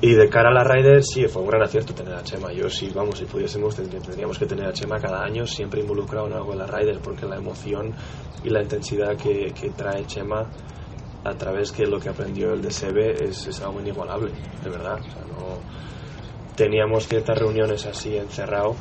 Y 0.03 0.15
de 0.15 0.29
cara 0.29 0.51
a 0.51 0.53
la 0.53 0.65
Ryder, 0.65 1.05
sí, 1.05 1.27
fue 1.29 1.43
un 1.43 1.49
gran 1.49 1.63
acierto 1.63 1.95
tener 1.95 2.13
a 2.15 2.25
Chema. 2.25 2.53
Yo, 2.53 2.69
sí, 2.69 2.91
vamos, 2.93 3.19
si 3.19 3.25
pudiésemos, 3.25 3.77
tendríamos 3.77 4.37
que 4.37 4.47
tener 4.47 4.67
a 4.67 4.73
Chema 4.73 4.99
cada 4.99 5.23
año 5.23 5.47
siempre 5.47 5.81
involucrado 5.81 6.27
en 6.27 6.33
algo 6.33 6.51
de 6.51 6.59
la 6.59 6.67
Ryder, 6.67 6.99
porque 6.99 7.25
la 7.25 7.37
emoción 7.37 7.95
y 8.43 8.51
la 8.51 8.63
intensidad 8.63 9.17
que, 9.17 9.53
que 9.53 9.71
trae 9.71 10.05
Chema 10.07 10.51
a 11.25 11.35
través 11.35 11.71
que 11.71 11.87
lo 11.87 12.01
que 12.01 12.09
aprendió 12.09 12.53
el 12.53 12.61
de 12.61 12.73
Sebe 12.73 13.13
es, 13.13 13.47
es 13.47 13.61
algo 13.61 13.81
inigualable, 13.81 14.33
de 14.65 14.71
verdad. 14.71 14.99
O 14.99 15.05
sea, 15.05 15.23
no... 15.23 15.83
Teníamos 16.57 17.07
ciertas 17.07 17.39
reuniones 17.39 17.87
así 17.87 18.17
encerrado 18.17 18.75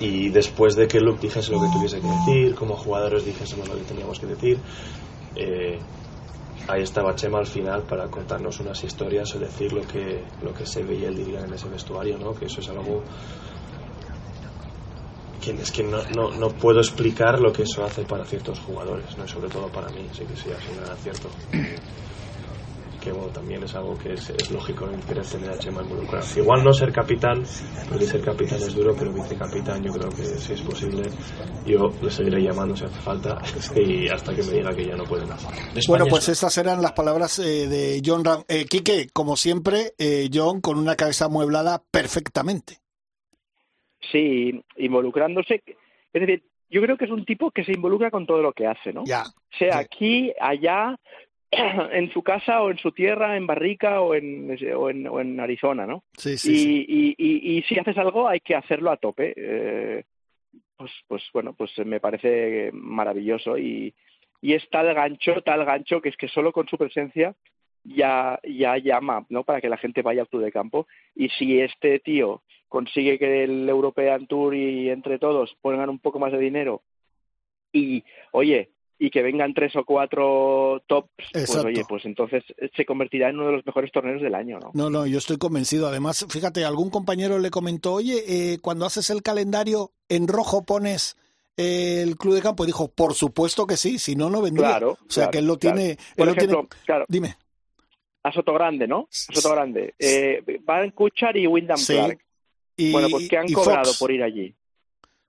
y 0.00 0.30
después 0.30 0.76
de 0.76 0.88
que 0.88 0.98
Luke 0.98 1.20
dijese 1.20 1.52
lo 1.52 1.60
que 1.60 1.68
tuviese 1.68 2.00
que 2.00 2.08
decir, 2.08 2.54
como 2.54 2.74
jugadores 2.74 3.24
dijésemos 3.24 3.68
lo 3.68 3.76
que 3.76 3.82
teníamos 3.82 4.18
que 4.18 4.26
decir, 4.26 4.58
eh, 5.36 5.78
ahí 6.68 6.82
estaba 6.82 7.14
Chema 7.14 7.38
al 7.38 7.46
final 7.46 7.82
para 7.82 8.08
contarnos 8.08 8.60
unas 8.60 8.82
historias 8.82 9.34
o 9.34 9.38
decir 9.38 9.72
lo 9.72 9.82
que, 9.82 10.24
lo 10.42 10.52
que 10.52 10.66
se 10.66 10.82
veía 10.82 11.08
él 11.08 11.16
diría 11.16 11.40
en 11.40 11.52
ese 11.52 11.68
vestuario, 11.68 12.18
¿no? 12.18 12.34
que 12.34 12.46
eso 12.46 12.60
es 12.60 12.68
algo 12.68 13.02
que 15.40 15.52
es 15.52 15.70
que 15.70 15.84
no, 15.84 15.98
no, 16.14 16.32
no, 16.32 16.48
puedo 16.48 16.80
explicar 16.80 17.38
lo 17.40 17.52
que 17.52 17.62
eso 17.62 17.84
hace 17.84 18.02
para 18.02 18.24
ciertos 18.24 18.58
jugadores, 18.60 19.16
¿no? 19.16 19.28
sobre 19.28 19.48
todo 19.48 19.68
para 19.68 19.88
mí, 19.90 20.08
sí 20.12 20.24
que 20.24 20.36
sí, 20.36 20.50
ha 20.50 20.60
sido 20.60 20.84
un 20.84 20.90
acierto 20.90 21.28
que 23.06 23.12
bueno, 23.12 23.28
también 23.28 23.62
es 23.62 23.72
algo 23.76 23.96
que 23.96 24.14
es, 24.14 24.30
es 24.30 24.50
lógico 24.50 24.90
en 24.90 25.00
querer 25.02 25.24
tener 25.24 25.50
a 25.50 25.58
Chema 25.58 25.80
involucrado. 25.80 26.26
Igual 26.36 26.64
no 26.64 26.72
ser 26.72 26.92
capitán, 26.92 27.44
porque 27.88 28.04
ser 28.04 28.20
capitán 28.20 28.58
es 28.58 28.74
duro, 28.74 28.96
pero 28.98 29.12
vicecapitán 29.12 29.84
yo 29.84 29.92
creo 29.92 30.08
que 30.08 30.24
si 30.24 30.54
es 30.54 30.62
posible, 30.62 31.02
yo 31.64 31.92
le 32.02 32.10
seguiré 32.10 32.42
llamando 32.42 32.74
si 32.74 32.84
hace 32.84 33.00
falta 33.00 33.38
y 33.76 34.08
hasta 34.08 34.34
que 34.34 34.42
me 34.42 34.54
diga 34.54 34.74
que 34.74 34.86
ya 34.86 34.96
no 34.96 35.04
puede 35.04 35.24
más. 35.24 35.46
Bueno, 35.86 36.06
pues 36.10 36.28
estas 36.28 36.58
eran 36.58 36.82
las 36.82 36.94
palabras 36.94 37.38
eh, 37.38 37.68
de 37.68 38.02
John 38.04 38.24
Ram. 38.24 38.42
Eh, 38.48 38.64
Quique, 38.64 39.06
como 39.12 39.36
siempre, 39.36 39.92
eh, 39.98 40.28
John 40.32 40.60
con 40.60 40.76
una 40.76 40.96
cabeza 40.96 41.26
amueblada 41.26 41.80
perfectamente. 41.88 42.78
Sí, 44.10 44.50
involucrándose. 44.78 45.62
Es 46.12 46.20
decir, 46.20 46.42
yo 46.70 46.82
creo 46.82 46.96
que 46.96 47.04
es 47.04 47.10
un 47.12 47.24
tipo 47.24 47.52
que 47.52 47.64
se 47.64 47.72
involucra 47.72 48.10
con 48.10 48.26
todo 48.26 48.42
lo 48.42 48.52
que 48.52 48.66
hace, 48.66 48.92
¿no? 48.92 49.04
Ya. 49.04 49.24
Sea 49.56 49.78
aquí, 49.78 50.32
allá, 50.40 50.98
en 51.92 52.10
su 52.12 52.22
casa 52.22 52.62
o 52.62 52.70
en 52.70 52.78
su 52.78 52.92
tierra, 52.92 53.36
en 53.36 53.46
Barrica 53.46 54.00
o 54.00 54.14
en, 54.14 54.56
o 54.76 54.90
en, 54.90 55.06
o 55.06 55.20
en 55.20 55.40
Arizona, 55.40 55.86
¿no? 55.86 56.04
Sí, 56.16 56.36
sí, 56.38 56.52
y, 56.52 56.56
sí. 56.56 56.86
Y, 56.88 57.14
y, 57.18 57.58
y, 57.58 57.62
si 57.62 57.78
haces 57.78 57.96
algo 57.98 58.28
hay 58.28 58.40
que 58.40 58.54
hacerlo 58.54 58.90
a 58.90 58.96
tope. 58.96 59.34
Eh, 59.36 60.04
pues, 60.76 60.92
pues 61.08 61.22
bueno, 61.32 61.54
pues 61.54 61.72
me 61.84 62.00
parece 62.00 62.70
maravilloso 62.72 63.56
y, 63.56 63.94
y 64.42 64.52
es 64.52 64.68
tal 64.70 64.92
gancho, 64.94 65.42
tal 65.42 65.64
gancho 65.64 66.00
que 66.00 66.10
es 66.10 66.16
que 66.16 66.28
solo 66.28 66.52
con 66.52 66.68
su 66.68 66.76
presencia 66.76 67.34
ya, 67.84 68.38
ya 68.42 68.76
llama, 68.78 69.24
¿no? 69.28 69.44
Para 69.44 69.60
que 69.60 69.68
la 69.68 69.78
gente 69.78 70.02
vaya 70.02 70.22
al 70.22 70.28
club 70.28 70.42
de 70.42 70.52
campo. 70.52 70.86
Y 71.14 71.28
si 71.30 71.60
este 71.60 71.98
tío 72.00 72.42
consigue 72.68 73.18
que 73.18 73.44
el 73.44 73.68
European 73.68 74.26
Tour 74.26 74.54
y 74.54 74.90
entre 74.90 75.18
todos 75.18 75.56
pongan 75.62 75.88
un 75.88 75.98
poco 75.98 76.18
más 76.18 76.32
de 76.32 76.38
dinero 76.38 76.82
y, 77.72 78.04
oye, 78.32 78.70
y 78.98 79.10
que 79.10 79.22
vengan 79.22 79.52
tres 79.52 79.76
o 79.76 79.84
cuatro 79.84 80.82
tops, 80.86 81.10
pues 81.32 81.44
Exacto. 81.44 81.68
oye, 81.68 81.82
pues 81.88 82.04
entonces 82.06 82.42
se 82.74 82.86
convertirá 82.86 83.28
en 83.28 83.36
uno 83.36 83.46
de 83.48 83.52
los 83.56 83.66
mejores 83.66 83.92
torneos 83.92 84.22
del 84.22 84.34
año, 84.34 84.58
¿no? 84.58 84.70
No, 84.74 84.88
no, 84.90 85.06
yo 85.06 85.18
estoy 85.18 85.36
convencido. 85.36 85.86
Además, 85.86 86.26
fíjate, 86.30 86.64
algún 86.64 86.88
compañero 86.90 87.38
le 87.38 87.50
comentó, 87.50 87.92
oye, 87.94 88.24
eh, 88.26 88.58
cuando 88.62 88.86
haces 88.86 89.10
el 89.10 89.22
calendario 89.22 89.92
en 90.08 90.28
rojo 90.28 90.64
pones 90.64 91.16
eh, 91.58 92.00
el 92.02 92.16
club 92.16 92.34
de 92.34 92.42
campo 92.42 92.64
y 92.64 92.68
dijo, 92.68 92.88
por 92.88 93.14
supuesto 93.14 93.66
que 93.66 93.76
sí, 93.76 93.98
si 93.98 94.16
no, 94.16 94.30
no 94.30 94.40
vendría. 94.42 94.68
Claro, 94.68 94.92
o 94.92 94.96
sea 95.10 95.24
claro, 95.24 95.30
que 95.32 95.38
él 95.38 95.46
lo 95.46 95.58
claro. 95.58 95.76
tiene. 95.76 95.96
Por 96.16 96.28
él 96.28 96.34
lo 96.34 96.36
ejemplo, 96.38 96.66
tiene... 96.70 96.84
claro, 96.86 97.04
Dime. 97.08 97.36
a 98.22 98.32
Sotogrande, 98.32 98.86
¿no? 98.88 99.08
A 99.28 99.34
Sotogrande. 99.34 99.94
Eh, 99.98 100.42
Van 100.64 100.90
Kuchar 100.92 101.36
y 101.36 101.46
Wyndham 101.46 101.76
Sí. 101.76 101.92
Clark. 101.94 102.18
Y, 102.78 102.92
Bueno, 102.92 103.08
pues 103.10 103.28
¿qué 103.28 103.38
han 103.38 103.50
cobrado 103.52 103.84
Fox. 103.86 103.98
por 103.98 104.10
ir 104.12 104.22
allí? 104.22 104.54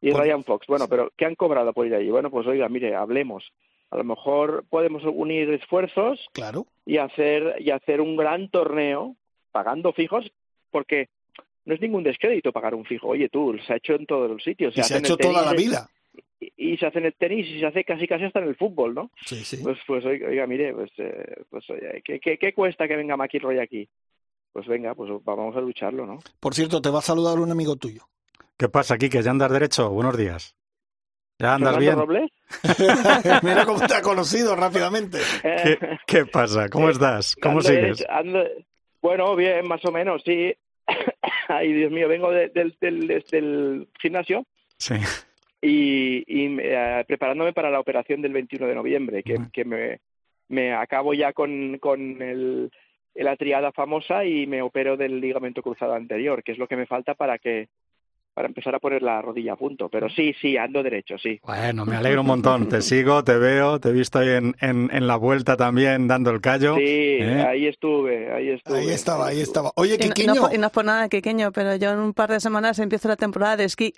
Y 0.01 0.12
Por- 0.12 0.21
Ryan 0.21 0.43
Fox. 0.43 0.67
Bueno, 0.67 0.88
pero 0.88 1.12
¿qué 1.17 1.25
han 1.25 1.36
cobrado 1.36 1.73
por 1.73 1.88
ir 1.88 1.95
allí? 1.95 2.10
Bueno, 2.10 2.29
pues 2.29 2.45
oiga, 2.47 2.69
mire, 2.69 2.95
hablemos. 2.95 3.51
A 3.89 3.97
lo 3.97 4.03
mejor 4.03 4.65
podemos 4.69 5.03
unir 5.05 5.49
esfuerzos 5.53 6.19
Claro. 6.33 6.65
y 6.86 6.97
hacer 6.97 7.55
y 7.60 7.71
hacer 7.71 8.01
un 8.01 8.17
gran 8.17 8.49
torneo 8.49 9.15
pagando 9.51 9.93
fijos, 9.93 10.29
porque 10.71 11.07
no 11.65 11.73
es 11.73 11.81
ningún 11.81 12.03
descrédito 12.03 12.51
pagar 12.51 12.75
un 12.75 12.86
fijo. 12.86 13.07
Oye, 13.07 13.29
tú, 13.29 13.57
se 13.65 13.73
ha 13.73 13.77
hecho 13.77 13.93
en 13.95 14.05
todos 14.05 14.29
los 14.29 14.43
sitios. 14.43 14.77
Y 14.77 14.83
se 14.83 14.93
ha 14.93 14.97
hecho 14.99 15.17
toda 15.17 15.41
la 15.43 15.53
vida. 15.53 15.89
Y, 16.39 16.73
y 16.73 16.77
se 16.77 16.86
hace 16.86 16.99
en 16.99 17.05
el 17.05 17.13
tenis 17.15 17.47
y 17.47 17.60
se 17.60 17.65
hace 17.65 17.83
casi 17.83 18.07
casi 18.07 18.25
hasta 18.25 18.39
en 18.39 18.47
el 18.49 18.55
fútbol, 18.55 18.93
¿no? 18.93 19.10
Sí, 19.25 19.38
sí. 19.43 19.57
Pues, 19.63 19.77
pues 19.88 20.05
oiga, 20.05 20.27
oiga, 20.27 20.45
mire, 20.45 20.73
pues, 20.73 20.91
eh, 20.97 21.43
pues 21.49 21.67
oye, 21.69 22.01
¿qué, 22.05 22.19
qué, 22.19 22.38
qué 22.38 22.53
cuesta 22.53 22.88
que 22.88 22.95
venga 22.95 23.17
McIlroy 23.17 23.60
aquí? 23.60 23.88
Pues 24.53 24.67
venga, 24.67 24.93
pues 24.95 25.10
vamos 25.23 25.55
a 25.55 25.62
lucharlo, 25.62 26.05
¿no? 26.05 26.19
Por 26.39 26.53
cierto, 26.53 26.81
te 26.81 26.89
va 26.89 26.99
a 26.99 27.01
saludar 27.03 27.39
un 27.39 27.51
amigo 27.51 27.75
tuyo. 27.77 28.03
¿Qué 28.58 28.70
pasa, 28.70 28.98
Quique? 28.98 29.22
¿Ya 29.22 29.32
andas 29.32 29.52
derecho? 29.52 29.89
Buenos 29.91 30.17
días. 30.17 30.56
¿Ya 31.39 31.54
andas 31.56 31.78
bien? 31.78 31.96
Robles. 31.96 32.32
Mira 33.43 33.65
cómo 33.65 33.80
te 33.86 33.93
ha 33.93 34.02
conocido 34.02 34.56
rápidamente. 34.56 35.20
¿Qué, 35.43 35.78
qué 36.08 36.26
pasa? 36.26 36.67
¿Cómo 36.70 36.88
Eh, 36.89 36.93
estás? 36.93 37.36
¿Cómo 37.36 37.60
Ando 37.60 37.62
sigues? 37.70 37.82
derecho, 38.00 38.06
ando- 38.10 38.65
bueno, 39.02 39.36
bien, 39.36 39.67
más 39.67 39.84
o 39.86 39.91
menos, 39.91 40.24
sí. 40.26 40.56
Ay, 41.48 41.74
Dios 41.74 41.91
mío, 41.91 42.08
vengo 42.08 42.32
de- 42.32 42.50
del, 42.50 42.76
del, 42.82 43.08
desde 43.08 43.38
el 43.38 43.88
gimnasio 44.02 44.46
Sí. 44.80 44.96
y, 45.62 46.24
y 46.28 46.58
eh, 46.60 47.04
preparándome 47.08 47.54
para 47.54 47.70
la 47.70 47.80
operación 47.80 48.22
del 48.24 48.34
21 48.34 48.65
de 48.67 48.76
noviembre, 48.76 49.24
que, 49.24 49.65
me, 49.65 50.00
me 50.50 50.74
acabo 50.74 51.13
ya 51.13 51.34
con, 51.34 51.78
con 51.78 52.22
el, 52.24 52.72
la 53.13 53.36
triada 53.36 53.72
famosa 53.72 54.26
y 54.26 54.48
me 54.48 54.63
opero 54.63 54.98
del 54.98 55.22
ligamento 55.22 55.62
cruzado 55.62 55.93
anterior, 55.93 56.41
que 56.43 56.54
es 56.54 56.58
lo 56.58 56.67
que 56.67 56.76
me 56.78 56.88
falta 56.88 57.13
para 57.13 57.38
que 57.38 57.70
para 58.38 58.50
empezar 58.50 58.76
a 58.76 58.80
poner 58.80 59.02
la 59.02 59.19
rodilla 59.19 59.54
a 59.54 59.56
punto. 59.56 59.89
Pero 59.89 60.10
sí, 60.10 60.32
sí, 60.39 60.58
ando 60.58 60.84
derecho, 60.84 61.17
sí. 61.17 61.39
Bueno, 61.43 61.88
me 61.88 61.95
alegro 61.95 62.21
un 62.21 62.28
montón. 62.28 62.69
Te 62.69 62.84
sigo, 62.84 63.23
te 63.23 63.36
veo, 63.36 63.80
te 63.80 63.89
he 63.89 63.91
visto 63.91 64.19
ahí 64.19 64.30
en, 64.30 64.56
en, 64.62 64.91
en 64.93 65.08
la 65.08 65.15
vuelta 65.15 65.58
también 65.58 66.08
dando 66.08 66.30
el 66.30 66.39
callo. 66.39 66.76
Sí, 66.76 66.84
¿eh? 66.84 67.43
ahí 67.47 67.65
estuve, 67.65 68.32
ahí 68.32 68.50
estuve. 68.50 68.78
Ahí 68.78 68.89
estaba, 68.89 69.26
ahí 69.30 69.41
estaba. 69.41 69.71
Oye, 69.73 69.97
no, 69.97 70.06
y 70.15 70.28
no, 70.28 70.54
y 70.54 70.58
no 70.60 70.67
es 70.67 70.71
por 70.71 70.86
nada 70.86 71.10
pequeño, 71.10 71.52
pero 71.52 71.78
yo 71.78 71.89
en 71.89 71.97
un 71.97 72.13
par 72.13 72.30
de 72.30 72.39
semanas 72.39 72.78
empiezo 72.78 73.08
la 73.08 73.15
temporada 73.15 73.58
de 73.58 73.63
esquí. 73.63 73.91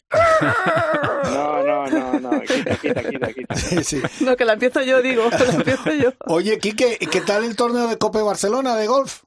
No, 1.26 1.62
no, 1.66 1.86
no, 1.88 2.20
no, 2.22 2.42
quita, 2.44 2.78
quita, 2.78 3.10
quita, 3.10 3.34
quita. 3.34 3.56
Sí, 3.56 3.84
sí. 3.84 4.02
No, 4.24 4.38
que 4.38 4.46
la 4.46 4.54
empiezo 4.54 4.82
yo, 4.84 5.02
digo, 5.02 5.24
la 5.30 5.54
empiezo 5.54 5.92
yo. 5.92 6.14
Oye, 6.28 6.60
Quique, 6.60 6.98
¿qué 7.12 7.20
tal 7.20 7.44
el 7.44 7.58
torneo 7.58 7.90
de 7.90 7.98
Cope 7.98 8.22
Barcelona 8.22 8.78
de 8.78 8.88
golf? 8.88 9.24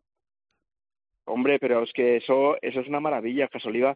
Hombre, 1.26 1.59
pero 1.59 1.82
es 1.82 1.93
que 1.93 2.16
eso, 2.16 2.57
eso 2.62 2.80
es 2.80 2.89
una 2.89 3.01
maravilla. 3.01 3.49
Casoliva 3.49 3.95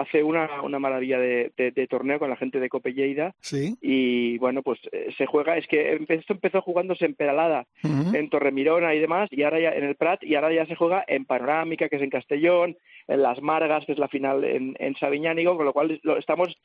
hace 0.00 0.22
una, 0.22 0.62
una 0.62 0.78
maravilla 0.78 1.18
de, 1.18 1.52
de, 1.56 1.70
de 1.72 1.86
torneo 1.86 2.18
con 2.18 2.30
la 2.30 2.36
gente 2.36 2.60
de 2.60 2.68
Cope 2.68 2.92
Lleida 2.94 3.34
Sí. 3.40 3.74
y 3.82 4.38
bueno, 4.38 4.62
pues 4.62 4.78
eh, 4.92 5.08
se 5.18 5.26
juega, 5.26 5.56
es 5.56 5.66
que 5.66 5.92
empezó, 5.92 6.32
empezó 6.32 6.62
jugándose 6.62 7.04
en 7.04 7.14
Peralada, 7.14 7.66
Ujú. 7.82 8.14
en 8.16 8.30
Torremirona 8.30 8.94
y 8.94 9.00
demás, 9.00 9.28
y 9.32 9.42
ahora 9.42 9.60
ya 9.60 9.70
en 9.70 9.84
el 9.84 9.96
Prat, 9.96 10.22
y 10.22 10.34
ahora 10.36 10.52
ya 10.52 10.66
se 10.66 10.76
juega 10.76 11.04
en 11.08 11.24
Panorámica, 11.24 11.88
que 11.88 11.96
es 11.96 12.02
en 12.02 12.10
Castellón, 12.10 12.76
en 13.08 13.22
Las 13.22 13.42
Margas, 13.42 13.84
que 13.86 13.92
es 13.92 13.98
la 13.98 14.08
final 14.08 14.44
en, 14.44 14.76
en 14.78 14.94
Sabiñánigo, 14.96 15.56
con 15.56 15.66
lo 15.66 15.72
cual 15.72 15.98
lo 16.02 16.16
estamos, 16.16 16.56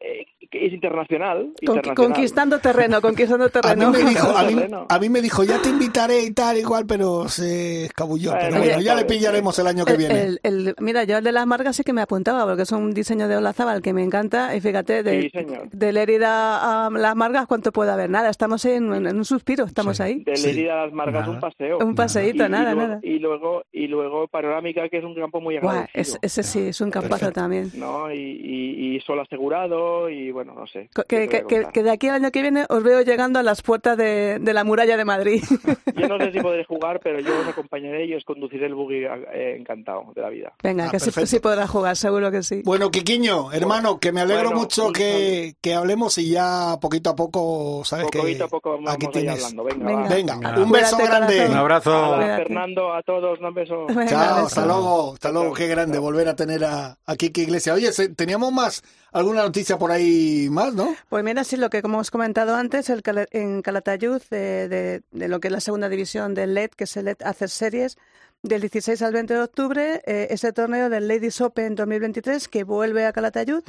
eh, 0.00 0.26
es 0.52 0.72
internacional, 0.72 1.52
internacional. 1.60 1.94
conquistando 1.96 2.58
terreno, 2.60 3.00
conquistando 3.02 3.44
A 3.46 3.48
mí, 3.48 3.52
terreno. 3.52 3.90
me 3.90 3.98
dijo, 4.04 4.28
a, 4.36 4.42
mí, 4.44 4.54
Terreno. 4.54 4.86
a 4.88 4.98
mí 4.98 5.08
me 5.08 5.20
dijo, 5.20 5.44
ya 5.44 5.60
te 5.60 5.68
invitaré 5.68 6.22
y 6.22 6.30
tal, 6.32 6.56
igual, 6.56 6.86
pero 6.86 7.28
se 7.28 7.86
escabulló. 7.86 8.30
Bueno, 8.30 8.46
pero 8.50 8.58
bueno, 8.60 8.72
ya 8.80 8.94
le 8.94 9.00
sabes, 9.00 9.04
pillaremos 9.16 9.58
el 9.58 9.66
año 9.66 9.84
que 9.84 9.92
El- 9.92 9.98
viene. 9.98 10.22
el- 10.22 10.40
el- 10.44 10.74
mira, 10.80 11.04
yo 11.04 11.18
el 11.18 11.24
de 11.24 11.32
las 11.32 11.46
margas 11.46 11.76
sí 11.76 11.82
que 11.84 11.92
me 11.92 12.00
apuntaba, 12.00 12.46
porque 12.46 12.62
es 12.62 12.72
un 12.72 12.92
diseño 12.92 13.28
de 13.28 13.36
Olazábal 13.36 13.82
que 13.82 13.92
me 13.92 14.02
encanta. 14.02 14.54
Y 14.56 14.60
fíjate, 14.60 15.02
de, 15.02 15.22
Sí, 15.22 15.30
de 15.72 15.92
Lérida 15.92 16.86
a 16.86 16.90
las 16.90 17.16
margas, 17.16 17.46
¿cuánto 17.46 17.72
puede 17.72 17.90
haber? 17.90 18.08
Nada, 18.08 18.30
estamos 18.30 18.64
en, 18.64 18.92
en 18.94 19.16
un 19.16 19.24
suspiro, 19.24 19.64
estamos 19.64 19.96
Sí. 19.98 20.02
ahí. 20.02 20.24
De 20.24 20.36
Sí. 20.36 20.46
Lerida 20.46 20.80
a 20.82 20.84
Las 20.86 20.92
Margas 20.94 21.22
Nada. 21.22 21.32
un 21.34 21.40
paseo. 21.40 21.78
Un 21.78 21.94
paseíto, 21.94 22.46
y, 22.46 22.48
nada, 22.48 22.70
y 22.70 22.74
luego, 22.74 22.88
nada. 22.88 23.00
Y 23.02 23.18
luego, 23.18 23.62
y 23.72 23.86
luego 23.88 24.28
Panorámica, 24.28 24.88
que 24.88 24.98
es 24.98 25.04
un 25.04 25.14
campo 25.14 25.40
muy 25.40 25.58
Guau, 25.58 25.84
Ya, 25.84 25.88
ese 25.94 26.42
sí, 26.42 26.68
es 26.68 26.80
un 26.80 26.90
campazo 26.90 27.32
también. 27.32 27.70
¿no? 27.74 28.12
Y, 28.12 28.16
y, 28.18 28.96
y, 28.96 29.00
solo 29.00 29.22
asegurado 29.22 29.75
y 30.10 30.30
bueno, 30.30 30.54
no 30.54 30.66
sé. 30.66 30.88
Que, 31.08 31.28
que, 31.28 31.82
de 31.82 31.90
aquí 31.90 32.08
al 32.08 32.16
año 32.16 32.30
que 32.30 32.42
viene 32.42 32.66
os 32.68 32.82
veo 32.82 33.02
llegando 33.02 33.38
a 33.38 33.42
las 33.42 33.62
puertas 33.62 33.96
de, 33.96 34.38
de 34.40 34.52
la 34.52 34.64
muralla 34.64 34.96
de 34.96 35.04
Madrid. 35.04 35.42
Yo 35.96 36.08
no 36.08 36.18
sé 36.18 36.32
si 36.32 36.40
podré 36.40 36.64
jugar, 36.68 37.00
pero 37.02 37.20
yo 37.20 37.40
os 37.40 37.48
acompañaré 37.48 38.06
y 38.06 38.14
os 38.14 38.24
conduciré 38.24 38.66
el 38.66 38.74
buggy 38.74 39.04
eh, 39.04 39.56
encantado 39.58 40.12
de 40.14 40.20
la 40.20 40.28
vida. 40.28 40.52
Venga, 40.62 40.86
ah, 40.86 40.90
que 40.90 41.00
sí, 41.00 41.10
sí, 41.26 41.40
podrá 41.40 41.66
jugar, 41.66 41.96
seguro 41.96 42.30
que 42.30 42.42
sí. 42.42 42.62
Bueno, 42.64 42.90
Quiquiño, 42.90 43.52
hermano, 43.52 43.98
que 43.98 44.12
me 44.12 44.20
alegro 44.20 44.52
mucho 44.52 44.92
que, 44.92 45.54
que, 45.60 45.74
hablemos 45.74 46.18
y 46.18 46.30
ya 46.30 46.76
poquito 46.80 47.10
a 47.10 47.16
poco, 47.16 47.82
¿sabes? 47.84 48.06
Poquito 48.06 48.44
a 48.44 48.48
poco 48.48 48.72
vamos 48.72 48.92
aquí 48.92 49.06
tienes... 49.08 49.44
hablando. 49.44 49.64
Venga, 49.64 50.08
venga, 50.08 50.60
un 50.60 50.70
beso 50.70 50.98
grande. 50.98 51.46
Un 51.46 51.56
abrazo. 51.56 52.14
A 52.14 52.36
Fernando, 52.36 52.92
a 52.92 53.02
todos, 53.02 53.40
un 53.40 53.54
beso. 53.54 53.86
Chao, 54.08 54.46
hasta 54.46 54.66
luego, 54.66 55.14
hasta 55.14 55.32
luego, 55.32 55.54
qué 55.54 55.66
grande 55.66 55.98
volver 55.98 56.28
a 56.28 56.36
tener 56.36 56.64
a, 56.64 56.98
a 57.04 57.16
Kiki 57.16 57.42
Iglesias. 57.42 57.76
Oye, 57.76 57.90
teníamos 58.14 58.52
más, 58.52 58.82
alguna 59.12 59.42
noticia 59.42 59.65
por 59.74 59.90
ahí 59.90 60.48
más, 60.50 60.74
¿no? 60.74 60.94
Pues 61.08 61.24
mira, 61.24 61.42
sí, 61.44 61.56
lo 61.56 61.70
que 61.70 61.82
como 61.82 61.96
hemos 61.96 62.10
comentado 62.10 62.54
antes, 62.54 62.88
el, 62.90 63.02
en 63.32 63.62
Calatayud, 63.62 64.22
de, 64.30 65.02
de, 65.10 65.28
lo 65.28 65.40
que 65.40 65.48
es 65.48 65.52
la 65.52 65.60
segunda 65.60 65.88
división 65.88 66.34
del 66.34 66.54
LED, 66.54 66.70
que 66.70 66.84
es 66.84 66.96
el 66.96 67.06
LED 67.06 67.16
Hacer 67.24 67.50
Series, 67.50 67.98
del 68.42 68.60
16 68.60 69.02
al 69.02 69.12
20 69.12 69.34
de 69.34 69.40
octubre, 69.40 70.02
eh, 70.06 70.28
ese 70.30 70.52
torneo 70.52 70.88
del 70.88 71.08
Ladies 71.08 71.40
Open 71.40 71.74
2023 71.74 72.48
que 72.48 72.64
vuelve 72.64 73.06
a 73.06 73.12
Calatayud 73.12 73.62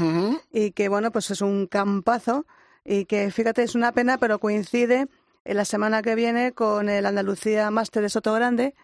y 0.52 0.72
que, 0.72 0.90
bueno, 0.90 1.12
pues 1.12 1.32
es 1.32 1.42
un 1.42 1.68
campazo 1.68 2.46
y 2.86 3.06
que, 3.06 3.32
fíjate, 3.32 3.64
es 3.64 3.76
una 3.76 3.92
pena, 3.92 4.18
pero 4.18 4.40
coincide 4.40 5.08
en 5.46 5.58
la 5.58 5.66
semana 5.66 6.02
que 6.02 6.16
viene 6.16 6.52
con 6.52 6.90
el 6.90 7.06
Andalucía 7.06 7.72
Máster 7.72 8.04
de 8.04 8.10
Soto 8.10 8.34
Grande, 8.34 8.76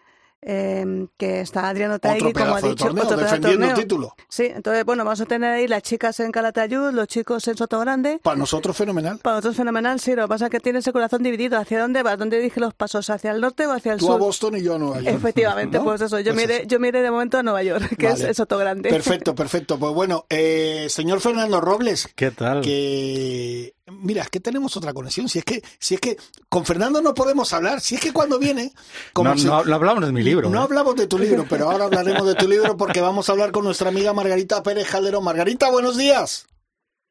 eh, 0.46 1.06
que 1.16 1.40
está 1.40 1.68
Adriano 1.68 1.98
Taigui, 1.98 2.32
como 2.32 2.54
ha 2.54 2.60
dicho, 2.60 2.86
otro 2.88 3.16
defendiendo 3.16 3.66
el 3.66 3.74
título. 3.74 4.14
Sí, 4.28 4.44
entonces, 4.44 4.84
bueno, 4.84 5.04
vamos 5.04 5.20
a 5.20 5.26
tener 5.26 5.50
ahí 5.50 5.66
las 5.66 5.82
chicas 5.82 6.20
en 6.20 6.32
Calatayud, 6.32 6.90
los 6.92 7.08
chicos 7.08 7.48
en 7.48 7.56
Soto 7.56 7.80
Grande. 7.80 8.20
Para 8.22 8.36
nosotros 8.36 8.76
fenomenal. 8.76 9.18
Para 9.18 9.36
nosotros 9.36 9.56
fenomenal, 9.56 10.00
sí, 10.00 10.14
lo 10.14 10.22
que 10.22 10.28
pasa 10.28 10.46
es 10.46 10.50
que 10.50 10.60
tiene 10.60 10.80
ese 10.80 10.92
corazón 10.92 11.22
dividido. 11.22 11.58
¿Hacia 11.58 11.80
dónde 11.80 12.02
va? 12.02 12.16
¿Dónde 12.16 12.40
dije 12.40 12.60
los 12.60 12.74
pasos? 12.74 13.08
¿Hacia 13.08 13.30
el 13.30 13.40
norte 13.40 13.66
o 13.66 13.72
hacia 13.72 13.94
el 13.94 14.00
sur? 14.00 14.08
Tú 14.08 14.14
a 14.14 14.18
Boston 14.18 14.56
y 14.56 14.62
yo 14.62 14.74
a 14.74 14.78
Nueva 14.78 15.00
York. 15.00 15.16
Efectivamente, 15.16 15.80
pues 15.84 16.00
eso. 16.02 16.20
Yo, 16.20 16.34
pues 16.34 16.46
miré, 16.46 16.66
yo 16.66 16.78
miré 16.78 17.00
de 17.00 17.10
momento 17.10 17.38
a 17.38 17.42
Nueva 17.42 17.62
York, 17.62 17.96
que 17.96 18.08
es, 18.08 18.36
Soto 18.36 18.58
Grande. 18.58 18.90
Perfecto, 18.90 19.34
perfecto. 19.34 19.78
Pues 19.78 19.94
bueno, 19.94 20.26
eh, 20.28 20.86
señor 20.90 21.20
Fernando 21.20 21.60
Robles. 21.60 22.08
¿Qué 22.14 22.30
tal? 22.30 22.60
Que 22.60 23.74
Mira, 23.86 24.22
es 24.22 24.30
que 24.30 24.40
tenemos 24.40 24.76
otra 24.78 24.94
conexión. 24.94 25.28
Si 25.28 25.38
es 25.38 25.44
que, 25.44 25.62
si 25.78 25.94
es 25.94 26.00
que 26.00 26.16
con 26.48 26.64
Fernando 26.64 27.02
no 27.02 27.12
podemos 27.12 27.52
hablar, 27.52 27.82
si 27.82 27.96
es 27.96 28.00
que 28.00 28.12
cuando 28.14 28.38
viene. 28.38 28.72
Como 29.12 29.34
no, 29.34 29.64
no, 29.64 29.74
hablamos 29.74 30.06
de 30.06 30.12
mi 30.12 30.22
libro. 30.22 30.33
No 30.42 30.60
¿eh? 30.60 30.62
hablamos 30.62 30.96
de 30.96 31.06
tu 31.06 31.18
libro, 31.18 31.46
pero 31.48 31.70
ahora 31.70 31.84
hablaremos 31.84 32.26
de 32.26 32.34
tu 32.34 32.48
libro 32.48 32.76
porque 32.76 33.00
vamos 33.00 33.28
a 33.28 33.32
hablar 33.32 33.52
con 33.52 33.64
nuestra 33.64 33.88
amiga 33.88 34.12
Margarita 34.12 34.62
Pérez 34.62 34.88
Jalero. 34.88 35.20
Margarita, 35.20 35.70
buenos 35.70 35.96
días. 35.96 36.46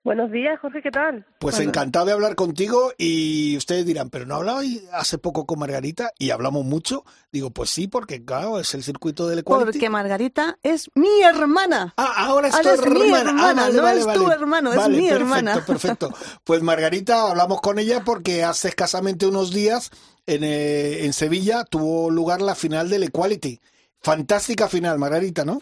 Buenos 0.03 0.31
días, 0.31 0.59
Jorge, 0.59 0.81
¿qué 0.81 0.91
tal? 0.91 1.25
Pues 1.39 1.61
encantado 1.61 2.05
de 2.07 2.11
hablar 2.11 2.35
contigo 2.35 2.91
y 2.97 3.55
ustedes 3.55 3.85
dirán, 3.85 4.09
pero 4.09 4.25
no 4.25 4.35
hablaba 4.35 4.59
hace 4.91 5.17
poco 5.17 5.45
con 5.45 5.59
Margarita 5.59 6.11
y 6.19 6.31
hablamos 6.31 6.65
mucho. 6.65 7.05
Digo, 7.31 7.51
pues 7.51 7.69
sí, 7.69 7.87
porque 7.87 8.25
claro, 8.25 8.59
es 8.59 8.73
el 8.73 8.83
circuito 8.83 9.29
del 9.29 9.39
Equality. 9.39 9.71
Porque 9.71 9.89
Margarita 9.89 10.57
es 10.61 10.91
mi 10.93 11.21
hermana. 11.21 11.93
Ah, 11.95 12.15
ahora 12.17 12.49
es 12.49 12.59
tu 12.59 12.67
hermana. 12.67 12.99
Mi 12.99 13.13
hermana. 13.13 13.65
Ah, 13.65 13.69
no 13.71 13.87
es 13.87 14.05
tu 14.13 14.29
hermano, 14.29 14.73
es 14.73 14.89
mi 14.89 15.07
hermana. 15.07 15.63
Perfecto, 15.65 16.09
Pues 16.43 16.61
Margarita, 16.61 17.29
hablamos 17.29 17.61
con 17.61 17.79
ella 17.79 18.03
porque 18.03 18.43
hace 18.43 18.67
escasamente 18.67 19.25
unos 19.25 19.53
días 19.53 19.89
en, 20.25 20.43
eh, 20.43 21.05
en 21.05 21.13
Sevilla 21.13 21.63
tuvo 21.63 22.11
lugar 22.11 22.41
la 22.41 22.55
final 22.55 22.89
del 22.89 23.03
Equality. 23.03 23.61
Fantástica 24.01 24.67
final, 24.67 24.99
Margarita, 24.99 25.45
¿no? 25.45 25.61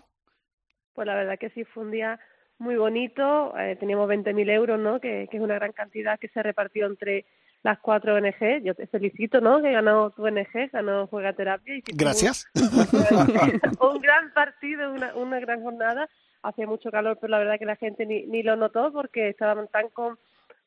Pues 0.95 1.05
la 1.05 1.13
verdad 1.13 1.35
que 1.39 1.51
sí 1.51 1.63
fue 1.63 1.83
un 1.83 1.91
día 1.91 2.19
muy 2.61 2.75
bonito. 2.75 3.57
Eh, 3.57 3.75
teníamos 3.79 4.07
20.000 4.07 4.49
euros, 4.51 4.79
¿no? 4.79 4.99
Que, 4.99 5.27
que, 5.29 5.37
es 5.37 5.43
una 5.43 5.55
gran 5.55 5.71
cantidad 5.71 6.19
que 6.19 6.29
se 6.29 6.43
repartió 6.43 6.85
entre 6.85 7.25
las 7.63 7.79
cuatro 7.79 8.15
ONG. 8.15 8.63
Yo 8.63 8.75
te 8.75 8.87
felicito, 8.87 9.41
¿no? 9.41 9.61
Que 9.61 9.71
ganó 9.71 10.11
tu 10.11 10.25
ONG, 10.25 10.69
ganó 10.71 11.07
Juega 11.07 11.33
Terapia. 11.33 11.75
Y 11.75 11.83
Gracias. 11.87 12.47
Un, 12.53 13.99
gran 13.99 14.31
partido, 14.33 14.93
una, 14.93 15.13
una 15.15 15.39
gran 15.39 15.61
jornada. 15.63 16.07
Hacía 16.43 16.67
mucho 16.67 16.91
calor, 16.91 17.17
pero 17.19 17.31
la 17.31 17.39
verdad 17.39 17.59
que 17.59 17.65
la 17.65 17.75
gente 17.75 18.05
ni, 18.05 18.25
ni 18.25 18.43
lo 18.43 18.55
notó 18.55 18.91
porque 18.91 19.29
estaban 19.29 19.67
tan 19.67 19.87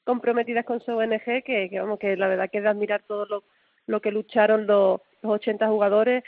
comprometidas 0.04 0.64
con 0.64 0.80
su 0.80 0.92
ONG 0.92 1.42
que, 1.44 1.68
que, 1.70 1.80
vamos, 1.80 1.98
que 1.98 2.16
la 2.16 2.28
verdad 2.28 2.50
que 2.50 2.58
es 2.58 2.64
de 2.64 2.70
admirar 2.70 3.02
todo 3.06 3.26
lo, 3.26 3.44
lo 3.86 4.00
que 4.00 4.12
lucharon 4.12 4.66
los, 4.66 5.00
los 5.22 5.32
80 5.32 5.66
jugadores 5.68 6.22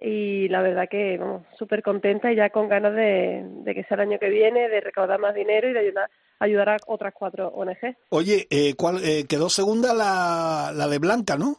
y 0.00 0.48
la 0.48 0.62
verdad 0.62 0.88
que 0.88 1.16
vamos 1.18 1.46
súper 1.56 1.82
contenta 1.82 2.32
y 2.32 2.36
ya 2.36 2.50
con 2.50 2.68
ganas 2.68 2.94
de, 2.94 3.62
que 3.64 3.84
sea 3.84 3.94
el 3.96 4.00
año 4.00 4.18
que 4.18 4.28
viene, 4.28 4.68
de 4.68 4.80
recaudar 4.80 5.18
más 5.18 5.34
dinero 5.34 5.68
y 5.68 5.72
de 5.72 5.78
ayudar, 5.78 6.10
ayudar 6.40 6.68
a 6.70 6.76
otras 6.86 7.14
cuatro 7.14 7.48
ONG. 7.48 7.96
Oye, 8.10 8.46
eh, 8.50 8.74
¿cuál, 8.76 8.98
eh, 9.04 9.24
quedó 9.28 9.48
segunda 9.48 9.94
la, 9.94 10.72
la 10.74 10.88
de 10.88 10.98
Blanca, 10.98 11.36
¿no? 11.36 11.56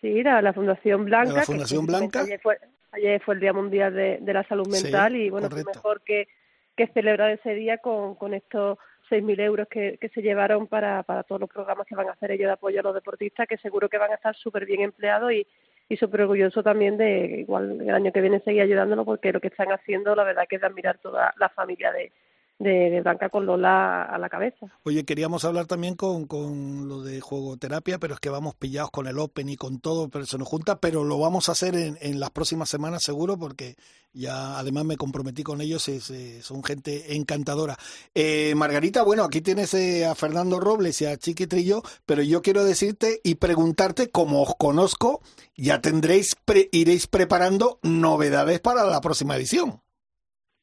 Sí, 0.00 0.22
la, 0.22 0.40
la 0.40 0.52
Fundación 0.52 1.04
Blanca. 1.04 1.34
La 1.34 1.42
Fundación 1.42 1.86
Blanca. 1.86 2.20
Ayer 2.20 2.40
fue, 2.40 2.58
ayer 2.92 3.20
fue 3.22 3.34
el 3.34 3.40
Día 3.40 3.52
Mundial 3.52 3.94
de, 3.94 4.18
de 4.20 4.32
la 4.32 4.44
Salud 4.44 4.66
Mental 4.68 5.16
y 5.16 5.28
bueno, 5.30 5.48
mejor 5.48 6.02
que, 6.02 6.28
que 6.76 6.86
celebrar 6.88 7.30
ese 7.30 7.54
día 7.54 7.78
con, 7.78 8.14
con 8.14 8.34
estos 8.34 8.78
6.000 9.10 9.40
euros 9.40 9.68
que, 9.68 9.98
que 10.00 10.08
se 10.08 10.22
llevaron 10.22 10.68
para, 10.68 11.02
para 11.02 11.22
todos 11.22 11.40
los 11.40 11.50
programas 11.50 11.86
que 11.86 11.94
van 11.94 12.08
a 12.08 12.12
hacer 12.12 12.30
ellos 12.30 12.46
de 12.46 12.52
apoyo 12.52 12.80
a 12.80 12.82
los 12.82 12.94
deportistas, 12.94 13.46
que 13.46 13.58
seguro 13.58 13.88
que 13.88 13.98
van 13.98 14.12
a 14.12 14.14
estar 14.14 14.34
súper 14.36 14.64
bien 14.64 14.80
empleados 14.80 15.32
y, 15.32 15.46
y 15.92 15.96
súper 15.98 16.22
orgulloso 16.22 16.62
también 16.62 16.96
de 16.96 17.40
igual 17.40 17.78
el 17.82 17.90
año 17.90 18.12
que 18.12 18.22
viene 18.22 18.40
seguir 18.40 18.62
ayudándolo 18.62 19.04
porque 19.04 19.30
lo 19.30 19.40
que 19.40 19.48
están 19.48 19.70
haciendo 19.72 20.16
la 20.16 20.24
verdad 20.24 20.44
que 20.48 20.56
es 20.56 20.62
de 20.62 20.66
admirar 20.66 20.96
toda 20.96 21.34
la 21.36 21.50
familia 21.50 21.92
de, 21.92 22.10
de, 22.58 23.00
Blanca 23.00 23.28
con 23.28 23.46
Lola 23.46 24.02
a 24.02 24.18
la 24.18 24.28
cabeza. 24.28 24.66
Oye, 24.84 25.04
queríamos 25.04 25.44
hablar 25.44 25.66
también 25.66 25.94
con, 25.94 26.26
con 26.26 26.88
lo 26.88 27.02
de 27.02 27.20
juegoterapia, 27.20 27.98
pero 27.98 28.14
es 28.14 28.20
que 28.20 28.30
vamos 28.30 28.54
pillados 28.54 28.90
con 28.90 29.06
el 29.06 29.18
Open 29.18 29.48
y 29.48 29.56
con 29.56 29.80
todo, 29.80 30.08
pero 30.08 30.26
se 30.26 30.38
nos 30.38 30.48
junta, 30.48 30.78
pero 30.80 31.04
lo 31.04 31.18
vamos 31.18 31.48
a 31.48 31.52
hacer 31.52 31.74
en, 31.74 31.98
en 32.00 32.20
las 32.20 32.30
próximas 32.30 32.68
semanas 32.68 33.02
seguro, 33.02 33.36
porque 33.38 33.76
ya 34.14 34.58
además 34.58 34.84
me 34.84 34.96
comprometí 34.96 35.42
con 35.42 35.60
ellos, 35.60 35.88
es, 35.88 36.12
son 36.44 36.62
gente 36.62 37.16
encantadora. 37.16 37.78
Eh, 38.14 38.54
Margarita, 38.54 39.02
bueno, 39.02 39.24
aquí 39.24 39.40
tienes 39.40 39.72
eh, 39.74 40.04
a 40.04 40.14
Fernando 40.14 40.60
Robles 40.60 41.00
y 41.00 41.06
a 41.06 41.16
Chiqui 41.16 41.46
Trillo, 41.46 41.82
pero 42.04 42.22
yo 42.22 42.42
quiero 42.42 42.64
decirte 42.64 43.20
y 43.24 43.36
preguntarte, 43.36 44.10
como 44.10 44.42
os 44.42 44.54
conozco, 44.56 45.22
ya 45.56 45.80
tendréis, 45.80 46.36
iréis 46.72 47.06
preparando 47.06 47.78
novedades 47.82 48.60
para 48.60 48.84
la 48.84 49.00
próxima 49.00 49.36
edición. 49.36 49.80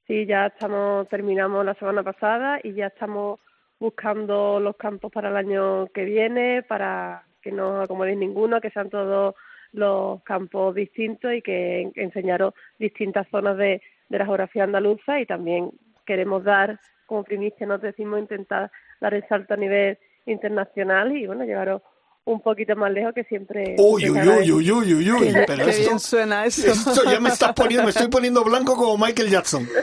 Sí, 0.09 0.25
ya 0.25 0.47
estamos, 0.47 1.07
terminamos 1.07 1.63
la 1.63 1.75
semana 1.75 2.01
pasada 2.01 2.59
y 2.63 2.73
ya 2.73 2.87
estamos 2.87 3.39
buscando 3.79 4.59
los 4.59 4.75
campos 4.75 5.11
para 5.11 5.29
el 5.29 5.37
año 5.37 5.85
que 5.93 6.03
viene, 6.03 6.63
para 6.63 7.25
que 7.43 7.51
no 7.51 7.81
acomodéis 7.81 8.17
ninguno, 8.17 8.59
que 8.59 8.71
sean 8.71 8.89
todos 8.89 9.35
los 9.71 10.23
campos 10.23 10.73
distintos 10.73 11.31
y 11.31 11.43
que 11.43 11.91
enseñaros 11.93 12.55
distintas 12.79 13.27
zonas 13.29 13.55
de, 13.57 13.83
de 14.09 14.17
la 14.17 14.25
geografía 14.25 14.63
andaluza 14.63 15.19
y 15.19 15.27
también 15.27 15.69
queremos 16.07 16.43
dar, 16.43 16.79
como 17.05 17.23
primicia 17.23 17.67
nos 17.67 17.79
decimos, 17.79 18.19
intentar 18.19 18.71
dar 18.99 19.13
el 19.13 19.27
salto 19.27 19.53
a 19.53 19.57
nivel 19.57 19.99
internacional 20.25 21.15
y 21.15 21.27
bueno, 21.27 21.45
llevaros 21.45 21.83
un 22.25 22.41
poquito 22.41 22.75
más 22.75 22.91
lejos 22.91 23.13
que 23.13 23.23
siempre. 23.23 23.75
Uy, 23.77 24.09
uy, 24.09 24.19
uy, 24.19 24.51
uy, 24.51 24.71
uy, 24.71 24.93
uy, 24.93 25.11
uy, 25.11 25.33
pero 25.47 25.65
Qué 25.65 25.77
bien 25.77 25.99
suena 25.99 26.45
eso. 26.45 26.71
Esto 26.71 27.03
ya 27.03 27.19
me 27.19 27.29
estás 27.29 27.53
poniendo, 27.53 27.83
me 27.83 27.89
estoy 27.89 28.07
poniendo 28.07 28.43
blanco 28.43 28.75
como 28.75 28.97
Michael 28.97 29.29
Jackson. 29.29 29.67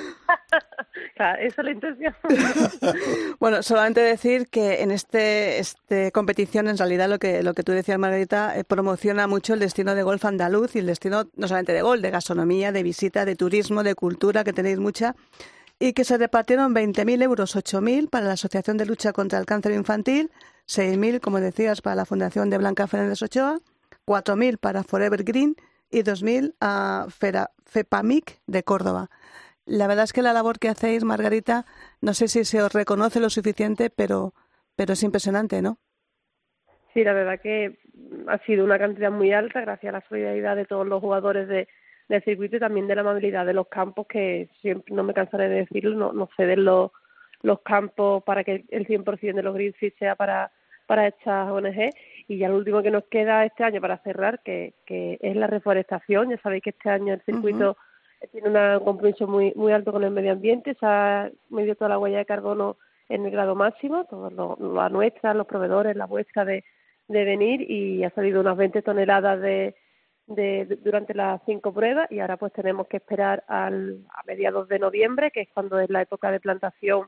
Claro, 1.17 1.43
esa 1.43 1.63
es 1.63 1.65
la 1.65 1.71
intención. 1.71 2.15
bueno, 3.41 3.63
solamente 3.63 4.01
decir 4.03 4.49
que 4.49 4.83
en 4.83 4.91
este, 4.91 5.59
este 5.59 6.13
competición, 6.13 6.69
en 6.69 6.77
realidad, 6.77 7.09
lo 7.09 7.19
que, 7.19 7.43
lo 7.43 7.55
que 7.55 7.63
tú 7.63 7.73
decías, 7.73 7.99
Margarita, 7.99 8.55
eh, 8.59 8.65
promociona 8.65 9.27
mucho 9.27 9.55
el 9.55 9.61
destino 9.61 9.95
de 9.95 10.03
golf 10.03 10.27
andaluz 10.27 10.77
y 10.77 10.81
el 10.81 10.87
destino 10.87 11.27
no 11.35 11.49
solamente 11.49 11.73
de 11.73 11.81
golf, 11.81 12.03
de 12.03 12.11
gastronomía, 12.11 12.71
de 12.71 12.83
visita, 12.83 13.25
de 13.25 13.35
turismo, 13.35 13.83
de 13.83 13.95
cultura, 13.95 14.45
que 14.45 14.53
tenéis 14.53 14.79
mucha, 14.79 15.17
y 15.79 15.95
que 15.95 16.05
se 16.05 16.19
repartieron 16.19 16.75
20.000 16.75 17.23
euros, 17.23 17.57
8.000 17.57 18.11
para 18.11 18.27
la 18.27 18.33
Asociación 18.35 18.77
de 18.77 18.85
Lucha 18.85 19.15
contra 19.15 19.39
el 19.39 19.47
Cáncer 19.47 19.73
Infantil, 19.73 20.31
6.000, 20.67 21.21
como 21.21 21.41
decías, 21.41 21.81
para 21.81 21.97
la 21.97 22.05
Fundación 22.05 22.51
de 22.51 22.59
Blanca 22.59 22.87
Fernández 22.87 23.23
Ochoa, 23.23 23.59
4.000 24.07 24.59
para 24.59 24.83
Forever 24.83 25.25
Green 25.25 25.57
y 25.91 26.01
2.000 26.01 26.55
a 26.61 27.07
FEPAMIC 27.65 28.41
de 28.47 28.63
Córdoba. 28.63 29.09
La 29.65 29.87
verdad 29.87 30.05
es 30.05 30.13
que 30.13 30.23
la 30.23 30.33
labor 30.33 30.59
que 30.59 30.69
hacéis, 30.69 31.05
Margarita, 31.05 31.65
no 32.01 32.15
sé 32.15 32.29
si 32.29 32.45
se 32.45 32.63
os 32.63 32.73
reconoce 32.73 33.21
lo 33.21 33.31
suficiente, 33.31 33.91
pero, 33.91 34.33
pero 34.77 34.93
es 34.93 35.03
impresionante, 35.03 35.63
¿no? 35.63 35.79
Sí, 36.95 37.05
la 37.05 37.13
verdad 37.13 37.41
que 37.41 37.79
ha 38.29 38.39
sido 38.47 38.65
una 38.65 38.79
cantidad 38.79 39.11
muy 39.11 39.33
alta 39.33 39.61
gracias 39.61 39.93
a 39.93 39.99
la 39.99 40.09
solidaridad 40.09 40.57
de 40.57 40.67
todos 40.67 40.87
los 40.87 41.01
jugadores 41.01 41.49
de, 41.49 41.69
del 42.09 42.23
circuito 42.23 42.57
y 42.57 42.61
también 42.61 42.87
de 42.87 42.95
la 42.95 43.01
amabilidad 43.03 43.45
de 43.45 43.55
los 43.55 43.69
campos, 43.69 44.07
que 44.07 44.49
siempre 44.61 44.95
no 44.95 45.03
me 45.03 45.15
cansaré 45.15 45.49
de 45.49 45.57
decirlo, 45.57 45.97
no, 45.97 46.13
no 46.13 46.29
ceden 46.37 46.65
los, 46.65 46.93
los 47.47 47.61
campos 47.61 48.25
para 48.25 48.43
que 48.43 48.65
el 48.71 48.87
100% 48.87 49.35
de 49.35 49.43
los 49.43 49.55
greenfish 49.55 49.97
sea 49.99 50.17
para, 50.17 50.51
para 50.87 51.07
estas 51.07 51.49
ONG. 51.51 51.91
Y 52.27 52.39
ya 52.39 52.49
lo 52.49 52.57
último 52.57 52.83
que 52.83 52.91
nos 52.91 53.05
queda 53.05 53.45
este 53.45 53.63
año 53.63 53.81
para 53.81 53.99
cerrar, 53.99 54.41
que, 54.43 54.75
que 54.85 55.19
es 55.23 55.37
la 55.37 55.47
reforestación. 55.47 56.31
Ya 56.31 56.39
sabéis 56.39 56.65
que 56.65 56.71
este 56.71 56.91
año 56.91 57.15
el 57.15 57.23
circuito 57.23 57.77
tiene 58.33 58.49
un 58.49 58.85
compromiso 58.85 59.29
muy 59.29 59.53
muy 59.55 59.73
alto 59.73 59.93
con 59.93 60.03
el 60.03 60.11
medio 60.11 60.33
ambiente, 60.33 60.75
se 60.75 60.87
ha 60.87 61.31
medido 61.51 61.77
toda 61.77 61.91
la 61.91 61.99
huella 61.99 62.19
de 62.19 62.25
carbono 62.25 62.79
en 63.09 63.25
el 63.25 63.31
grado 63.31 63.55
máximo, 63.55 64.07
todo 64.07 64.31
lo, 64.31 64.57
la 64.75 64.89
nuestra, 64.89 65.33
los 65.33 65.47
proveedores, 65.47 65.95
la 65.95 66.07
vuestra 66.07 66.45
de, 66.45 66.65
de 67.07 67.25
venir. 67.25 67.71
Y 67.71 68.03
ha 68.03 68.11
salido 68.11 68.41
unas 68.41 68.57
20 68.57 68.83
toneladas 68.83 69.41
de, 69.41 69.77
de, 70.27 70.79
durante 70.83 71.15
las 71.15 71.41
cinco 71.47 71.73
pruebas. 71.73 72.11
Y 72.11 72.19
ahora 72.19 72.39
pues 72.39 72.53
tenemos 72.53 72.89
que 72.89 72.97
esperar 72.97 73.45
al, 73.47 74.01
a 74.13 74.25
mediados 74.27 74.67
de 74.67 74.81
noviembre, 74.81 75.31
que 75.31 75.43
es 75.43 75.49
cuando 75.55 75.79
es 75.79 75.89
la 75.91 76.03
época 76.03 76.33
de 76.33 76.41
plantación, 76.41 77.07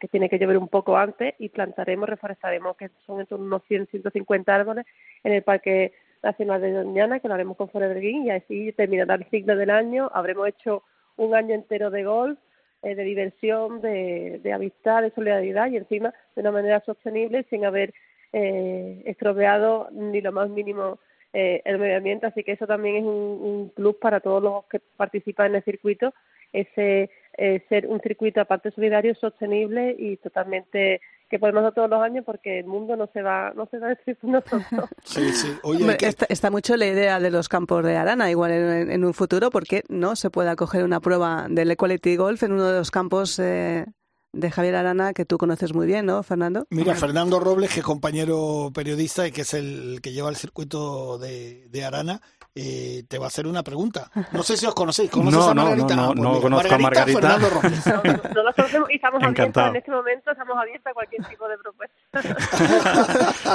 que 0.00 0.08
tiene 0.08 0.28
que 0.28 0.38
llover 0.38 0.58
un 0.58 0.68
poco 0.68 0.96
antes 0.96 1.34
y 1.38 1.48
plantaremos, 1.48 2.08
reforestaremos, 2.08 2.76
que 2.76 2.90
son 3.06 3.20
entre 3.20 3.36
unos 3.36 3.62
100, 3.68 3.86
150 3.86 4.54
árboles 4.54 4.86
en 5.22 5.32
el 5.32 5.42
Parque 5.42 5.92
Nacional 6.22 6.60
de 6.60 6.72
Doñana, 6.72 7.20
que 7.20 7.28
lo 7.28 7.34
haremos 7.34 7.56
con 7.56 7.68
Forever 7.68 8.02
y 8.02 8.30
así 8.30 8.72
terminará 8.72 9.14
el 9.14 9.24
ciclo 9.30 9.56
del 9.56 9.70
año, 9.70 10.10
habremos 10.12 10.48
hecho 10.48 10.82
un 11.16 11.34
año 11.34 11.54
entero 11.54 11.90
de 11.90 12.04
golf, 12.04 12.38
eh, 12.82 12.94
de 12.94 13.04
diversión, 13.04 13.80
de, 13.80 14.40
de 14.42 14.52
amistad, 14.52 15.02
de 15.02 15.10
solidaridad 15.10 15.70
y 15.70 15.76
encima 15.76 16.12
de 16.34 16.40
una 16.40 16.52
manera 16.52 16.80
sostenible 16.80 17.44
sin 17.48 17.64
haber 17.64 17.94
eh, 18.32 19.02
estropeado 19.06 19.88
ni 19.92 20.20
lo 20.20 20.32
más 20.32 20.50
mínimo 20.50 20.98
eh, 21.32 21.62
el 21.64 21.78
medio 21.78 21.96
ambiente, 21.96 22.26
así 22.26 22.44
que 22.44 22.52
eso 22.52 22.66
también 22.66 22.96
es 22.96 23.02
un, 23.02 23.08
un, 23.10 23.72
plus 23.74 23.96
para 23.96 24.20
todos 24.20 24.42
los 24.42 24.64
que 24.66 24.80
participan 24.96 25.48
en 25.48 25.56
el 25.56 25.64
circuito, 25.64 26.14
ese 26.52 27.10
eh, 27.38 27.64
ser 27.68 27.86
un 27.86 28.00
circuito 28.00 28.40
aparte 28.40 28.70
solidario, 28.70 29.14
sostenible 29.14 29.94
y 29.98 30.16
totalmente 30.18 31.00
que 31.28 31.40
podemos 31.40 31.62
hacer 31.62 31.74
todos 31.74 31.90
los 31.90 32.00
años 32.02 32.24
porque 32.24 32.60
el 32.60 32.66
mundo 32.66 32.94
no 32.96 33.08
se 33.12 33.20
va 33.20 33.52
no 33.56 33.66
se 33.70 33.78
va 33.80 33.86
a 33.88 33.90
decir 33.90 34.16
nosotros. 34.22 34.62
Sí, 35.04 35.32
sí. 35.32 35.48
Oye, 35.64 35.80
Hombre, 35.80 35.96
que- 35.96 36.06
está, 36.06 36.26
está 36.28 36.50
mucho 36.50 36.76
la 36.76 36.86
idea 36.86 37.18
de 37.18 37.30
los 37.30 37.48
campos 37.48 37.82
de 37.84 37.96
arana, 37.96 38.30
igual 38.30 38.52
en, 38.52 38.90
en 38.90 39.04
un 39.04 39.12
futuro, 39.14 39.50
porque 39.50 39.82
no 39.88 40.14
se 40.16 40.30
puede 40.30 40.50
acoger 40.50 40.84
una 40.84 41.00
prueba 41.00 41.46
del 41.50 41.70
Equality 41.72 42.16
Golf 42.16 42.42
en 42.44 42.52
uno 42.52 42.64
de 42.70 42.78
los 42.78 42.90
campos 42.92 43.38
eh, 43.40 43.86
de 44.32 44.50
Javier 44.50 44.76
Arana 44.76 45.14
que 45.14 45.24
tú 45.24 45.36
conoces 45.38 45.74
muy 45.74 45.86
bien, 45.86 46.06
¿no, 46.06 46.22
Fernando? 46.22 46.66
Mira, 46.70 46.94
Fernando 46.94 47.40
Robles, 47.40 47.72
que 47.72 47.80
es 47.80 47.86
compañero 47.86 48.70
periodista 48.74 49.26
y 49.26 49.32
que 49.32 49.40
es 49.42 49.54
el 49.54 50.00
que 50.02 50.12
lleva 50.12 50.28
el 50.28 50.36
circuito 50.36 51.18
de, 51.18 51.66
de 51.70 51.84
Arana, 51.84 52.20
eh, 52.56 53.04
te 53.06 53.18
va 53.18 53.26
a 53.26 53.28
hacer 53.28 53.46
una 53.46 53.62
pregunta. 53.62 54.10
No 54.32 54.42
sé 54.42 54.56
si 54.56 54.64
os 54.66 54.74
conocéis. 54.74 55.10
¿Conoces 55.10 55.38
No, 55.38 55.50
a 55.50 55.54
no, 55.54 55.62
Margarita? 55.64 55.94
no, 55.94 56.02
no, 56.02 56.08
Ah, 56.08 56.12
pues 56.14 56.22
no 56.22 56.30
mira, 56.32 56.40
conozco 56.42 56.74
a 56.74 56.78
Margarita. 56.78 57.20
Fernando 57.20 57.50
Robles. 57.50 57.86
No, 57.86 58.02
no 58.34 58.42
los 58.42 58.54
conocemos 58.54 58.90
y 58.90 58.94
estamos 58.96 59.22
abiertos 59.22 59.38
Encantado. 59.44 59.68
en 59.68 59.76
este 59.76 59.90
momento, 59.90 60.30
estamos 60.32 60.56
abiertos 60.58 60.86
a 60.90 60.94
cualquier 60.94 61.24
tipo 61.26 61.48
de 61.48 61.58
propuesta. 61.58 61.96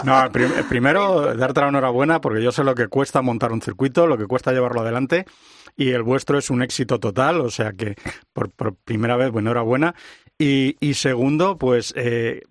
No, 0.03 0.31
prim- 0.31 0.51
primero, 0.69 1.35
darte 1.35 1.61
la 1.61 1.67
enhorabuena 1.69 2.21
porque 2.21 2.41
yo 2.43 2.51
sé 2.51 2.63
lo 2.63 2.75
que 2.75 2.87
cuesta 2.87 3.21
montar 3.21 3.51
un 3.51 3.61
circuito, 3.61 4.07
lo 4.07 4.17
que 4.17 4.27
cuesta 4.27 4.51
llevarlo 4.51 4.81
adelante 4.81 5.25
y 5.75 5.91
el 5.91 6.03
vuestro 6.03 6.37
es 6.37 6.49
un 6.49 6.61
éxito 6.61 6.99
total, 6.99 7.41
o 7.41 7.49
sea 7.49 7.71
que 7.73 7.95
por, 8.33 8.51
por 8.51 8.75
primera 8.75 9.15
vez, 9.15 9.31
bueno, 9.31 9.49
enhorabuena. 9.51 9.95
Y, 10.37 10.75
y 10.79 10.95
segundo, 10.95 11.57
pues, 11.57 11.93
eh, 11.95 12.41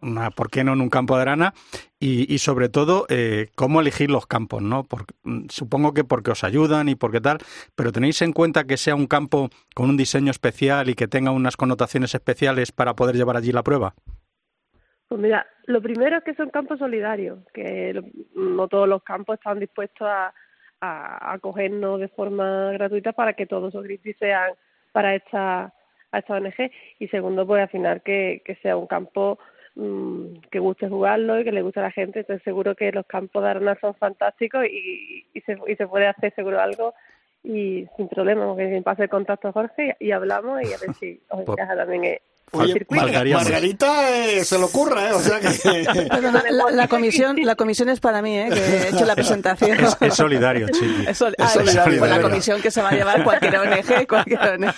una, 0.00 0.30
¿por 0.30 0.50
qué 0.50 0.64
no 0.64 0.72
en 0.72 0.80
un 0.80 0.90
campo 0.90 1.16
de 1.16 1.22
arana? 1.22 1.54
Y, 1.98 2.36
sobre 2.38 2.68
todo, 2.68 3.06
eh, 3.08 3.48
cómo 3.54 3.80
elegir 3.80 4.10
los 4.10 4.26
campos, 4.26 4.60
¿no? 4.60 4.84
Porque, 4.84 5.14
mm, 5.22 5.46
supongo 5.48 5.94
que 5.94 6.04
porque 6.04 6.32
os 6.32 6.44
ayudan 6.44 6.88
y 6.88 6.96
porque 6.96 7.20
tal, 7.20 7.38
pero 7.74 7.92
tenéis 7.92 8.20
en 8.20 8.32
cuenta 8.32 8.64
que 8.64 8.76
sea 8.76 8.94
un 8.94 9.06
campo 9.06 9.48
con 9.74 9.88
un 9.88 9.96
diseño 9.96 10.30
especial 10.30 10.90
y 10.90 10.94
que 10.94 11.08
tenga 11.08 11.30
unas 11.30 11.56
connotaciones 11.56 12.14
especiales 12.14 12.72
para 12.72 12.94
poder 12.94 13.16
llevar 13.16 13.36
allí 13.36 13.52
la 13.52 13.62
prueba. 13.62 13.94
Pues 15.08 15.20
mira, 15.20 15.46
lo 15.66 15.80
primero 15.80 16.18
es 16.18 16.24
que 16.24 16.34
son 16.34 16.50
campos 16.50 16.78
solidarios, 16.78 17.38
que 17.54 18.02
no 18.34 18.68
todos 18.68 18.88
los 18.88 19.02
campos 19.02 19.34
están 19.38 19.60
dispuestos 19.60 20.06
a, 20.06 20.34
a 20.80 21.32
acogernos 21.32 22.00
de 22.00 22.08
forma 22.08 22.72
gratuita 22.72 23.12
para 23.12 23.32
que 23.32 23.46
todos 23.46 23.72
los 23.72 23.84
Greenpeace 23.84 24.18
sean 24.18 24.52
para 24.92 25.14
esta, 25.14 25.73
a 26.14 26.18
esta 26.20 26.34
ONG. 26.34 26.70
Y 26.98 27.08
segundo, 27.08 27.46
pues 27.46 27.62
al 27.62 27.68
final 27.68 28.02
que, 28.02 28.42
que 28.44 28.54
sea 28.56 28.76
un 28.76 28.86
campo 28.86 29.38
mm, 29.74 30.36
que 30.50 30.58
guste 30.58 30.88
jugarlo 30.88 31.40
y 31.40 31.44
que 31.44 31.52
le 31.52 31.62
guste 31.62 31.80
a 31.80 31.84
la 31.84 31.90
gente. 31.90 32.20
Estoy 32.20 32.40
seguro 32.40 32.74
que 32.74 32.92
los 32.92 33.06
campos 33.06 33.42
de 33.42 33.50
arena 33.50 33.76
son 33.80 33.94
fantásticos 33.94 34.64
y, 34.66 35.26
y, 35.34 35.40
se, 35.42 35.56
y 35.66 35.76
se 35.76 35.86
puede 35.86 36.06
hacer 36.06 36.32
seguro 36.34 36.60
algo 36.60 36.94
y 37.42 37.86
sin 37.96 38.08
problema, 38.08 38.56
que 38.56 38.64
me 38.66 38.80
pase 38.82 39.02
el 39.02 39.10
contacto 39.10 39.48
a 39.48 39.52
Jorge 39.52 39.96
y, 40.00 40.06
y 40.08 40.12
hablamos 40.12 40.62
y 40.62 40.72
a 40.72 40.78
ver 40.78 40.94
si 40.98 41.20
os 41.28 41.42
Pues- 41.44 41.58
encaja 41.58 41.76
también 41.76 42.04
el, 42.04 42.10
el 42.12 42.20
Oye. 42.52 42.86
Margarita 43.34 44.10
eh, 44.30 44.44
se 44.44 44.58
lo 44.58 44.66
ocurra, 44.66 45.08
¿eh? 45.08 45.12
O 45.12 45.18
sea 45.18 45.40
que... 45.40 46.14
La, 46.52 46.70
la 46.70 46.88
comisión, 46.88 47.36
la 47.42 47.56
comisión 47.56 47.88
es 47.88 47.98
para 48.00 48.22
mí, 48.22 48.38
¿eh? 48.38 48.48
que 48.52 48.60
he 48.60 48.88
hecho 48.90 49.04
la 49.06 49.14
presentación. 49.14 49.72
Es, 49.80 49.96
es 50.00 50.14
solidario, 50.14 50.68
Chiqui. 50.68 51.04
Es 51.08 51.18
sol- 51.18 51.34
Es 51.36 51.44
ah, 51.44 51.48
solidario, 51.48 51.98
pues 51.98 52.10
la 52.10 52.20
comisión 52.22 52.62
que 52.62 52.70
se 52.70 52.80
va 52.80 52.90
a 52.90 52.92
llevar 52.92 53.24
cualquier 53.24 53.56
ONG, 53.56 54.06
cualquier 54.06 54.38
ONG. 54.40 54.74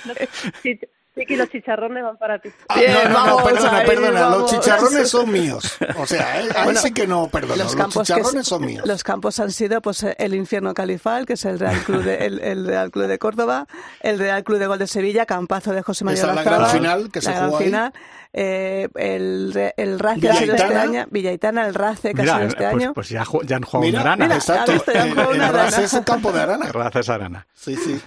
Sí, 0.63 0.81
sí 1.17 1.25
que 1.27 1.37
los 1.37 1.49
chicharrones 1.49 2.05
van 2.05 2.17
para 2.19 2.39
ti. 2.39 2.51
Ah, 2.69 2.79
Bien, 2.79 2.93
no, 2.93 3.03
no, 3.05 3.09
no, 3.09 3.37
vamos 3.37 3.43
perdona, 3.53 3.79
ahí, 3.79 3.87
perdona, 3.87 4.21
vamos. 4.21 4.39
los 4.39 4.51
chicharrones 4.51 5.09
son 5.09 5.31
míos. 5.33 5.79
O 5.99 6.07
sea, 6.07 6.41
eh, 6.43 6.49
Bueno, 6.65 6.81
sí 6.81 6.93
que 6.93 7.07
no, 7.07 7.29
perdona, 7.29 7.65
los, 7.65 7.75
campos 7.75 7.95
que 8.07 8.15
chicharrones 8.15 8.43
es- 8.43 8.47
son 8.49 8.65
míos. 8.65 8.87
Los 8.87 9.03
campos 9.03 9.41
han 9.41 9.51
sido 9.51 9.81
pues 9.81 10.05
el 10.19 10.35
Infierno 10.35 10.75
Califal, 10.75 11.25
que 11.27 11.33
es 11.33 11.45
el 11.47 11.59
Real 11.59 11.79
Club 11.85 12.03
de, 12.05 12.27
el, 12.27 12.41
el 12.41 12.67
Real 12.67 12.91
Club 12.91 13.07
de 13.07 13.19
Córdoba, 13.19 13.67
el 14.01 14.19
Real 14.19 14.45
Club 14.45 14.59
de 14.59 14.67
Gol 14.67 14.79
de 14.79 14.87
Sevilla, 14.87 15.27
campazo 15.27 15.73
de 15.73 15.83
José 15.83 16.05
María 16.05 16.21
Esa 16.23 16.31
es 16.31 16.37
la 16.37 16.43
gran 16.43 16.71
final 16.71 17.11
que 17.11 17.21
se 17.23 17.31
la 17.31 17.37
gran 17.37 17.47
jugó 17.47 17.59
ahí. 17.59 17.65
final, 17.65 17.93
eh, 18.35 18.89
el, 18.97 19.73
el 19.79 19.99
RACE 19.99 20.29
ha 20.29 20.35
sido 20.35 20.55
este 20.57 20.75
año, 20.75 21.07
Villaitana, 21.11 21.67
el 21.67 21.75
RACE 21.75 22.13
que 22.13 22.21
ha 22.21 22.25
Mira, 22.25 22.35
sido 22.37 22.49
este 22.49 22.63
pues, 22.71 22.75
año. 22.75 22.95
pues 22.95 23.09
ya, 23.09 23.25
ya 23.45 23.57
han 23.57 23.63
jugado 23.63 23.87
Mira, 23.87 24.01
una 24.03 24.13
arana. 24.13 24.25
mira, 24.27 24.37
exacto, 24.37 24.73
¿has 24.73 24.77
visto? 24.77 24.93
Ya 24.93 25.01
han 25.03 25.09
el, 25.09 25.13
jugado 25.15 25.31
el 25.31 25.37
una 25.39 25.53
Ras 25.53 25.69
arana. 25.73 25.87
es 25.87 25.95
el 25.95 26.05
campo 26.05 26.33
de 26.33 26.41
arana. 26.43 26.67
Raza 26.73 27.01
es 27.01 27.09
arana. 27.09 27.47
Sí, 27.55 27.75
sí. 27.77 27.99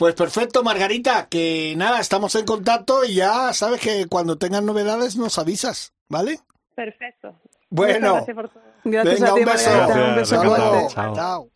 Pues 0.00 0.14
perfecto, 0.14 0.62
Margarita, 0.62 1.26
que 1.28 1.74
nada, 1.76 2.00
estamos 2.00 2.34
en 2.34 2.46
contacto 2.46 3.04
y 3.04 3.16
ya 3.16 3.52
sabes 3.52 3.82
que 3.82 4.06
cuando 4.06 4.38
tengas 4.38 4.62
novedades 4.62 5.16
nos 5.16 5.38
avisas, 5.38 5.92
¿vale? 6.08 6.40
Perfecto. 6.74 7.38
Bueno. 7.68 8.14
Gracias 8.14 8.34
por 8.34 8.48
todo. 8.48 8.62
Gracias 8.82 9.20
Venga, 9.20 9.30
a 9.30 9.34
ti, 9.34 9.40
un 9.40 9.46
beso. 9.46 9.70
Margarita, 9.70 9.94
un 9.94 10.14
Gracias, 10.14 10.30
beso 10.30 10.42
encantado. 10.42 10.88
Chao. 10.88 11.14
Chao. 11.14 11.50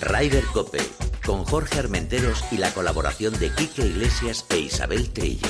Ryder 0.00 0.44
Cope, 0.54 0.78
con 1.26 1.44
Jorge 1.44 1.80
Armenteros 1.80 2.50
y 2.50 2.56
la 2.56 2.72
colaboración 2.72 3.38
de 3.38 3.50
Quique 3.50 3.82
Iglesias 3.82 4.46
e 4.48 4.58
Isabel 4.60 5.12
Trillo. 5.12 5.48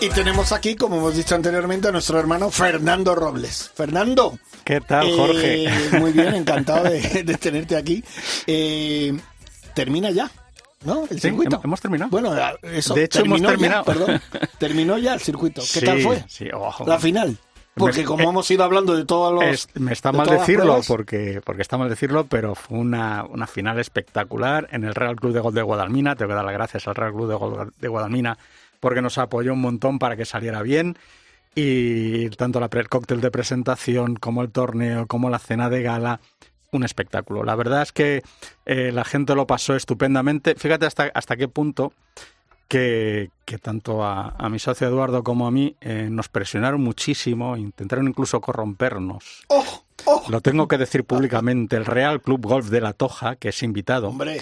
Y 0.00 0.08
tenemos 0.08 0.50
aquí, 0.52 0.76
como 0.76 0.96
hemos 0.96 1.14
dicho 1.14 1.34
anteriormente, 1.34 1.88
a 1.88 1.92
nuestro 1.92 2.18
hermano 2.18 2.50
Fernando 2.50 3.14
Robles. 3.14 3.70
Fernando. 3.74 4.38
¿Qué 4.64 4.80
tal, 4.80 5.10
Jorge? 5.14 5.64
eh, 5.66 5.70
muy 6.00 6.12
bien, 6.12 6.34
encantado 6.34 6.84
de, 6.84 7.22
de 7.22 7.34
tenerte 7.36 7.76
aquí. 7.76 8.02
Eh, 8.46 9.14
termina 9.74 10.10
ya, 10.10 10.30
¿no? 10.84 11.02
El 11.02 11.20
Sí, 11.20 11.28
circuito. 11.28 11.58
hem- 11.60 11.64
hemos 11.64 11.80
terminado. 11.82 12.10
Bueno, 12.10 12.32
eso. 12.62 12.94
De 12.94 13.04
hecho, 13.04 13.20
hemos 13.20 13.42
terminó 13.42 13.48
ya, 13.50 13.56
terminado. 13.58 13.84
perdón. 13.84 14.22
Terminó 14.58 14.96
ya 14.98 15.12
el 15.14 15.20
circuito. 15.20 15.60
¿Qué 15.60 15.80
Sí, 15.80 15.84
tal 15.84 16.00
fue? 16.00 16.24
sí, 16.28 16.46
ojo. 16.52 16.86
La 16.86 16.98
final. 16.98 17.36
Porque 17.74 18.04
como 18.04 18.24
eh, 18.24 18.28
hemos 18.28 18.50
ido 18.50 18.64
hablando 18.64 18.96
de 18.96 19.04
todos 19.04 19.32
los... 19.34 19.44
Es- 19.44 19.68
me 19.74 19.92
está 19.92 20.12
de 20.12 20.18
mal 20.18 20.28
decirlo 20.28 20.80
porque, 20.88 21.40
porque 21.44 21.62
está 21.62 21.76
mal 21.78 21.88
decirlo, 21.90 22.24
pero 22.26 22.54
fue 22.54 22.78
una, 22.78 23.24
una 23.24 23.46
final 23.46 23.78
espectacular 23.78 24.66
en 24.72 24.84
el 24.84 24.94
Real 24.94 25.16
Club 25.16 25.32
de 25.34 25.40
Gol 25.40 25.54
de 25.54 25.62
Guadalmina. 25.62 26.16
Tengo 26.16 26.30
que 26.30 26.34
dar 26.36 26.44
las 26.44 26.54
gracias 26.54 26.88
al 26.88 26.94
Real 26.94 27.12
Club 27.12 27.28
de 27.28 27.34
Gol 27.36 27.72
de 27.78 27.88
Guadalmina 27.88 28.38
porque 28.80 29.02
nos 29.02 29.18
apoyó 29.18 29.52
un 29.52 29.60
montón 29.60 29.98
para 29.98 30.16
que 30.16 30.24
saliera 30.24 30.62
bien. 30.62 30.96
Y 31.54 32.30
tanto 32.30 32.60
la 32.60 32.68
pre- 32.68 32.80
el 32.80 32.88
cóctel 32.88 33.20
de 33.20 33.30
presentación 33.30 34.16
como 34.16 34.42
el 34.42 34.50
torneo, 34.50 35.06
como 35.06 35.30
la 35.30 35.38
cena 35.38 35.68
de 35.68 35.82
gala, 35.82 36.20
un 36.72 36.84
espectáculo. 36.84 37.42
La 37.42 37.56
verdad 37.56 37.82
es 37.82 37.92
que 37.92 38.22
eh, 38.66 38.92
la 38.92 39.04
gente 39.04 39.34
lo 39.34 39.46
pasó 39.46 39.74
estupendamente. 39.74 40.54
Fíjate 40.54 40.86
hasta, 40.86 41.10
hasta 41.12 41.36
qué 41.36 41.48
punto 41.48 41.92
que, 42.68 43.30
que 43.44 43.58
tanto 43.58 44.04
a, 44.04 44.28
a 44.38 44.48
mi 44.48 44.60
socio 44.60 44.86
Eduardo 44.86 45.24
como 45.24 45.48
a 45.48 45.50
mí 45.50 45.74
eh, 45.80 46.06
nos 46.08 46.28
presionaron 46.28 46.80
muchísimo, 46.80 47.56
intentaron 47.56 48.06
incluso 48.06 48.40
corrompernos. 48.40 49.42
¡Oh! 49.48 49.82
¡Oh! 50.04 50.22
Lo 50.28 50.40
tengo 50.40 50.68
que 50.68 50.78
decir 50.78 51.02
públicamente, 51.04 51.74
el 51.76 51.84
Real 51.84 52.22
Club 52.22 52.46
Golf 52.46 52.68
de 52.68 52.80
La 52.80 52.92
Toja, 52.92 53.34
que 53.34 53.48
es 53.48 53.62
invitado, 53.64 54.08
Hombre, 54.08 54.40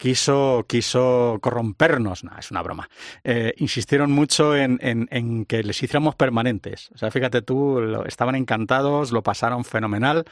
quiso, 0.00 0.64
quiso 0.66 1.38
corrompernos. 1.42 2.24
No, 2.24 2.32
es 2.38 2.50
una 2.50 2.62
broma. 2.62 2.88
Eh, 3.22 3.52
insistieron 3.58 4.10
mucho 4.10 4.56
en, 4.56 4.78
en- 4.82 5.08
en 5.12 5.44
que 5.44 5.62
les 5.62 5.80
hiciéramos 5.82 6.16
permanentes. 6.16 6.90
O 6.94 6.98
sea, 6.98 7.10
fíjate 7.10 7.42
tú, 7.42 7.78
estaban 8.06 8.34
encantados, 8.34 9.12
lo 9.12 9.22
pasaron 9.22 9.64
fenomenal. 9.64 10.24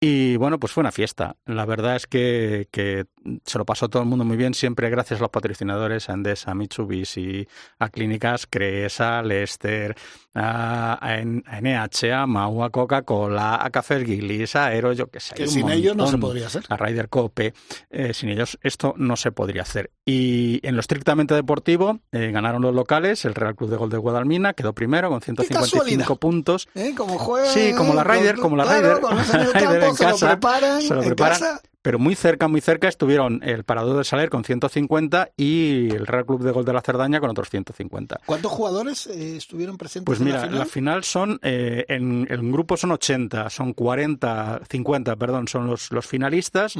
Y 0.00 0.36
bueno, 0.36 0.58
pues 0.58 0.72
fue 0.72 0.80
una 0.82 0.92
fiesta. 0.92 1.36
La 1.46 1.66
verdad 1.66 1.96
es 1.96 2.06
que 2.06 3.04
se 3.44 3.58
lo 3.58 3.64
pasó 3.64 3.88
todo 3.88 4.02
el 4.02 4.08
mundo 4.08 4.24
muy 4.24 4.36
bien, 4.36 4.54
siempre 4.54 4.90
gracias 4.90 5.20
a 5.20 5.22
los 5.22 5.30
patrocinadores, 5.30 6.08
a 6.08 6.14
Endesa, 6.14 6.50
a 6.50 6.54
Mitsubishi, 6.54 7.46
a 7.78 7.88
Clínicas, 7.88 8.46
Creesa, 8.48 9.22
Lester, 9.22 9.96
a, 10.34 10.98
a 11.00 11.20
NH, 11.20 12.12
a 12.12 12.26
Mau, 12.26 12.64
a 12.64 12.70
Coca-Cola, 12.70 13.64
a 13.64 13.70
Café 13.70 14.00
Guilis, 14.00 14.56
a 14.56 14.66
Aero, 14.66 14.92
yo 14.92 15.08
qué 15.08 15.20
sé. 15.20 15.34
Que 15.34 15.46
sin 15.46 15.70
ellos 15.70 15.96
no 15.96 16.06
se 16.06 16.18
podría 16.18 16.48
hacer. 16.48 16.64
A 16.68 16.76
Ryder 16.76 17.08
Cope. 17.08 17.54
Eh, 17.90 18.12
sin 18.12 18.30
ellos 18.30 18.58
esto 18.62 18.94
no 18.96 19.16
se 19.16 19.32
podría 19.32 19.62
hacer. 19.62 19.90
Y 20.04 20.60
en 20.66 20.74
lo 20.74 20.80
estrictamente 20.80 21.34
deportivo 21.34 22.00
eh, 22.12 22.30
ganaron 22.32 22.62
los 22.62 22.74
locales, 22.74 23.24
el 23.24 23.34
Real 23.34 23.54
Club 23.54 23.70
de 23.70 23.76
Gol 23.76 23.90
de 23.90 23.98
Guadalmina 23.98 24.54
quedó 24.54 24.72
primero 24.72 25.08
con 25.08 25.20
155 25.20 26.16
puntos. 26.16 26.68
¿Eh? 26.74 26.94
Como 26.96 27.18
juega, 27.18 27.48
sí, 27.48 27.72
como 27.76 27.94
la 27.94 28.04
Ryder, 28.04 28.36
como 28.36 28.56
la 28.56 28.64
Ryder. 28.64 28.98
se 29.24 30.14
lo 30.18 30.28
preparan, 30.28 30.82
se 30.82 30.94
lo 30.94 31.00
preparan 31.02 31.40
pero 31.84 31.98
muy 31.98 32.14
cerca, 32.14 32.48
muy 32.48 32.62
cerca 32.62 32.88
estuvieron 32.88 33.42
el 33.44 33.62
Parador 33.62 33.98
de 33.98 34.04
Saler 34.04 34.30
con 34.30 34.42
150 34.42 35.32
y 35.36 35.90
el 35.90 36.06
Real 36.06 36.24
Club 36.24 36.42
de 36.42 36.50
Gol 36.50 36.64
de 36.64 36.72
la 36.72 36.80
Cerdaña 36.80 37.20
con 37.20 37.28
otros 37.28 37.50
150. 37.50 38.22
¿Cuántos 38.24 38.50
jugadores 38.50 39.06
eh, 39.06 39.36
estuvieron 39.36 39.76
presentes 39.76 40.06
pues 40.06 40.18
mira, 40.18 40.36
en 40.36 40.40
la 40.40 40.46
final? 40.46 40.58
la 40.60 40.64
final 40.64 41.04
son, 41.04 41.38
eh, 41.42 41.84
en 41.88 42.26
el 42.30 42.40
grupo 42.50 42.78
son 42.78 42.92
80, 42.92 43.50
son 43.50 43.74
40, 43.74 44.62
50, 44.66 45.16
perdón, 45.16 45.46
son 45.46 45.66
los, 45.66 45.92
los 45.92 46.06
finalistas. 46.06 46.74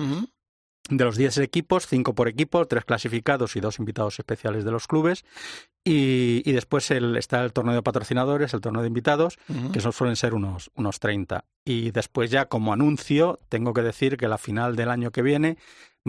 De 0.91 1.03
los 1.03 1.17
10 1.17 1.39
equipos, 1.39 1.87
5 1.87 2.15
por 2.15 2.29
equipo, 2.29 2.67
3 2.67 2.85
clasificados 2.85 3.57
y 3.57 3.61
2 3.61 3.79
invitados 3.79 4.19
especiales 4.19 4.65
de 4.65 4.71
los 4.71 4.87
clubes. 4.87 5.25
Y, 5.83 6.43
y 6.45 6.53
después 6.53 6.91
el, 6.91 7.17
está 7.17 7.43
el 7.43 7.53
torneo 7.55 7.75
de 7.75 7.83
patrocinadores, 7.83 8.53
el 8.53 8.61
torneo 8.61 8.83
de 8.83 8.89
invitados, 8.89 9.39
que 9.73 9.81
son, 9.81 9.93
suelen 9.93 10.17
ser 10.17 10.35
unos, 10.35 10.71
unos 10.75 11.01
30. 11.01 11.45
Y 11.65 11.91
después 11.91 12.31
ya 12.31 12.47
como 12.47 12.73
anuncio, 12.73 13.41
tengo 13.49 13.73
que 13.73 13.83
decir 13.83 14.19
que 14.19 14.29
la 14.29 14.37
final 14.39 14.77
del 14.77 14.91
año 14.91 15.11
que 15.11 15.23
viene 15.23 15.57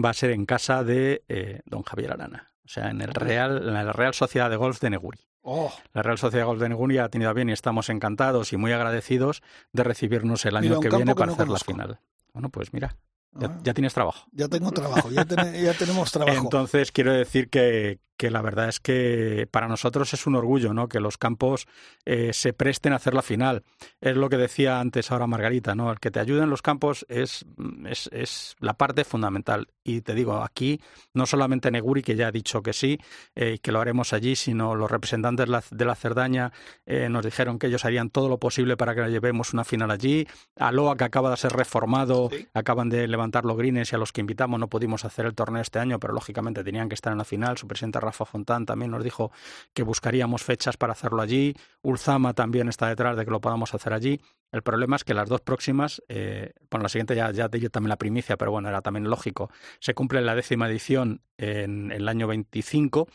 va 0.02 0.10
a 0.10 0.14
ser 0.14 0.30
en 0.30 0.44
casa 0.44 0.84
de 0.84 1.24
eh, 1.28 1.60
don 1.64 1.82
Javier 1.82 2.12
Arana. 2.12 2.52
O 2.64 2.68
sea, 2.68 2.90
en 2.90 3.00
el 3.00 3.14
Real, 3.14 3.68
en 3.68 3.74
la 3.74 3.92
Real 3.92 4.12
Sociedad 4.12 4.50
de 4.50 4.56
Golf 4.56 4.80
de 4.80 4.90
Neguri. 4.90 5.20
Oh. 5.42 5.72
La 5.94 6.02
Real 6.02 6.18
Sociedad 6.18 6.42
de 6.42 6.48
Golf 6.48 6.60
de 6.60 6.68
Neguri 6.68 6.98
ha 6.98 7.08
tenido 7.08 7.32
bien 7.32 7.48
y 7.48 7.52
estamos 7.52 7.88
encantados 7.88 8.52
y 8.52 8.56
muy 8.56 8.72
agradecidos 8.72 9.42
de 9.72 9.84
recibirnos 9.84 10.44
el 10.44 10.56
año 10.56 10.70
Mira, 10.70 10.80
que 10.80 10.88
viene 10.88 11.12
que 11.12 11.14
para 11.14 11.26
no 11.26 11.32
hacer 11.34 11.46
conozco. 11.46 11.72
la 11.72 11.84
final. 11.84 12.00
Bueno, 12.32 12.48
pues 12.48 12.72
mira, 12.72 12.96
ya, 13.40 13.58
ya 13.64 13.74
tienes 13.74 13.94
trabajo. 13.94 14.26
Ya 14.32 14.48
tengo 14.48 14.70
trabajo, 14.72 15.10
ya, 15.10 15.24
ten- 15.24 15.54
ya 15.54 15.74
tenemos 15.74 16.10
trabajo. 16.12 16.44
Entonces 16.44 16.92
quiero 16.92 17.12
decir 17.12 17.48
que, 17.50 17.98
que 18.16 18.30
la 18.30 18.42
verdad 18.42 18.68
es 18.68 18.80
que 18.80 19.48
para 19.50 19.68
nosotros 19.68 20.12
es 20.14 20.26
un 20.26 20.34
orgullo, 20.36 20.72
¿no? 20.72 20.88
Que 20.88 21.00
los 21.00 21.18
campos 21.18 21.66
eh, 22.04 22.32
se 22.32 22.52
presten 22.52 22.92
a 22.92 22.96
hacer 22.96 23.14
la 23.14 23.22
final. 23.22 23.62
Es 24.00 24.16
lo 24.16 24.28
que 24.28 24.36
decía 24.36 24.80
antes 24.80 25.10
ahora 25.10 25.26
Margarita, 25.26 25.74
¿no? 25.74 25.90
El 25.92 26.00
que 26.00 26.10
te 26.10 26.20
ayuden 26.20 26.50
los 26.50 26.62
campos 26.62 27.04
es, 27.08 27.44
es, 27.86 28.08
es 28.12 28.56
la 28.60 28.74
parte 28.74 29.04
fundamental. 29.04 29.68
Y 29.84 30.00
te 30.00 30.14
digo, 30.14 30.42
aquí 30.42 30.80
no 31.14 31.26
solamente 31.26 31.70
Neguri, 31.70 32.02
que 32.02 32.16
ya 32.16 32.28
ha 32.28 32.32
dicho 32.32 32.62
que 32.62 32.72
sí, 32.72 32.98
eh, 33.34 33.54
y 33.54 33.58
que 33.58 33.72
lo 33.72 33.80
haremos 33.80 34.12
allí, 34.12 34.34
sino 34.36 34.74
los 34.74 34.90
representantes 34.90 35.48
la- 35.48 35.62
de 35.70 35.84
la 35.84 35.94
Cerdaña 35.94 36.52
eh, 36.86 37.08
nos 37.08 37.24
dijeron 37.24 37.58
que 37.58 37.66
ellos 37.68 37.84
harían 37.84 38.10
todo 38.10 38.28
lo 38.28 38.38
posible 38.38 38.76
para 38.76 38.94
que 38.94 39.02
la 39.02 39.08
llevemos 39.08 39.52
una 39.52 39.64
final 39.64 39.90
allí. 39.90 40.26
Aloa, 40.56 40.96
que 40.96 41.04
acaba 41.04 41.30
de 41.30 41.36
ser 41.36 41.52
reformado, 41.52 42.30
Sí. 42.32 42.46
acaban 42.54 42.88
de 42.88 43.06
levantar 43.08 43.44
los 43.44 43.56
greens 43.56 43.92
y 43.92 43.94
a 43.94 43.98
los 43.98 44.12
que 44.12 44.20
invitamos 44.20 44.58
no 44.58 44.68
pudimos 44.68 45.04
hacer 45.04 45.26
el 45.26 45.34
torneo 45.34 45.62
este 45.62 45.78
año, 45.78 46.00
pero 46.00 46.14
lógicamente 46.14 46.64
tenían 46.64 46.88
que 46.88 46.94
estar 46.94 47.12
en 47.12 47.18
la 47.18 47.24
final. 47.24 47.58
Su 47.58 47.66
presidente 47.66 48.00
Rafa 48.06 48.24
Fontán 48.24 48.64
también 48.66 48.90
nos 48.90 49.04
dijo 49.04 49.30
que 49.74 49.82
buscaríamos 49.82 50.42
fechas 50.42 50.76
para 50.76 50.92
hacerlo 50.92 51.20
allí. 51.22 51.54
Ulzama 51.82 52.32
también 52.34 52.68
está 52.68 52.88
detrás 52.88 53.16
de 53.16 53.24
que 53.24 53.30
lo 53.30 53.40
podamos 53.40 53.74
hacer 53.74 53.92
allí. 53.92 54.20
El 54.52 54.62
problema 54.62 54.96
es 54.96 55.04
que 55.04 55.12
las 55.14 55.28
dos 55.28 55.40
próximas, 55.42 56.02
eh, 56.08 56.52
bueno, 56.70 56.84
la 56.84 56.88
siguiente 56.88 57.14
ya, 57.14 57.30
ya 57.32 57.48
te 57.48 57.58
di 57.58 57.68
también 57.68 57.90
la 57.90 57.96
primicia, 57.96 58.36
pero 58.36 58.50
bueno, 58.52 58.68
era 58.68 58.80
también 58.80 59.10
lógico. 59.10 59.50
Se 59.80 59.92
cumple 59.94 60.20
la 60.22 60.34
décima 60.34 60.68
edición 60.68 61.20
en 61.36 61.92
el 61.92 62.08
año 62.08 62.26
25 62.26 63.08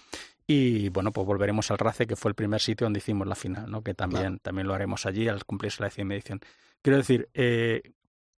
y 0.48 0.90
bueno, 0.90 1.12
pues 1.12 1.26
volveremos 1.26 1.72
al 1.72 1.78
RACE, 1.78 2.06
que 2.08 2.16
fue 2.16 2.30
el 2.30 2.36
primer 2.36 2.60
sitio 2.60 2.86
donde 2.86 3.00
hicimos 3.00 3.26
la 3.28 3.36
final, 3.36 3.72
¿no? 3.72 3.82
que 3.84 3.94
también, 3.94 4.22
Claro. 4.24 4.38
también 4.42 4.68
lo 4.68 4.74
haremos 4.74 5.06
allí 5.06 5.28
al 5.28 5.46
cumplirse 5.46 5.82
la 5.82 5.88
décima 5.88 6.14
edición. 6.14 6.42
Quiero 6.82 6.98
decir, 6.98 7.30
eh, 7.34 7.82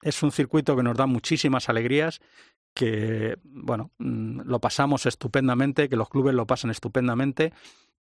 es 0.03 0.22
un 0.22 0.30
circuito 0.32 0.76
que 0.76 0.82
nos 0.82 0.96
da 0.96 1.07
muchísimas 1.07 1.68
alegrías, 1.68 2.20
que 2.75 3.39
bueno, 3.45 3.91
mm, 3.99 4.43
lo 4.45 4.61
pasamos 4.61 5.07
estupendamente, 5.07 5.89
que 5.89 5.97
los 5.97 6.09
clubes 6.09 6.35
lo 6.35 6.47
pasan 6.47 6.70
estupendamente 6.70 7.53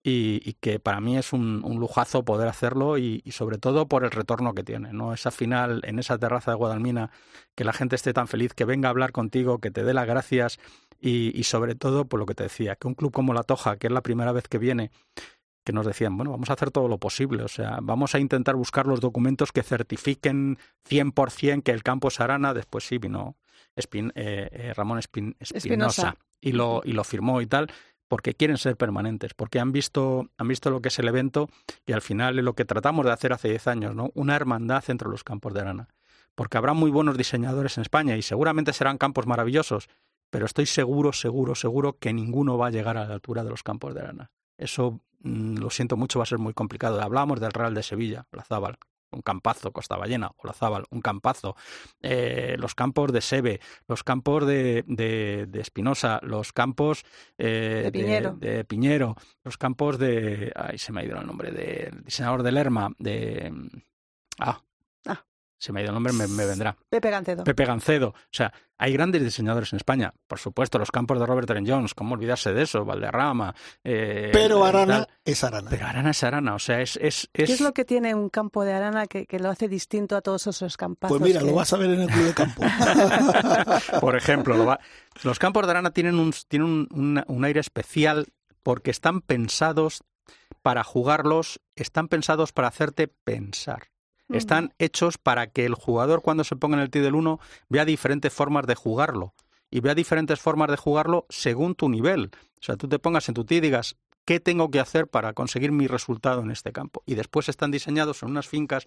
y, 0.03 0.55
que 0.61 0.81
para 0.81 1.01
mí 1.01 1.19
es 1.19 1.33
un, 1.33 1.63
un 1.65 1.79
lujazo 1.79 2.25
poder 2.25 2.49
hacerlo 2.49 2.97
y, 2.97 3.23
y 3.25 3.33
sobre 3.33 3.59
todo 3.59 3.87
por 3.87 4.05
el 4.05 4.11
retorno 4.11 4.55
que 4.55 4.63
tiene, 4.65 4.93
¿no? 4.93 5.13
Esa 5.13 5.31
final 5.31 5.83
en 5.85 5.99
esa 5.99 6.19
terraza 6.19 6.53
de 6.53 6.57
Guadalmina, 6.57 7.11
que 7.55 7.65
la 7.65 7.73
gente 7.73 7.97
esté 7.97 8.13
tan 8.15 8.27
feliz, 8.27 8.55
que 8.55 8.65
venga 8.65 8.89
a 8.89 8.91
hablar 8.91 9.13
contigo, 9.13 9.59
que 9.59 9.71
te 9.71 9.85
dé 9.85 9.93
las 9.93 10.07
gracias 10.07 10.59
y, 11.01 11.39
y 11.39 11.45
sobre 11.45 11.75
todo, 11.75 12.07
por 12.07 12.19
lo 12.19 12.27
que 12.27 12.35
te 12.35 12.45
decía, 12.45 12.77
que 12.77 12.89
un 12.89 12.95
club 12.95 13.13
como 13.13 13.35
La 13.35 13.43
Toja, 13.43 13.77
que 13.77 13.89
es 13.89 13.93
la 13.93 14.03
primera 14.03 14.33
vez 14.33 14.49
que 14.49 14.59
viene, 14.59 14.91
que 15.65 15.73
nos 15.73 15.87
decían, 15.87 16.17
bueno, 16.17 16.31
vamos 16.31 16.49
a 16.51 16.55
hacer 16.55 16.71
todo 16.71 16.89
lo 16.89 16.99
posible, 16.99 17.43
o 17.43 17.49
sea, 17.49 17.79
vamos 17.83 18.15
a 18.15 18.19
intentar 18.19 18.57
buscar 18.57 18.87
los 18.87 19.01
documentos 19.01 19.53
que 19.53 19.63
certifiquen 19.63 20.59
100% 20.89 21.63
que 21.63 21.73
el 21.73 21.83
campo 21.83 22.09
es 22.09 22.21
Arana, 22.21 22.55
después 22.55 22.85
sí 22.85 22.99
vino 22.99 23.37
Eh, 23.77 24.11
eh, 24.15 24.73
Ramón 24.75 24.99
Espin- 24.99 25.37
Espinosa. 25.41 26.17
Y 26.41 26.53
lo, 26.53 26.81
y 26.85 26.93
lo 26.93 27.05
firmó 27.05 27.41
y 27.43 27.47
tal, 27.47 27.71
porque 28.09 28.35
quieren 28.35 28.57
ser 28.57 28.77
permanentes, 28.77 29.35
porque 29.35 29.61
han 29.61 29.73
visto, 29.73 30.31
han 30.39 30.49
visto 30.49 30.71
lo 30.71 30.81
que 30.81 30.89
es 30.89 30.99
el 30.99 31.07
evento 31.09 31.49
y 31.87 31.93
al 31.93 32.01
final 32.01 32.39
es 32.39 32.45
lo 32.45 32.55
que 32.55 32.65
tratamos 32.65 33.05
de 33.07 33.13
hacer 33.13 33.33
hace 33.33 33.49
10 33.51 33.67
años, 33.69 33.95
¿no? 33.95 34.11
Una 34.15 34.37
hermandad 34.37 34.83
entre 34.89 35.09
los 35.09 35.23
campos 35.23 35.53
de 35.55 35.61
Arana. 35.61 35.89
Porque 36.35 36.57
habrá 36.57 36.73
muy 36.73 36.91
buenos 36.91 37.19
diseñadores 37.19 37.77
en 37.77 37.83
España 37.83 38.17
y 38.17 38.23
seguramente 38.23 38.73
serán 38.73 38.97
campos 38.99 39.27
maravillosos, 39.27 39.89
pero 40.31 40.47
estoy 40.47 40.65
seguro, 40.67 41.13
seguro, 41.13 41.55
seguro 41.55 41.99
que 41.99 42.13
ninguno 42.13 42.57
va 42.57 42.69
a 42.69 42.71
llegar 42.71 42.97
a 42.97 43.07
la 43.07 43.15
altura 43.15 43.45
de 43.45 43.51
los 43.51 43.63
campos 43.63 43.95
de 43.95 44.01
Arana. 44.01 44.31
Eso, 44.57 45.01
mm, 45.21 45.57
lo 45.59 45.71
siento 45.71 45.97
mucho, 45.97 46.19
va 46.21 46.23
a 46.23 46.27
ser 46.27 46.39
muy 46.39 46.55
complicado. 46.55 47.01
Hablábamos 47.03 47.41
del 47.41 47.53
Real 47.53 47.75
de 47.75 47.83
Sevilla, 47.83 48.27
Olazábal, 48.33 48.79
un 49.13 49.23
campazo, 49.23 49.73
Costa 49.73 49.97
Ballena, 49.97 50.31
Olazábal, 50.39 50.85
un 50.91 51.01
campazo. 51.01 51.57
Eh, 52.03 52.57
los 52.59 52.75
campos 52.75 53.13
de 53.13 53.21
Sebe, 53.21 53.61
los 53.89 54.05
campos 54.05 54.47
de, 54.47 54.85
de, 54.87 55.47
de 55.49 55.61
Espinosa, 55.61 56.21
los 56.23 56.53
campos 56.53 57.05
eh, 57.39 57.83
De 57.85 57.93
Piñero. 57.93 58.33
de, 58.33 58.57
de 58.57 58.65
Piñero, 58.65 59.17
los 59.45 59.57
campos 59.59 59.99
de... 59.99 60.53
Ay, 60.55 60.79
se 60.79 60.93
me 60.93 61.01
ha 61.01 61.05
ido 61.05 61.19
el 61.19 61.27
nombre, 61.27 61.51
del 61.53 62.03
diseñador 62.05 62.43
de 62.43 62.53
Lerma, 62.53 62.93
de... 62.99 63.53
Ah, 64.39 64.61
Ah. 65.07 65.25
Se 65.61 65.73
me 65.73 65.81
ha 65.81 65.83
ido 65.83 65.91
el 65.91 65.95
nombre, 65.95 66.13
me, 66.15 66.27
me 66.27 66.47
vendrá. 66.47 66.75
Pepe 66.89 67.11
Gancedo. 67.11 67.45
Pepe 67.45 67.65
Gancedo. 67.67 68.09
O 68.09 68.15
sea, 68.33 68.53
hay 68.79 68.95
grandes 68.95 69.23
diseñadores 69.23 69.73
en 69.73 69.77
España. 69.77 70.15
Por 70.27 70.39
supuesto, 70.39 70.79
los 70.79 70.91
campos 70.91 71.21
de 71.21 71.27
Robert 71.27 71.47
Trent 71.47 71.69
Jones, 71.69 71.93
¿cómo 71.95 72.15
olvidarse 72.15 72.53
de 72.55 72.63
eso? 72.63 72.85
Valderrama. 72.87 73.55
eh, 73.85 74.31
Pero 74.33 74.65
Arana 74.65 75.07
es 75.25 75.45
Arana. 75.45 75.69
Pero 75.69 75.87
Arana 75.87 76.11
es 76.13 76.25
Arana. 76.25 76.55
O 76.55 76.59
sea, 76.59 76.81
es. 76.81 76.97
es, 76.97 77.29
¿Qué 77.33 77.43
es- 77.43 77.51
es 77.51 77.61
lo 77.61 77.73
que 77.75 77.85
tiene 77.85 78.15
un 78.15 78.31
campo 78.31 78.65
de 78.65 78.73
arana 78.73 79.07
que, 79.07 79.27
que 79.27 79.39
lo 79.39 79.51
hace 79.51 79.69
distinto 79.69 80.17
a 80.17 80.23
todos 80.23 80.47
esos 80.47 80.77
campazos? 80.79 81.19
Pues 81.19 81.29
mira, 81.29 81.41
que- 81.41 81.47
lo 81.47 81.55
vas 81.55 81.73
a 81.73 81.77
ver 81.77 81.91
en 81.91 82.01
el 82.01 82.09
club 82.09 82.25
de 82.25 82.35
campo. 82.35 82.63
Por 84.01 84.17
ejemplo, 84.17 84.57
lo 84.57 84.65
va- 84.65 84.81
los 85.25 85.39
campos 85.39 85.67
de 85.67 85.71
Arana 85.73 85.91
tienen, 85.91 86.19
un, 86.19 86.33
tienen 86.49 86.69
un, 86.69 86.89
un- 86.93 87.25
un 87.27 87.45
aire 87.45 87.61
especial 87.61 88.29
porque 88.63 88.91
están 88.91 89.21
pensados 89.21 90.03
para 90.63 90.85
jugarlos, 90.85 91.61
están 91.77 92.09
pensados 92.09 92.53
para 92.53 92.69
hacerte 92.69 93.09
pensar. 93.09 93.90
Están 94.33 94.75
hechos 94.79 95.19
para 95.19 95.49
que 95.49 95.65
el 95.65 95.75
jugador 95.75 96.23
cuando 96.23 96.45
se 96.45 96.57
ponga 96.57 96.77
en 96.77 96.83
el 96.83 96.91
tee 96.91 97.01
del 97.01 97.15
1 97.15 97.41
vea 97.69 97.85
diferentes 97.85 98.33
formas 98.33 98.67
de 98.67 98.75
jugarlo 98.75 99.35
y 99.71 99.81
vea 99.81 99.95
diferentes 99.95 100.41
formas 100.41 100.71
de 100.71 100.77
jugarlo 100.77 101.27
según 101.29 101.75
tu 101.75 101.89
nivel. 101.89 102.31
O 102.61 102.63
sea, 102.63 102.77
tú 102.77 102.89
te 102.89 102.99
pongas 102.99 103.29
en 103.29 103.35
tu 103.35 103.45
tee 103.45 103.57
y 103.57 103.61
digas, 103.61 103.97
¿qué 104.25 104.41
tengo 104.41 104.71
que 104.71 104.81
hacer 104.81 105.09
para 105.09 105.33
conseguir 105.33 105.73
mi 105.73 105.87
resultado 105.87 106.43
en 106.43 106.51
este 106.51 106.73
campo? 106.73 107.03
Y 107.07 107.15
después 107.15 107.49
están 107.49 107.71
diseñados 107.71 108.23
en 108.23 108.31
unas 108.31 108.49
fincas 108.49 108.87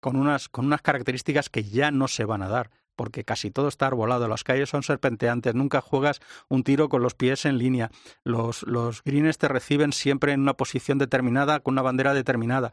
con 0.00 0.16
unas, 0.16 0.48
con 0.48 0.66
unas 0.66 0.82
características 0.82 1.48
que 1.48 1.64
ya 1.64 1.90
no 1.90 2.08
se 2.08 2.24
van 2.24 2.42
a 2.42 2.48
dar, 2.48 2.70
porque 2.96 3.24
casi 3.24 3.50
todo 3.50 3.68
está 3.68 3.86
arbolado, 3.86 4.28
las 4.28 4.44
calles 4.44 4.68
son 4.68 4.82
serpenteantes, 4.82 5.54
nunca 5.54 5.80
juegas 5.80 6.20
un 6.48 6.62
tiro 6.62 6.88
con 6.88 7.02
los 7.02 7.14
pies 7.14 7.44
en 7.44 7.58
línea, 7.58 7.90
los, 8.22 8.62
los 8.64 9.02
greens 9.02 9.38
te 9.38 9.48
reciben 9.48 9.92
siempre 9.92 10.32
en 10.32 10.40
una 10.40 10.54
posición 10.54 10.98
determinada, 10.98 11.60
con 11.60 11.74
una 11.74 11.82
bandera 11.82 12.14
determinada. 12.14 12.72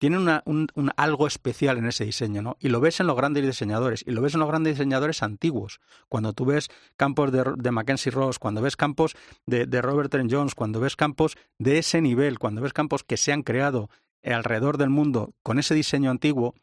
Tienen 0.00 0.26
un, 0.46 0.92
algo 0.96 1.26
especial 1.26 1.76
en 1.76 1.84
ese 1.84 2.06
diseño, 2.06 2.40
¿no? 2.40 2.56
Y 2.58 2.70
lo 2.70 2.80
ves 2.80 3.00
en 3.00 3.06
los 3.06 3.14
grandes 3.14 3.44
diseñadores, 3.44 4.02
y 4.06 4.12
lo 4.12 4.22
ves 4.22 4.32
en 4.32 4.40
los 4.40 4.48
grandes 4.48 4.78
diseñadores 4.78 5.22
antiguos. 5.22 5.78
Cuando 6.08 6.32
tú 6.32 6.46
ves 6.46 6.70
campos 6.96 7.30
de, 7.30 7.70
Mackenzie 7.70 8.10
Ross, 8.10 8.38
cuando 8.38 8.62
ves 8.62 8.76
campos 8.76 9.14
de, 9.44 9.66
Robert 9.82 10.10
Trent 10.10 10.32
Jones, 10.32 10.54
cuando 10.54 10.80
ves 10.80 10.96
campos 10.96 11.36
de 11.58 11.76
ese 11.76 12.00
nivel, 12.00 12.38
cuando 12.38 12.62
ves 12.62 12.72
campos 12.72 13.04
que 13.04 13.18
se 13.18 13.30
han 13.30 13.42
creado 13.42 13.90
alrededor 14.24 14.78
del 14.78 14.88
mundo 14.88 15.34
con 15.42 15.58
ese 15.58 15.74
diseño 15.74 16.10
antiguo, 16.10 16.54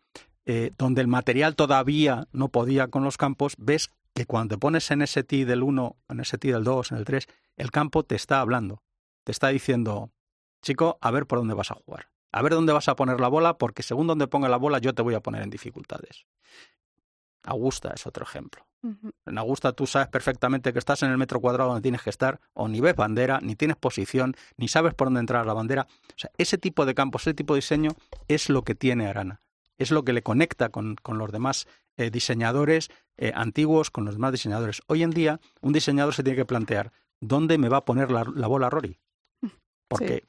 eh, 0.48 0.72
donde 0.76 1.02
el 1.02 1.08
material 1.08 1.56
todavía 1.56 2.28
no 2.32 2.50
podía 2.50 2.88
con 2.88 3.04
los 3.04 3.18
campos, 3.18 3.54
ves 3.60 3.92
que 4.16 4.26
cuando 4.26 4.56
te 4.56 4.60
pones 4.60 4.90
en 4.90 5.04
ese 5.04 5.24
tee 5.24 5.46
del 5.46 5.62
1, 5.62 5.96
en 6.10 6.20
ese 6.22 6.40
tee 6.40 6.54
del 6.54 6.64
2, 6.64 6.92
en 6.92 6.98
el 6.98 7.06
3, 7.06 7.28
el 7.56 7.70
campo 7.70 8.02
te 8.02 8.16
está 8.16 8.40
hablando. 8.40 8.82
Te 9.24 9.32
está 9.32 9.50
diciendo, 9.50 10.10
chico, 10.64 10.98
a 11.02 11.12
ver 11.12 11.28
por 11.28 11.38
dónde 11.38 11.54
vas 11.54 11.70
a 11.70 11.76
jugar. 11.76 12.08
A 12.38 12.42
ver 12.44 12.54
dónde 12.54 12.72
vas 12.72 12.88
a 12.88 12.96
poner 12.96 13.20
la 13.20 13.30
bola, 13.30 13.58
porque 13.58 13.82
según 13.82 14.06
donde 14.06 14.28
ponga 14.28 14.48
la 14.48 14.58
bola 14.58 14.78
yo 14.78 14.94
te 14.94 15.02
voy 15.02 15.16
a 15.16 15.22
poner 15.22 15.42
en 15.42 15.50
dificultades. 15.50 16.28
Augusta 17.42 17.94
es 17.96 18.06
otro 18.06 18.24
ejemplo. 18.24 18.68
En 19.26 19.38
Augusta 19.40 19.74
tú 19.74 19.88
sabes 19.88 20.08
perfectamente 20.08 20.72
que 20.72 20.78
estás 20.78 21.02
en 21.02 21.10
el 21.10 21.18
metro 21.18 21.42
cuadrado 21.42 21.70
donde 21.70 21.82
tienes 21.82 22.04
que 22.04 22.12
estar, 22.12 22.40
o 22.54 22.68
ni 22.68 22.80
ves 22.80 22.96
bandera, 22.96 23.40
ni 23.42 23.56
tienes 23.56 23.76
posición, 23.76 24.36
ni 24.56 24.68
sabes 24.68 24.94
por 24.94 25.08
dónde 25.08 25.22
entrar 25.22 25.42
a 25.42 25.46
la 25.46 25.54
bandera. 25.54 25.88
O 26.10 26.14
sea, 26.16 26.30
ese 26.38 26.60
tipo 26.60 26.86
de 26.86 26.94
campos, 26.94 27.24
ese 27.24 27.34
tipo 27.34 27.56
de 27.56 27.58
diseño 27.58 27.92
es 28.28 28.50
lo 28.50 28.62
que 28.62 28.76
tiene 28.76 29.08
Arana. 29.08 29.42
Es 29.80 29.90
lo 29.90 30.04
que 30.04 30.14
le 30.14 30.22
conecta 30.22 30.70
con, 30.70 30.96
con 30.96 31.18
los 31.18 31.32
demás 31.32 31.68
eh, 31.98 32.12
diseñadores 32.12 32.90
eh, 33.18 33.32
antiguos, 33.34 33.90
con 33.90 34.06
los 34.06 34.14
demás 34.14 34.32
diseñadores. 34.32 34.84
Hoy 34.86 35.02
en 35.02 35.10
día, 35.10 35.40
un 35.62 35.74
diseñador 35.74 36.14
se 36.14 36.22
tiene 36.22 36.38
que 36.38 36.46
plantear, 36.46 36.92
¿dónde 37.20 37.58
me 37.58 37.68
va 37.68 37.78
a 37.78 37.86
poner 37.86 38.12
la, 38.12 38.24
bola 38.48 38.70
Rory? 38.70 39.00
Porque, 39.88 40.24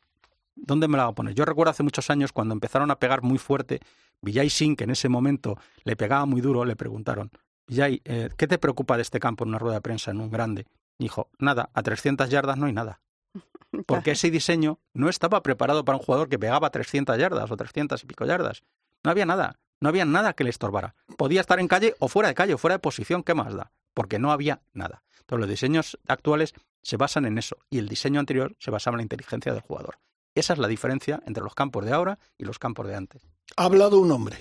¿dónde 0.68 0.86
me 0.86 0.96
la 0.96 1.04
va 1.04 1.10
a 1.10 1.14
poner? 1.14 1.34
Yo 1.34 1.44
recuerdo 1.44 1.70
hace 1.70 1.82
muchos 1.82 2.10
años 2.10 2.32
cuando 2.32 2.52
empezaron 2.52 2.90
a 2.92 2.98
pegar 3.00 3.22
muy 3.22 3.38
fuerte, 3.38 3.80
Villay 4.22 4.50
Singh, 4.50 4.76
que 4.76 4.84
en 4.84 4.90
ese 4.90 5.08
momento 5.08 5.58
le 5.82 5.96
pegaba 5.96 6.26
muy 6.26 6.40
duro, 6.40 6.64
le 6.64 6.76
preguntaron, 6.76 7.30
Villay, 7.66 8.00
eh, 8.04 8.28
¿qué 8.36 8.46
te 8.46 8.58
preocupa 8.58 8.96
de 8.96 9.02
este 9.02 9.18
campo 9.18 9.44
en 9.44 9.48
una 9.48 9.58
rueda 9.58 9.76
de 9.76 9.80
prensa, 9.80 10.12
en 10.12 10.20
un 10.20 10.30
grande? 10.30 10.66
dijo, 10.98 11.30
nada, 11.38 11.70
a 11.74 11.82
300 11.82 12.28
yardas 12.28 12.58
no 12.58 12.66
hay 12.66 12.72
nada. 12.72 13.00
Porque 13.86 14.12
ese 14.12 14.30
diseño 14.30 14.78
no 14.94 15.08
estaba 15.08 15.42
preparado 15.42 15.84
para 15.84 15.96
un 15.96 16.04
jugador 16.04 16.28
que 16.28 16.38
pegaba 16.38 16.70
300 16.70 17.16
yardas 17.16 17.50
o 17.50 17.56
300 17.56 18.02
y 18.02 18.06
pico 18.06 18.24
yardas. 18.26 18.62
No 19.04 19.10
había 19.10 19.26
nada, 19.26 19.58
no 19.80 19.88
había 19.88 20.04
nada 20.04 20.32
que 20.32 20.44
le 20.44 20.50
estorbara. 20.50 20.94
Podía 21.16 21.40
estar 21.40 21.60
en 21.60 21.68
calle 21.68 21.94
o 21.98 22.08
fuera 22.08 22.28
de 22.28 22.34
calle 22.34 22.54
o 22.54 22.58
fuera 22.58 22.74
de 22.74 22.80
posición, 22.80 23.22
¿qué 23.22 23.34
más 23.34 23.54
da? 23.54 23.72
Porque 23.94 24.18
no 24.18 24.32
había 24.32 24.60
nada. 24.72 25.02
Entonces 25.20 25.40
los 25.40 25.48
diseños 25.48 25.98
actuales 26.08 26.54
se 26.82 26.96
basan 26.96 27.26
en 27.26 27.38
eso 27.38 27.58
y 27.70 27.78
el 27.78 27.88
diseño 27.88 28.18
anterior 28.18 28.56
se 28.58 28.70
basaba 28.70 28.96
en 28.96 28.98
la 28.98 29.02
inteligencia 29.02 29.52
del 29.52 29.62
jugador. 29.62 29.98
Esa 30.38 30.52
es 30.52 30.58
la 30.58 30.68
diferencia 30.68 31.20
entre 31.26 31.42
los 31.42 31.54
campos 31.54 31.84
de 31.84 31.92
ahora 31.92 32.18
y 32.38 32.44
los 32.44 32.58
campos 32.58 32.86
de 32.86 32.94
antes. 32.94 33.22
Ha 33.56 33.64
hablado 33.64 33.98
un 33.98 34.10
hombre. 34.12 34.36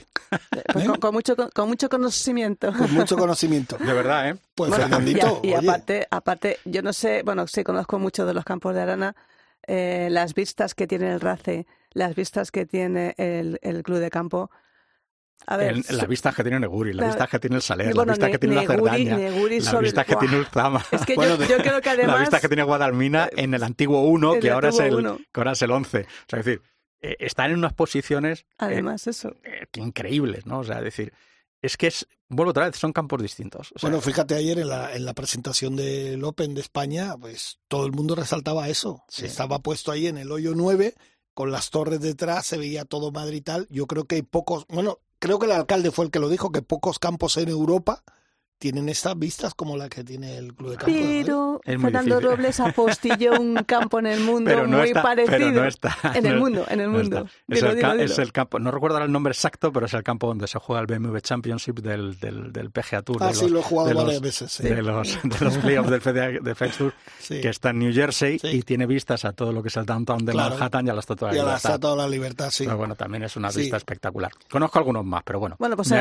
Pues 0.74 0.86
¿Eh? 0.86 1.00
con, 1.00 1.14
mucho, 1.14 1.36
con, 1.36 1.70
mucho 1.70 1.90
conocimiento. 1.90 2.74
Con 2.74 2.94
mucho 2.94 3.16
conocimiento. 3.16 3.78
De 3.78 3.94
verdad, 3.94 4.30
¿eh? 4.30 4.38
Pues 4.54 4.76
Fernandito. 4.76 5.40
Y, 5.42 5.54
aparte, 5.54 6.06
aparte, 6.12 6.60
yo 6.66 6.82
no 6.82 6.92
sé, 6.94 7.24
bueno, 7.24 7.48
sí 7.48 7.64
conozco 7.64 7.98
mucho 7.98 8.26
de 8.26 8.34
los 8.34 8.44
campos 8.44 8.76
de 8.76 8.82
arana, 8.82 9.16
eh, 9.66 10.10
las 10.12 10.34
vistas 10.34 10.76
que 10.76 10.86
tiene 10.86 11.14
el 11.14 11.22
RACE, 11.22 11.66
las 11.94 12.14
vistas 12.16 12.52
que 12.52 12.66
tiene 12.66 13.16
el, 13.18 13.60
el 13.62 13.84
Club 13.84 14.00
de 14.00 14.10
Campo, 14.10 14.52
a 15.46 15.58
ver, 15.58 15.78
las 15.92 16.08
vistas 16.08 16.36
que 16.36 16.44
tiene 16.44 16.60
Neguri, 16.60 16.94
las 16.94 17.08
vistas 17.08 17.30
que 17.30 17.40
tiene 17.40 17.56
el 17.56 17.62
Saler, 17.62 17.96
las 17.96 18.06
vistas 18.06 18.30
que 18.32 18.38
tiene 18.38 18.56
la 18.56 18.66
Cerdaña, 18.66 19.18
las 19.18 19.80
vistas 19.80 20.06
que 20.06 20.16
tiene 20.18 20.40
Ulzama. 20.40 20.86
Es 20.92 21.06
que 21.06 21.16
yo, 21.16 21.58
creo 21.58 21.82
que 21.82 21.90
además... 21.90 22.08
La 22.18 22.22
vista 22.22 22.40
que 22.42 22.48
tiene 22.48 22.64
Guadalmina 22.64 23.30
en 23.32 23.54
el 23.54 23.64
antiguo 23.64 24.02
1, 24.02 24.40
que, 24.42 24.52
ahora 24.52 24.70
es 24.70 24.80
el, 24.80 24.96
que 25.32 25.40
ahora 25.40 25.52
es 25.54 25.62
el 25.62 25.72
11. 25.72 26.00
O 26.00 26.04
sea, 26.28 26.40
es 26.40 26.46
decir, 26.46 26.62
eh, 27.02 27.16
están 27.20 27.52
en 27.52 27.60
unas 27.60 27.74
posiciones... 27.74 28.42
Eh, 28.42 28.56
además, 28.58 29.08
eso. 29.08 29.36
Eh, 29.44 29.68
increíbles, 29.76 30.46
¿no? 30.46 30.60
O 30.60 30.64
sea, 30.64 30.80
es 30.80 30.84
decir, 30.84 31.14
es 31.62 31.78
que 31.78 31.88
es... 31.88 32.08
Vuelvo 32.28 32.52
otra 32.52 32.66
vez, 32.66 32.76
son 32.76 32.92
campos 32.92 33.22
distintos. 33.22 33.74
bueno, 33.82 34.02
fíjate 34.02 34.36
ayer 34.36 34.60
en 34.60 34.68
la, 34.68 34.94
en 34.94 35.06
la 35.06 35.14
presentación 35.14 35.78
del 35.78 36.22
Open 36.26 36.56
de 36.56 36.62
España, 36.62 37.16
pues 37.18 37.60
todo 37.70 37.86
el 37.86 37.94
mundo 37.94 38.16
resaltaba 38.16 38.68
eso. 38.68 39.06
Estaba 39.18 39.60
puesto 39.60 39.94
ahí 39.94 40.08
en 40.08 40.18
el 40.18 40.30
hoyo 40.30 40.54
9 40.54 40.94
con 41.34 41.52
las 41.52 41.70
torres 41.70 42.02
detrás, 42.02 42.48
se 42.48 42.58
veía 42.58 42.84
todo 42.84 43.12
Madrid 43.12 43.38
y 43.38 43.42
tal. 43.42 43.68
Yo 43.70 43.86
creo 43.86 44.06
que 44.06 44.16
hay 44.16 44.24
pocos, 44.24 44.66
bueno, 44.68 45.00
creo 45.20 45.40
que 45.40 45.46
el 45.46 45.52
alcalde 45.52 45.92
fue 45.92 46.06
el 46.06 46.12
que 46.12 46.20
lo 46.20 46.30
dijo, 46.30 46.52
que 46.52 46.62
pocos 46.62 47.00
campos 47.00 47.38
en 47.38 47.50
Europa 47.50 48.04
tienen 48.60 48.90
estas 48.90 49.18
vistas 49.18 49.54
como 49.54 49.78
la 49.78 49.88
que 49.88 50.04
tiene 50.04 50.38
el 50.38 50.54
Club 50.56 50.72
de 50.72 50.78
Campo. 50.78 50.94
Pero 50.94 51.62
Fernando 51.64 52.20
Robles 52.20 52.60
apostilló 52.60 53.40
un 53.40 53.56
campo 53.66 54.00
en 54.00 54.08
el 54.08 54.20
mundo 54.24 54.66
muy 54.68 54.94
parecido. 54.94 55.64
en 56.16 56.26
el 56.26 56.40
mundo, 56.40 56.66
en 56.70 56.80
el 56.82 56.90
mundo. 56.90 57.28
Es, 57.48 58.18
el, 58.18 58.32
campo, 58.32 58.60
no 58.60 58.72
recuerdo 58.72 58.98
el 58.98 59.12
nombre 59.12 59.32
exacto, 59.32 59.72
pero 59.72 59.86
es 59.86 59.94
el 59.94 60.04
campo 60.04 60.28
donde 60.28 60.48
se 60.48 60.58
juega 60.60 60.82
el 60.82 60.88
BMW 60.88 61.18
Championship 61.20 61.80
del, 61.80 62.20
del, 62.20 62.52
del 62.52 62.72
PGA 62.72 63.02
Tour. 63.04 63.18
Ah, 63.22 63.34
sí, 63.34 63.48
lo 63.48 63.60
he 63.60 63.64
jugado 63.64 63.94
varias 63.94 64.22
veces. 64.22 64.58
De, 64.58 64.82
los, 64.82 65.20
de 65.24 65.46
los 65.46 65.58
playoffs 65.58 65.90
del 65.90 66.02
FedEx 66.02 66.78
Tour, 66.78 66.94
que 67.28 67.50
está 67.50 67.70
en 67.70 67.80
New 67.80 67.94
Jersey 67.94 68.40
y 68.44 68.64
tiene 68.64 68.86
vistas 68.86 69.26
a 69.26 69.34
todo 69.34 69.52
lo 69.52 69.62
que 69.62 69.70
es 69.70 69.78
el 69.78 69.86
downtown 69.86 70.26
de 70.26 70.34
Manhattan 70.34 70.88
y 70.88 70.90
a 70.90 70.94
la 70.94 71.00
Estatua 71.00 71.30
de 71.30 71.36
la 71.38 71.44
Libertad. 71.44 71.46
Y 71.46 71.48
a 71.48 71.52
la 71.52 71.58
Estatua 71.58 71.92
de 71.92 71.98
la 71.98 72.08
Libertad, 72.08 72.50
sí. 72.50 72.64
Pero 72.66 72.78
bueno, 72.78 72.96
también 72.96 73.24
es 73.24 73.36
una 73.36 73.50
vista 73.52 73.78
espectacular. 73.78 74.32
Conozco 74.50 74.80
algunos 74.80 75.06
más, 75.06 75.22
pero 75.24 75.40
bueno. 75.40 75.56
Bueno, 75.60 75.76
pues 75.76 75.92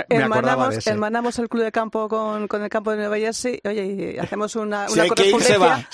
hermanamos 0.87 1.39
el 1.39 1.49
Club 1.49 1.65
de 1.65 1.73
Campo 1.73 2.09
con 2.09 2.46
con, 2.49 2.63
el 2.63 2.69
campo 2.69 2.91
de 2.91 2.99
Nueva 2.99 3.17
Jersey, 3.19 3.61
oye, 3.65 4.19
hacemos 4.21 4.57
una, 4.57 4.87
una 4.91 5.07
correspondencia. 5.07 5.89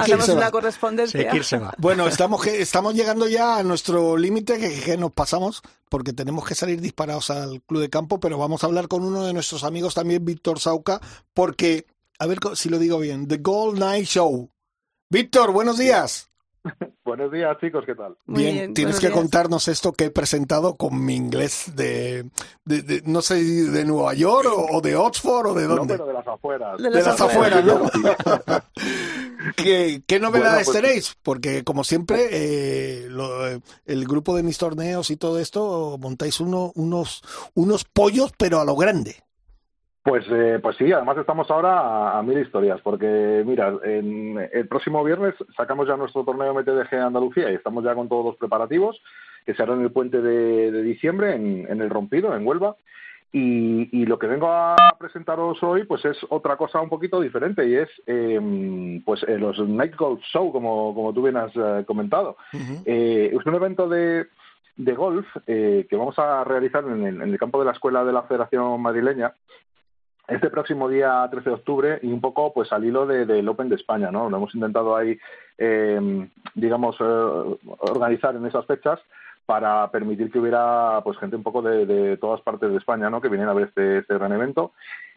Hacemos 0.00 0.28
una 0.28 0.50
correspondencia. 0.50 1.32
Bueno, 1.78 2.06
estamos, 2.06 2.46
estamos 2.46 2.94
llegando 2.94 3.28
ya 3.28 3.58
a 3.58 3.62
nuestro 3.62 4.16
límite 4.16 4.58
que, 4.58 4.96
nos 4.96 5.12
pasamos 5.12 5.62
porque 5.88 6.12
tenemos 6.12 6.46
que 6.46 6.54
salir 6.54 6.80
disparados 6.80 7.30
al 7.30 7.62
club 7.62 7.80
de 7.80 7.90
campo, 7.90 8.20
pero 8.20 8.38
vamos 8.38 8.62
a 8.62 8.66
hablar 8.66 8.88
con 8.88 9.04
uno 9.04 9.24
de 9.24 9.32
nuestros 9.32 9.64
amigos 9.64 9.94
también, 9.94 10.24
Víctor 10.24 10.60
Sauca, 10.60 11.00
porque, 11.34 11.86
a 12.18 12.26
ver 12.26 12.38
si 12.54 12.68
lo 12.68 12.78
digo 12.78 12.98
bien, 12.98 13.26
The 13.28 13.38
Gold 13.38 13.78
Night 13.78 14.06
Show. 14.06 14.50
Víctor, 15.10 15.52
buenos 15.52 15.78
días. 15.78 16.28
Buenos 17.08 17.32
días, 17.32 17.56
chicos, 17.58 17.84
¿qué 17.86 17.94
tal? 17.94 18.18
bien, 18.26 18.74
tienes 18.74 19.00
que 19.00 19.10
contarnos 19.10 19.66
esto 19.68 19.94
que 19.94 20.04
he 20.04 20.10
presentado 20.10 20.74
con 20.74 21.06
mi 21.06 21.16
inglés 21.16 21.72
de, 21.74 22.28
de, 22.66 23.02
no 23.06 23.22
sé, 23.22 23.42
de 23.42 23.86
Nueva 23.86 24.12
York 24.12 24.46
o, 24.54 24.82
de 24.82 24.94
Oxford 24.94 25.46
o 25.46 25.54
de 25.54 25.66
dónde. 25.66 25.96
No, 25.96 26.04
pero 26.04 26.06
de 26.06 26.12
las 26.12 26.28
afueras. 26.28 26.76
De 26.76 26.90
las, 26.90 27.18
afueras, 27.18 27.64
¿no? 27.64 27.90
¿Qué, 29.56 30.02
¿Qué, 30.06 30.20
novedades 30.20 30.66
pues 30.66 30.82
tenéis? 30.82 31.16
Porque, 31.22 31.64
como 31.64 31.82
siempre, 31.82 32.28
eh, 32.30 33.08
el 33.86 34.04
grupo 34.04 34.36
de 34.36 34.42
mis 34.42 34.58
torneos 34.58 35.10
y 35.10 35.16
todo 35.16 35.38
esto, 35.38 35.96
montáis 35.98 36.40
uno, 36.40 36.72
unos, 36.74 37.22
unos 37.54 37.86
pollos, 37.86 38.34
pero 38.36 38.60
a 38.60 38.66
lo 38.66 38.76
grande. 38.76 39.16
Pues, 40.02 40.24
eh, 40.30 40.58
pues 40.62 40.76
sí, 40.76 40.90
además 40.92 41.18
estamos 41.18 41.50
ahora 41.50 42.18
a, 42.18 42.22
mil 42.22 42.38
historias, 42.38 42.80
porque 42.82 43.42
mira, 43.44 43.74
en, 43.84 44.38
el 44.52 44.68
próximo 44.68 45.02
viernes 45.04 45.34
sacamos 45.56 45.88
ya 45.88 45.96
nuestro 45.96 46.24
torneo 46.24 46.54
MTDG 46.54 46.94
Andalucía 46.94 47.50
y 47.50 47.56
estamos 47.56 47.84
ya 47.84 47.94
con 47.94 48.08
todos 48.08 48.24
los 48.24 48.36
preparativos 48.36 49.00
que 49.44 49.54
se 49.54 49.62
harán 49.62 49.78
en 49.78 49.84
el 49.84 49.92
puente 49.92 50.22
de, 50.22 50.82
diciembre 50.82 51.34
en, 51.34 51.80
el 51.80 51.90
Rompido, 51.90 52.34
en 52.34 52.46
Huelva. 52.46 52.76
Y, 53.30 54.06
lo 54.06 54.18
que 54.18 54.26
vengo 54.26 54.50
a 54.50 54.76
presentaros 54.98 55.62
hoy 55.62 55.84
pues 55.84 56.02
es 56.06 56.16
otra 56.30 56.56
cosa 56.56 56.80
un 56.80 56.88
poquito 56.88 57.20
diferente 57.20 57.68
y 57.68 57.74
es 57.74 57.88
em, 58.06 59.02
pues 59.02 59.22
eh, 59.24 59.36
los 59.36 59.58
Night 59.68 59.94
Golf 59.96 60.22
Show, 60.32 60.50
como, 60.50 60.94
como 60.94 61.12
tú 61.12 61.22
bien 61.22 61.36
has 61.36 61.52
eh, 61.54 61.84
comentado. 61.86 62.38
es 62.86 63.46
un 63.46 63.54
evento 63.54 63.86
de, 63.86 64.28
de 64.76 64.94
golf 64.94 65.26
que 65.44 65.86
vamos 65.92 66.18
a 66.18 66.44
realizar 66.44 66.84
en 66.84 67.04
el, 67.04 67.22
en 67.22 67.30
el, 67.30 67.38
campo 67.38 67.58
de 67.58 67.66
la 67.66 67.72
Escuela 67.72 68.02
de 68.04 68.12
la 68.14 68.22
Federación 68.22 68.80
Madrileña 68.80 69.34
este 70.28 70.50
próximo 70.50 70.88
día 70.88 71.26
13 71.30 71.48
de 71.48 71.54
octubre 71.54 71.98
y 72.02 72.12
un 72.12 72.20
poco 72.20 72.52
pues 72.52 72.70
al 72.72 72.84
hilo 72.84 73.06
del 73.06 73.48
Open 73.48 73.70
de 73.70 73.76
España, 73.76 74.10
¿no? 74.10 74.28
Lo 74.28 74.36
hemos 74.36 74.54
intentado 74.54 74.94
ahí, 74.94 75.18
eh, 75.56 76.28
digamos, 76.54 76.96
eh, 77.00 77.56
organizar 77.78 78.36
en 78.36 78.46
esas 78.46 78.66
fechas 78.66 79.00
para 79.46 79.90
permitir 79.90 80.30
que 80.30 80.38
hubiera 80.38 81.00
pues 81.02 81.16
gente 81.18 81.36
un 81.36 81.42
poco 81.42 81.62
de, 81.62 82.18
todas 82.18 82.42
partes 82.42 82.70
de 82.70 82.76
España, 82.76 83.08
¿no? 83.08 83.22
Que 83.22 83.30
vienen 83.30 83.48
a 83.48 83.54
ver 83.54 83.68
este, 83.68 83.98
este 83.98 84.14
gran 84.14 84.32
evento. 84.32 84.72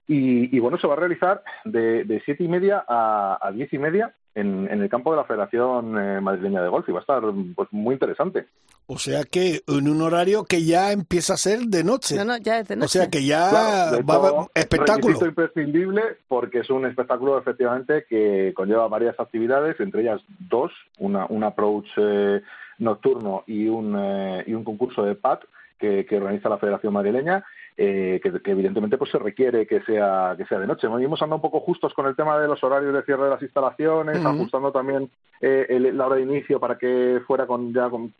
Y, 0.08 0.60
bueno, 0.60 0.78
se 0.78 0.88
va 0.88 0.94
a 0.94 0.98
realizar 0.98 1.42
de, 1.64 2.04
de 2.04 2.22
siete 2.26 2.44
y 2.44 2.48
media 2.50 2.84
a, 2.86 3.38
a 3.42 3.52
diez 3.52 3.72
y 3.72 3.78
media 3.78 4.14
en, 4.36 4.68
el 4.70 4.90
campo 4.90 5.12
de 5.12 5.18
la 5.18 5.26
Federación 5.26 5.98
eh, 5.98 6.22
Madrileña 6.22 6.62
de 6.62 6.70
Golf 6.70 6.88
y 6.88 6.92
va 6.92 7.00
a 7.00 7.02
estar 7.02 7.22
pues 7.56 7.68
muy 7.72 7.94
interesante. 7.94 8.48
O 8.88 8.98
sea 8.98 9.24
que 9.24 9.62
en 9.68 9.88
un 9.88 10.02
horario 10.02 10.44
que 10.44 10.64
ya 10.64 10.92
empieza 10.92 11.34
a 11.34 11.38
ser 11.38 11.60
de 11.62 11.84
noche. 11.84 12.16
No, 12.16 12.26
no, 12.26 12.38
ya 12.38 12.60
es 12.60 12.68
de 12.68 12.76
noche. 12.76 12.86
O 12.86 13.02
sea 13.02 13.10
que 13.10 13.26
ya 13.26 13.52
va 13.52 13.90
a 13.90 14.18
haber 14.18 14.50
espectáculo. 14.54 15.26
imprescindible 15.26 16.02
porque 16.28 16.60
es 16.60 16.70
un 16.70 16.86
espectáculo 16.86 17.38
efectivamente 17.38 18.06
que 18.10 18.54
conlleva 18.56 18.88
varias 18.88 19.20
actividades, 19.20 19.80
entre 19.80 20.02
ellas 20.02 20.22
dos, 20.40 20.72
una, 21.00 21.26
un 21.28 21.44
approach 21.44 21.88
eh, 21.98 22.42
nocturno 22.80 23.44
y 23.48 23.68
un, 23.68 23.96
eh, 23.98 24.44
y 24.48 24.54
un 24.54 24.64
concurso 24.64 25.04
de 25.04 25.16
PAT 25.16 25.44
que, 25.78 26.06
que 26.06 26.18
organiza 26.18 26.50
la 26.50 26.58
Federación 26.58 26.94
Madrileña 26.94 27.44
eh, 27.78 28.20
que, 28.22 28.52
evidentemente 28.52 28.98
pues 28.98 29.12
se 29.12 29.20
requiere 29.20 29.66
que 29.66 29.82
sea 29.82 30.36
que 30.38 30.46
sea 30.46 30.60
de 30.60 30.68
noche. 30.68 30.88
Hemos 30.88 31.22
andado 31.22 31.38
un 31.38 31.42
poco 31.42 31.60
justos 31.62 31.94
con 31.94 32.06
el 32.08 32.16
tema 32.16 32.40
de 32.40 32.48
los 32.48 32.64
horarios 32.64 32.94
de 32.94 33.04
cierre 33.04 33.24
de 33.24 33.30
las 33.30 33.42
instalaciones, 33.42 34.24
ajustando 34.26 34.72
también 34.72 35.10
eh, 35.42 35.92
la 35.94 36.08
hora 36.08 36.16
de 36.18 36.24
inicio 36.24 36.60
para 36.60 36.78
que 36.78 37.22
fuera 37.26 37.48
con 37.48 37.74
ya 37.74 37.90
con, 37.90 38.14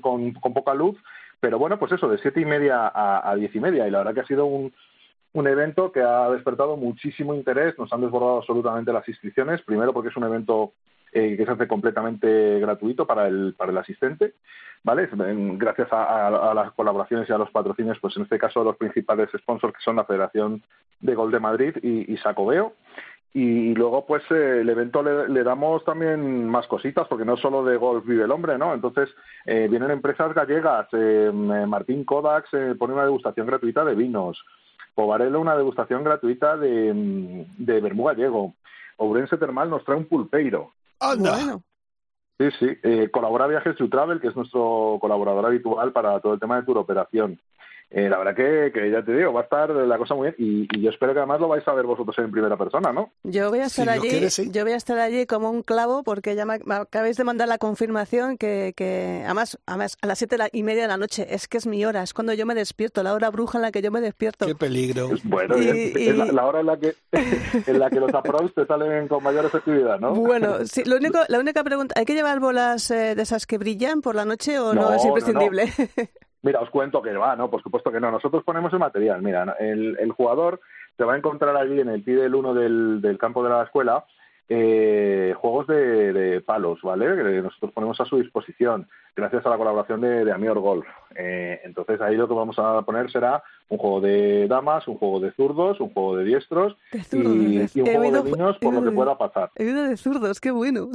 con, 0.00 0.54
poca 0.54 0.74
luz, 0.74 0.96
pero 1.40 1.58
bueno, 1.58 1.78
pues 1.78 1.92
eso, 1.92 2.08
de 2.08 2.18
siete 2.18 2.40
y 2.40 2.44
media 2.44 2.88
a, 2.88 3.30
a 3.30 3.34
diez 3.36 3.54
y 3.54 3.60
media, 3.60 3.86
y 3.86 3.90
la 3.90 3.98
verdad 3.98 4.14
que 4.14 4.20
ha 4.20 4.26
sido 4.26 4.46
un, 4.46 4.72
un 5.32 5.46
evento 5.46 5.92
que 5.92 6.00
ha 6.00 6.28
despertado 6.30 6.76
muchísimo 6.76 7.34
interés, 7.34 7.78
nos 7.78 7.92
han 7.92 8.00
desbordado 8.00 8.38
absolutamente 8.38 8.92
las 8.92 9.08
inscripciones, 9.08 9.62
primero 9.62 9.92
porque 9.92 10.08
es 10.08 10.16
un 10.16 10.24
evento 10.24 10.72
eh, 11.12 11.36
que 11.36 11.44
se 11.44 11.50
hace 11.50 11.68
completamente 11.68 12.60
gratuito 12.60 13.06
para 13.06 13.28
el, 13.28 13.54
para 13.56 13.72
el 13.72 13.78
asistente, 13.78 14.34
¿vale? 14.84 15.08
Gracias 15.12 15.88
a, 15.90 16.52
las 16.54 16.72
colaboraciones 16.72 17.28
y 17.28 17.32
a 17.32 17.38
los 17.38 17.50
patrocinios, 17.50 17.98
pues 18.00 18.16
en 18.16 18.24
este 18.24 18.38
caso 18.38 18.64
los 18.64 18.76
principales 18.76 19.30
sponsors 19.36 19.74
que 19.74 19.82
son 19.82 19.96
la 19.96 20.04
Federación 20.04 20.62
de 21.00 21.14
Gol 21.14 21.30
de 21.30 21.40
Madrid 21.40 21.76
y, 21.82 22.16
Sacobeo. 22.18 22.74
Y, 23.34 23.74
luego, 23.74 24.06
pues, 24.06 24.22
eh, 24.30 24.60
el 24.62 24.68
evento 24.68 25.02
le, 25.02 25.44
damos 25.44 25.84
también 25.84 26.48
más 26.48 26.66
cositas, 26.66 27.06
porque 27.08 27.26
no 27.26 27.36
solo 27.36 27.64
de 27.64 27.76
golf 27.76 28.04
vive 28.06 28.24
el 28.24 28.30
hombre, 28.30 28.56
¿no? 28.58 28.72
Entonces, 28.74 29.10
eh, 29.44 29.68
vienen 29.70 29.90
empresas 29.90 30.34
gallegas, 30.34 30.88
Martín 31.32 32.04
Kodaks 32.04 32.50
pone 32.78 32.94
una 32.94 33.04
degustación 33.04 33.46
gratuita 33.46 33.84
de 33.84 33.94
vinos, 33.94 34.42
Povarelo 34.98 35.40
una 35.40 35.56
degustación 35.56 36.02
gratuita 36.02 36.56
de, 36.56 37.46
de 37.56 37.80
vermú 37.80 38.06
gallego. 38.06 38.54
Ourense 38.96 39.36
Termal 39.36 39.70
nos 39.70 39.84
trae 39.84 39.96
un 39.96 40.06
pulpeiro. 40.06 40.72
Anda. 41.00 41.30
Bueno, 41.36 41.62
Sí, 42.38 42.46
sí. 42.60 42.66
Eh, 42.84 43.10
colabora 43.10 43.48
Viajes 43.48 43.76
to 43.76 43.88
Travel, 43.88 44.20
que 44.20 44.28
es 44.28 44.36
nuestro 44.36 44.98
colaborador 45.00 45.46
habitual 45.46 45.92
para 45.92 46.20
todo 46.20 46.34
el 46.34 46.40
tema 46.40 46.56
de 46.56 46.62
tour 46.62 46.78
operación. 46.78 47.40
Eh, 47.90 48.08
la 48.10 48.18
verdad 48.18 48.34
que, 48.34 48.70
que 48.72 48.90
ya 48.90 49.02
te 49.02 49.12
digo, 49.16 49.32
va 49.32 49.40
a 49.40 49.44
estar 49.44 49.70
la 49.70 49.96
cosa 49.96 50.14
muy 50.14 50.30
bien 50.30 50.34
y, 50.38 50.78
y 50.78 50.82
yo 50.82 50.90
espero 50.90 51.14
que 51.14 51.20
además 51.20 51.40
lo 51.40 51.48
vais 51.48 51.66
a 51.66 51.72
ver 51.72 51.86
vosotros 51.86 52.18
en 52.18 52.30
primera 52.30 52.56
persona, 52.58 52.92
¿no? 52.92 53.12
yo 53.24 53.48
voy 53.48 53.60
a 53.60 53.64
estar 53.66 53.88
allí, 53.88 54.08
quieres, 54.10 54.34
sí. 54.34 54.50
yo 54.52 54.62
voy 54.64 54.72
a 54.72 54.76
estar 54.76 54.98
allí 54.98 55.24
como 55.24 55.50
un 55.50 55.62
clavo 55.62 56.02
porque 56.02 56.34
ya 56.34 56.44
me, 56.44 56.58
me 56.66 56.74
acabáis 56.74 57.16
de 57.16 57.24
mandar 57.24 57.48
la 57.48 57.56
confirmación 57.56 58.36
que, 58.36 58.74
que 58.76 59.22
además, 59.24 59.58
además 59.64 59.96
a 60.02 60.06
las 60.06 60.18
siete 60.18 60.36
y 60.52 60.62
media 60.64 60.82
de 60.82 60.88
la 60.88 60.98
noche 60.98 61.26
es 61.30 61.48
que 61.48 61.56
es 61.56 61.66
mi 61.66 61.82
hora, 61.86 62.02
es 62.02 62.12
cuando 62.12 62.34
yo 62.34 62.44
me 62.44 62.54
despierto, 62.54 63.02
la 63.02 63.14
hora 63.14 63.30
bruja 63.30 63.56
en 63.56 63.62
la 63.62 63.72
que 63.72 63.80
yo 63.80 63.90
me 63.90 64.02
despierto. 64.02 64.44
Qué 64.44 64.54
peligro. 64.54 65.08
Bueno, 65.24 65.56
Y- 65.56 65.68
es, 65.68 65.96
y- 65.96 66.08
es 66.10 66.16
la, 66.18 66.26
la 66.26 66.44
hora 66.46 66.60
en 66.60 66.66
la 66.66 66.76
que 66.78 66.94
en 67.66 67.78
la 67.78 67.88
que 67.88 68.00
los 68.00 68.12
approach 68.12 68.52
te 68.54 68.66
salen 68.66 69.08
con 69.08 69.22
mayor 69.22 69.46
efectividad, 69.46 69.98
¿no? 69.98 70.12
Bueno, 70.14 70.58
sí, 70.66 70.84
lo 70.84 70.96
único, 70.96 71.20
la 71.28 71.38
única 71.38 71.64
pregunta, 71.64 71.94
¿hay 71.96 72.04
que 72.04 72.14
llevar 72.14 72.38
bolas 72.38 72.90
eh, 72.90 73.14
de 73.14 73.22
esas 73.22 73.46
que 73.46 73.56
brillan 73.56 74.02
por 74.02 74.14
la 74.14 74.26
noche 74.26 74.58
o 74.58 74.74
no, 74.74 74.82
No, 74.90 74.94
es 74.94 75.04
no, 75.04 75.32
no. 75.32 75.40
Mira, 76.42 76.60
os 76.60 76.70
cuento 76.70 77.02
que 77.02 77.12
va, 77.16 77.34
¿no? 77.36 77.50
Por 77.50 77.62
supuesto 77.62 77.90
que 77.90 78.00
no. 78.00 78.10
Nosotros 78.10 78.44
ponemos 78.44 78.72
el 78.72 78.78
material. 78.78 79.22
Mira, 79.22 79.56
el, 79.58 79.96
el 79.98 80.12
jugador 80.12 80.60
se 80.96 81.04
va 81.04 81.14
a 81.14 81.16
encontrar 81.16 81.56
allí 81.56 81.80
en 81.80 81.88
el 81.88 82.02
pie 82.02 82.16
del 82.16 82.34
uno 82.34 82.54
del, 82.54 83.00
del 83.00 83.18
campo 83.18 83.42
de 83.42 83.50
la 83.50 83.62
escuela 83.64 84.04
eh, 84.50 85.34
juegos 85.36 85.66
de, 85.66 86.12
de 86.12 86.40
palos, 86.40 86.80
¿vale? 86.82 87.04
Que 87.16 87.42
nosotros 87.42 87.70
ponemos 87.72 88.00
a 88.00 88.06
su 88.06 88.16
disposición 88.16 88.88
gracias 89.14 89.44
a 89.44 89.50
la 89.50 89.58
colaboración 89.58 90.00
de, 90.00 90.24
de 90.24 90.32
Amior 90.32 90.58
Golf. 90.60 90.86
Eh, 91.14 91.60
entonces 91.64 92.00
ahí 92.00 92.16
lo 92.16 92.26
que 92.26 92.34
vamos 92.34 92.58
a 92.58 92.80
poner 92.82 93.10
será 93.10 93.42
un 93.68 93.76
juego 93.76 94.00
de 94.00 94.48
damas, 94.48 94.88
un 94.88 94.96
juego 94.96 95.20
de 95.20 95.32
zurdos, 95.32 95.80
un 95.80 95.92
juego 95.92 96.16
de 96.16 96.24
diestros 96.24 96.76
zurdos, 97.10 97.76
y, 97.76 97.80
un 97.80 97.88
he 97.88 97.96
juego 97.96 98.22
de 98.22 98.30
niños 98.30 98.58
por 98.58 98.72
lo 98.74 98.82
que 98.82 98.90
pueda 98.90 99.18
pasar. 99.18 99.50
He 99.56 99.66
oído 99.66 99.82
de 99.84 99.96
zurdos, 99.98 100.40
qué 100.40 100.50
bueno. 100.50 100.88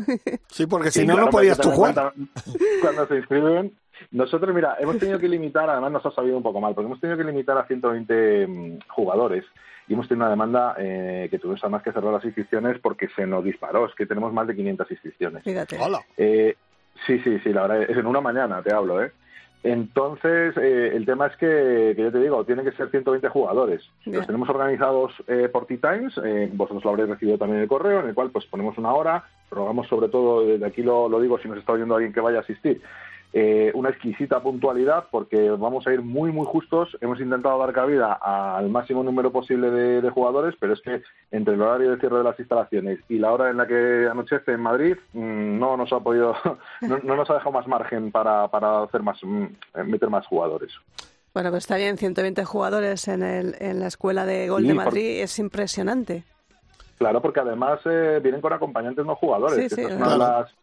Sí, 0.48 0.66
porque 0.66 0.90
si 0.92 1.02
Sí, 1.02 1.06
no, 1.06 1.14
claro, 1.14 1.26
no 1.28 1.32
podías 1.32 1.60
tú 1.60 1.70
jugar. 1.70 1.94
cuenta, 1.94 2.14
Cuando 2.82 3.08
se 3.08 3.18
inscriben, 3.18 3.74
nosotros, 4.12 4.54
mira, 4.54 4.78
hemos 4.80 4.98
tenido 4.98 5.20
que 5.20 5.28
limitar, 5.28 5.70
además 5.70 5.92
nos 5.92 6.06
ha 6.06 6.12
sabido 6.12 6.38
un 6.38 6.44
poco 6.44 6.62
mal, 6.62 6.74
porque 6.74 6.88
hemos 6.88 7.00
tenido 7.00 7.18
que 7.18 7.24
limitar 7.24 7.58
a 7.58 7.66
120 7.66 8.48
mm, 8.48 8.80
jugadores 8.90 9.46
y 9.88 9.94
hemos 9.94 10.08
tenido 10.08 10.26
una 10.26 10.32
demanda 10.32 10.76
eh, 10.78 11.28
que 11.30 11.40
tuvimos 11.40 11.64
además 11.64 11.84
que 11.84 11.92
cerrar 11.92 12.14
las 12.14 12.26
inscripciones 12.26 12.80
porque 12.80 13.10
se 13.16 13.26
nos 13.26 13.44
disparó, 13.44 13.86
es 13.86 13.96
que 13.96 14.06
tenemos 14.06 14.34
más 14.34 14.48
de 14.48 14.56
500 14.56 14.92
inscripciones. 14.92 15.44
Fíjate. 15.44 15.78
Hola. 15.80 16.00
Eh, 16.18 16.56
sí, 17.06 17.20
sí, 17.20 17.40
sí, 17.40 17.52
la 17.52 17.68
verdad, 17.68 17.84
es 17.84 17.98
en 17.98 18.06
una 18.06 18.22
mañana, 18.22 18.62
te 18.62 18.74
hablo, 18.74 19.04
¿eh? 19.04 19.12
Entonces, 19.64 20.58
eh, 20.58 20.92
el 20.94 21.06
tema 21.06 21.28
es 21.28 21.38
que, 21.38 21.94
que 21.96 22.02
yo 22.02 22.12
te 22.12 22.20
digo, 22.20 22.44
tienen 22.44 22.66
que 22.66 22.74
ser 22.74 22.90
120 22.90 23.30
jugadores. 23.30 23.82
Los 24.06 24.28
tenemos 24.28 24.50
organizados 24.50 25.14
eh, 25.28 25.48
por 25.48 25.66
Tea 25.66 25.78
Times, 25.78 26.14
eh, 26.24 26.50
vosotros 26.52 26.84
lo 26.84 26.90
habréis 26.90 27.10
recibido 27.10 27.38
también 27.38 27.58
en 27.58 27.64
el 27.64 27.70
correo, 27.70 28.02
en 28.02 28.10
el 28.10 28.14
cual 28.14 28.30
pues 28.30 28.46
ponemos 28.46 28.78
una 28.78 28.94
hora, 28.94 29.24
rogamos 29.50 29.88
sobre 29.88 30.10
todo, 30.10 30.46
desde 30.46 30.66
aquí 30.66 30.84
lo, 30.84 31.08
lo 31.08 31.22
digo 31.22 31.40
si 31.40 31.48
nos 31.48 31.60
está 31.60 31.72
oyendo 31.74 31.96
alguien 31.96 32.12
que 32.12 32.20
vaya 32.20 32.40
a 32.40 32.42
asistir, 32.42 32.82
eh, 33.34 33.72
una 33.74 33.90
exquisita 33.90 34.42
puntualidad 34.42 35.06
porque 35.10 35.50
vamos 35.50 35.88
a 35.88 35.94
ir 35.94 36.02
muy, 36.04 36.32
muy 36.32 36.46
justos. 36.46 36.96
Hemos 37.02 37.20
intentado 37.20 37.58
dar 37.58 37.74
cabida 37.74 38.14
al 38.14 38.70
máximo 38.70 39.04
número 39.04 39.32
posible 39.32 39.72
de, 39.72 40.02
de 40.02 40.10
jugadores, 40.12 40.54
pero 40.60 40.74
es 40.74 40.82
que 40.82 41.02
entre 41.32 41.56
el 41.56 41.62
horario 41.62 41.92
de 41.92 42.00
cierre 42.00 42.20
de 42.20 42.24
las 42.24 42.40
instalaciones 42.40 43.00
y 43.10 43.18
la 43.18 43.32
hora 43.32 43.50
en 43.50 43.58
la 43.58 43.66
que 43.66 44.08
anochece 44.10 44.52
en 44.52 44.62
Madrid, 44.62 44.96
mm, 45.14 45.58
no 45.60 45.76
nos 45.78 45.92
ha 45.92 46.00
podido, 46.00 46.36
no, 46.82 47.00
no 47.00 47.16
nos 47.16 47.30
ha 47.30 47.34
dejado 47.34 47.52
más 47.54 47.68
margen 47.68 48.12
para, 48.12 48.48
para 48.50 48.84
hacer 48.84 49.02
más, 49.02 49.18
mm, 49.24 49.46
meter 49.86 50.10
más 50.10 50.28
jugadores. 50.28 50.72
Bueno, 51.34 51.50
pues 51.50 51.64
está 51.64 51.78
bien, 51.78 51.98
120 51.98 52.46
jugadores 52.46 53.08
en, 53.08 53.24
el, 53.24 53.56
en 53.60 53.80
la 53.80 53.88
escuela 53.88 54.24
de 54.28 54.48
gol 54.50 54.62
Sí, 54.62 54.68
de 54.68 54.76
por- 54.76 54.86
Madrid, 54.86 55.22
es 55.24 55.40
impresionante. 55.40 56.24
Claro, 57.00 57.22
porque 57.24 57.40
además 57.40 57.80
eh, 57.86 58.20
vienen 58.22 58.40
con 58.40 58.54
acompañantes 58.54 59.04
no 59.04 59.16
jugadores. 59.16 59.56
Sí, 59.70 59.76
que 59.76 59.82
es 59.86 59.92
una 59.96 60.10
de 60.12 60.18
las- 60.20 60.56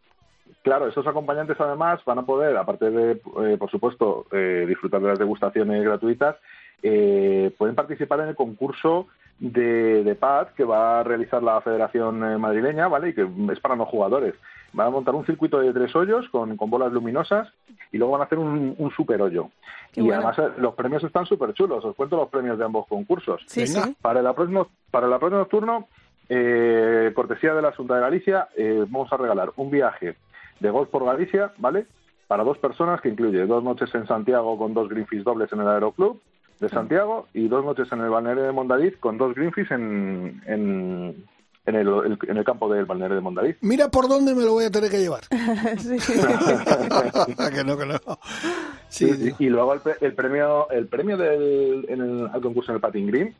Claro, 0.62 0.88
esos 0.88 1.06
acompañantes 1.06 1.58
además 1.58 2.00
van 2.04 2.18
a 2.18 2.26
poder, 2.26 2.56
aparte 2.56 2.90
de, 2.90 3.12
eh, 3.12 3.56
por 3.58 3.70
supuesto, 3.70 4.26
eh, 4.30 4.66
disfrutar 4.68 5.00
de 5.00 5.08
las 5.08 5.18
degustaciones 5.18 5.82
gratuitas, 5.82 6.36
eh, 6.82 7.54
pueden 7.56 7.74
participar 7.74 8.20
en 8.20 8.28
el 8.28 8.34
concurso 8.34 9.06
de, 9.38 10.04
de 10.04 10.14
pad 10.14 10.48
que 10.48 10.64
va 10.64 11.00
a 11.00 11.02
realizar 11.02 11.42
la 11.42 11.61
Federación 11.62 12.22
eh, 12.24 12.38
Madrileña, 12.38 12.88
¿vale? 12.88 13.11
Y 13.11 13.14
que 13.14 13.26
es 13.52 13.61
para 13.61 13.74
no 13.74 13.86
jugadores. 13.86 14.34
Van 14.72 14.86
a 14.86 14.90
montar 14.90 15.14
un 15.14 15.26
circuito 15.26 15.58
de 15.61 15.72
tres 15.72 15.96
hoyos 15.96 16.28
con, 16.28 16.56
con 16.56 16.70
bolas 16.70 16.92
luminosas 16.92 17.48
y 17.90 17.98
luego 17.98 18.12
van 18.12 18.20
a 18.20 18.24
hacer 18.24 18.38
un, 18.38 18.74
un 18.78 18.90
super 18.92 19.20
hoyo. 19.20 19.48
Qué 19.92 20.00
y 20.00 20.04
bueno. 20.04 20.28
además 20.28 20.58
los 20.58 20.74
premios 20.74 21.02
están 21.02 21.26
súper 21.26 21.54
chulos. 21.54 21.84
Os 21.84 21.96
cuento 21.96 22.16
los 22.16 22.28
premios 22.28 22.58
de 22.58 22.64
ambos 22.64 22.86
concursos. 22.86 23.42
Sí. 23.46 23.64
Para 24.00 24.20
el 24.20 24.34
próximo, 24.34 24.68
para 24.90 25.06
el 25.06 25.18
próximo 25.18 25.46
turno, 25.46 25.88
eh, 26.28 27.11
cortesía 27.14 27.54
de 27.54 27.62
la 27.62 27.72
Junta 27.72 27.96
de 27.96 28.00
Galicia, 28.02 28.48
eh, 28.56 28.84
vamos 28.88 29.12
a 29.12 29.16
regalar 29.16 29.50
un 29.56 29.70
viaje 29.70 30.16
de 30.61 30.70
golf 30.70 30.88
por 30.90 31.04
Galicia, 31.04 31.52
¿vale? 31.58 31.86
Para 32.28 32.44
dos 32.44 32.58
personas 32.58 33.00
que 33.00 33.08
incluye 33.08 33.44
dos 33.46 33.64
noches 33.64 33.92
en 33.94 34.06
Santiago 34.06 34.56
con 34.56 34.72
dos 34.74 34.88
Greenfish 34.88 35.22
dobles 35.24 35.52
en 35.52 35.61
el 35.61 35.68
Aeroclub 35.68 36.20
de 36.61 36.68
Santiago 36.68 37.26
y 37.34 37.48
dos 37.48 37.64
noches 37.64 37.90
en 37.90 38.00
el 38.02 38.11
balneario 38.11 38.42
de 38.44 38.52
Mondadiz 38.52 38.96
con 38.98 39.16
dos 39.18 39.34
Greenfish 39.34 39.72
en, 39.72 40.40
en, 40.46 41.24
en, 41.66 41.74
el, 41.74 41.88
el- 41.88 42.18
en 42.28 42.36
el 42.36 42.44
campo 42.44 42.72
del 42.72 42.84
balneario 42.84 43.16
de 43.16 43.22
Mondadiz. 43.22 43.56
Mira 43.62 43.88
por 43.88 44.08
dónde 44.08 44.34
me 44.34 44.42
lo 44.44 44.52
voy 44.52 44.64
a 44.66 44.70
tener 44.70 44.90
que 44.90 44.98
llevar. 45.00 45.22
Sí. 45.78 45.96
que 47.54 47.64
no, 47.64 47.76
que 47.78 47.86
no. 47.86 47.98
Sí, 48.88 49.12
Sí, 49.14 49.30
sí. 49.30 49.34
Y 49.38 49.48
luego 49.48 49.72
el, 49.74 49.80
pre- 49.80 49.96
el 50.00 50.14
premio 50.14 50.68
el 50.70 50.86
premio 50.86 51.16
del 51.16 51.86
en 51.88 52.00
el, 52.00 52.26
al 52.32 52.40
concurso 52.40 52.72
en 52.72 52.76
el 52.76 52.80
Patin 52.80 53.06
Green. 53.06 53.34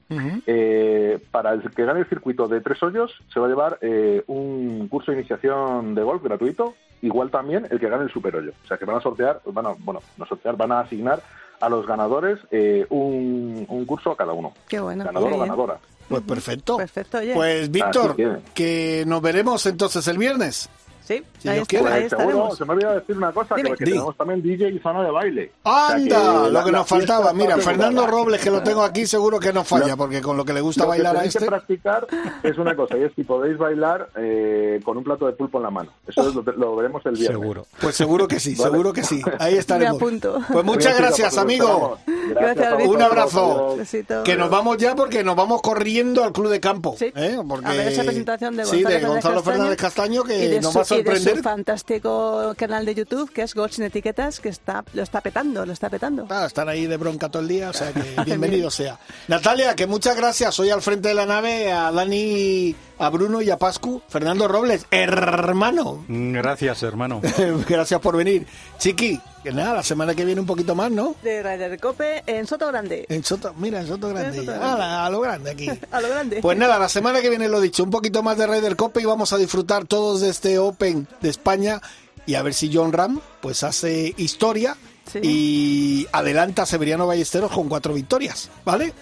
Eh, 0.47 1.19
para 1.31 1.53
el 1.53 1.63
que 1.71 1.85
gane 1.85 2.01
el 2.01 2.07
circuito 2.09 2.49
de 2.49 2.61
tres 2.61 2.83
hoyos 2.83 3.13
se 3.33 3.41
va 3.41 3.47
a 3.47 3.49
llevar 3.49 3.79
eh, 3.83 4.23
un 4.29 4.89
curso 4.89 5.11
de 5.13 5.19
iniciación 5.19 5.95
de 5.95 6.03
golf 6.03 6.23
gratuito, 6.23 6.75
igual 7.03 7.31
también 7.31 7.67
el 7.71 7.79
que 7.81 7.89
gane 7.89 8.05
el 8.05 8.13
super 8.13 8.35
hoyo. 8.37 8.53
O 8.65 8.67
sea 8.67 8.77
que 8.77 8.85
van 8.85 8.97
a 8.97 9.01
sortear, 9.01 9.41
van 9.47 9.67
a, 9.67 9.75
bueno, 9.79 10.01
no 10.17 10.27
sortear, 10.27 10.57
van 10.57 10.73
a 10.73 10.81
asignar 10.81 11.23
a 11.61 11.69
los 11.69 11.87
ganadores 11.87 12.39
eh, 12.51 12.87
un, 12.89 13.67
un 13.69 13.85
curso 13.85 14.13
a 14.13 14.17
cada 14.17 14.33
uno. 14.33 14.53
Qué 14.69 14.81
bueno. 14.81 15.05
Ganador 15.05 15.33
o 15.33 15.39
ganadora. 15.39 15.79
Pues 16.09 16.23
perfecto. 16.23 16.77
Perfecto, 16.77 17.19
oye. 17.19 17.35
Pues 17.35 17.71
Víctor, 17.71 18.17
que 18.53 19.05
nos 19.07 19.23
veremos 19.23 19.65
entonces 19.67 20.07
el 20.09 20.19
viernes. 20.19 20.69
Sí, 21.05 21.23
Si 21.39 21.49
ahí, 21.49 21.57
Dios 21.57 21.69
está- 21.69 21.79
quiere. 21.81 21.95
ahí 21.95 22.09
seguro, 22.09 22.29
estaremos. 22.29 22.59
se 22.59 22.65
me 22.65 22.73
olvidó 22.75 22.95
decir 22.95 23.17
una 23.17 23.33
cosa, 23.33 23.55
Dime. 23.57 23.71
que, 23.71 23.77
que 23.77 23.85
tenemos 23.87 24.17
también 24.17 24.43
DJ 24.43 24.69
y 24.71 24.79
zona 24.79 25.03
de 25.03 25.11
baile. 25.11 25.53
O 25.63 25.71
sea 25.71 25.97
Anda, 25.97 26.49
lo 26.49 26.65
que 26.65 26.71
la 26.73 26.79
nos 26.79 26.87
faltaba. 26.89 27.33
Mira. 27.33 27.57
Fernando 27.59 28.07
Robles, 28.07 28.41
que 28.41 28.51
lo 28.51 28.63
tengo 28.63 28.83
aquí, 28.83 29.07
seguro 29.07 29.39
que 29.41 29.53
no 29.53 29.65
falla, 29.65 29.97
porque 29.97 30.21
con 30.23 30.37
lo 30.37 30.45
que 30.45 30.53
le 30.53 30.61
gusta 30.61 30.85
Lo 30.85 30.87
que 30.93 30.99
bailar 30.99 31.17
a 31.17 31.19
tenéis 31.21 31.35
este. 31.37 31.45
que 31.47 31.51
practicar 31.51 32.07
es 32.43 32.59
una 32.59 32.75
cosa, 32.77 32.97
y 32.97 33.03
es 33.05 33.13
si 33.17 33.25
podéis 33.25 33.59
bailar 33.59 34.09
eh, 34.17 34.81
con 34.85 34.97
un 34.97 35.05
plato 35.05 35.27
de 35.27 35.33
pulpo 35.33 35.59
en 35.59 35.65
la 35.65 35.71
mano. 35.71 35.91
Eso 36.07 36.29
es 36.29 36.35
lo, 36.35 36.43
lo 36.43 36.77
veremos 36.77 37.05
el 37.07 37.13
viernes. 37.13 37.41
Seguro. 37.41 37.67
Pues 37.81 37.97
seguro 37.97 38.29
que 38.29 38.39
sí, 38.41 38.55
Vale. 38.59 38.71
seguro 38.71 38.93
que 38.93 39.03
sí. 39.03 39.23
Ahí 39.39 39.55
estaremos. 39.59 39.93
Me 39.95 40.07
apunto. 40.07 40.39
Pues 40.53 40.65
muchas 40.65 40.97
gracias, 40.97 41.37
amigo. 41.39 41.99
Gracias, 42.31 42.67
a 42.73 42.77
Víctor. 42.77 42.97
Un 42.97 43.03
abrazo. 43.03 43.77
Besito. 43.77 44.23
Que 44.23 44.37
nos 44.37 44.51
vamos 44.51 44.77
ya 44.79 44.95
porque 44.95 45.25
nos 45.25 45.37
vamos 45.37 45.63
corriendo 45.63 46.23
al 46.25 46.33
club 46.33 46.49
de 46.51 46.61
campo. 46.61 46.95
Sí. 46.99 47.13
¿eh? 47.15 47.39
Porque... 47.49 47.67
A 47.67 47.71
ver 47.73 47.89
esa 47.89 48.03
presentación 48.05 48.57
de 48.57 48.65
Sí, 48.65 48.83
Gonzalo 48.83 48.91
de 48.91 49.01
Fernández 49.01 49.09
Gonzalo 49.11 49.35
Castaño. 49.37 49.53
Fernández 49.53 49.77
Castaño, 49.79 50.25
que 50.25 50.49
de 50.49 50.61
nos 50.61 50.77
va 50.77 50.81
a 50.83 50.85
Y 51.01 51.05
de 51.05 51.11
sorprender. 51.11 51.37
su 51.37 51.43
fantástico 51.43 52.55
canal 52.57 52.85
de 52.85 52.95
YouTube, 52.95 53.33
que 53.33 53.43
es 53.43 53.55
Gold 53.55 53.73
Sin 53.73 53.85
Etiquetas, 53.85 54.41
que 54.41 54.49
está 54.49 54.85
lo 54.93 55.03
está 55.03 55.21
petando, 55.21 55.65
lo 55.67 55.73
está 55.73 55.89
petando. 55.89 56.27
Ah, 56.31 56.47
están 56.47 56.69
ahí 56.69 56.87
de 56.87 56.97
bronca 56.97 57.29
todo 57.29 57.43
el 57.43 57.49
día, 57.49 57.71
o 57.71 57.73
sea 57.73 57.93
que 57.93 58.03
bienvenido 58.25 58.71
sea. 58.71 58.99
Natalia, 59.29 59.75
que 59.75 59.87
muchas 59.87 60.17
gracias. 60.17 60.59
Hoy 60.59 60.71
al 60.71 60.83
frente 60.83 61.09
de 61.09 61.15
la 61.15 61.27
nave 61.27 61.73
a 61.73 61.91
Dani, 61.91 62.75
a 62.99 63.09
Bruno 63.11 63.43
y 63.43 63.51
a 63.51 63.59
Pascu. 63.59 64.03
Fernando 64.09 64.49
Robles, 64.49 64.87
hermano. 64.91 66.05
Gracias, 66.09 66.83
hermano. 66.83 67.21
gracias 67.69 68.01
por 68.01 68.17
venir. 68.17 68.47
Chiqui, 68.79 69.21
que 69.43 69.53
nada, 69.53 69.75
la 69.75 69.83
semana 69.83 70.15
que 70.15 70.25
viene 70.25 70.41
un 70.41 70.47
poquito 70.47 70.75
más, 70.75 70.91
¿no? 70.91 71.15
De 71.23 71.43
Ryder 71.43 71.79
Cope 71.81 72.23
en 72.27 72.47
Soto 72.47 72.67
Grande. 72.69 73.07
En 73.09 73.25
Soto, 73.25 73.55
mira, 73.57 73.81
en 73.81 73.87
Soto 73.87 74.09
Grande. 74.09 74.37
Soto 74.39 74.53
ya. 74.53 74.59
Grande. 74.59 74.75
Ala, 74.75 75.07
a 75.07 75.11
lo 75.11 75.21
grande 75.21 75.51
aquí. 75.51 75.69
A 75.91 76.01
lo 76.01 76.09
grande. 76.09 76.41
Pues 76.43 76.59
nada, 76.59 76.79
la 76.79 76.89
semana 76.89 77.21
que 77.23 77.31
viene 77.31 77.49
lo 77.49 77.61
dicho, 77.61 77.83
un 77.83 77.91
poquito 77.91 78.23
más 78.23 78.37
de 78.37 78.47
Ryder 78.47 78.77
Cope 78.77 79.01
y 79.01 79.05
vamos 79.05 79.33
a 79.33 79.39
disfrutar 79.39 79.85
todos 79.87 80.21
de 80.21 80.29
este 80.31 80.59
Open 80.59 81.09
de 81.21 81.29
España 81.31 81.81
y 82.27 82.35
a 82.35 82.43
ver 82.43 82.53
si 82.55 82.71
John 82.75 82.93
Ram 82.93 83.21
pues 83.41 83.63
hace 83.63 84.15
historia 84.17 84.77
Sí. 85.11 85.19
y 85.25 86.07
adelanta 86.13 86.63
a 86.63 86.67
Severiano 86.67 87.05
Ballesteros 87.07 87.51
con 87.51 87.69
cuatro 87.69 87.93
victorias, 87.95 88.49
¿vale? 88.65 88.93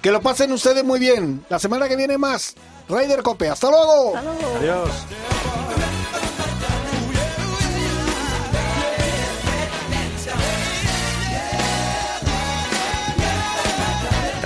Que 0.00 0.12
lo 0.12 0.20
pasen 0.20 0.52
ustedes 0.52 0.84
muy 0.84 1.00
bien. 1.00 1.44
La 1.48 1.58
semana 1.58 1.88
que 1.88 1.96
viene 1.96 2.16
más 2.16 2.54
Ryder 2.88 3.22
Cope. 3.22 3.48
¡Hasta 3.48 3.68
luego! 3.68 4.16
Hasta 4.16 4.32
luego. 4.32 4.56
Adiós. 4.60 4.90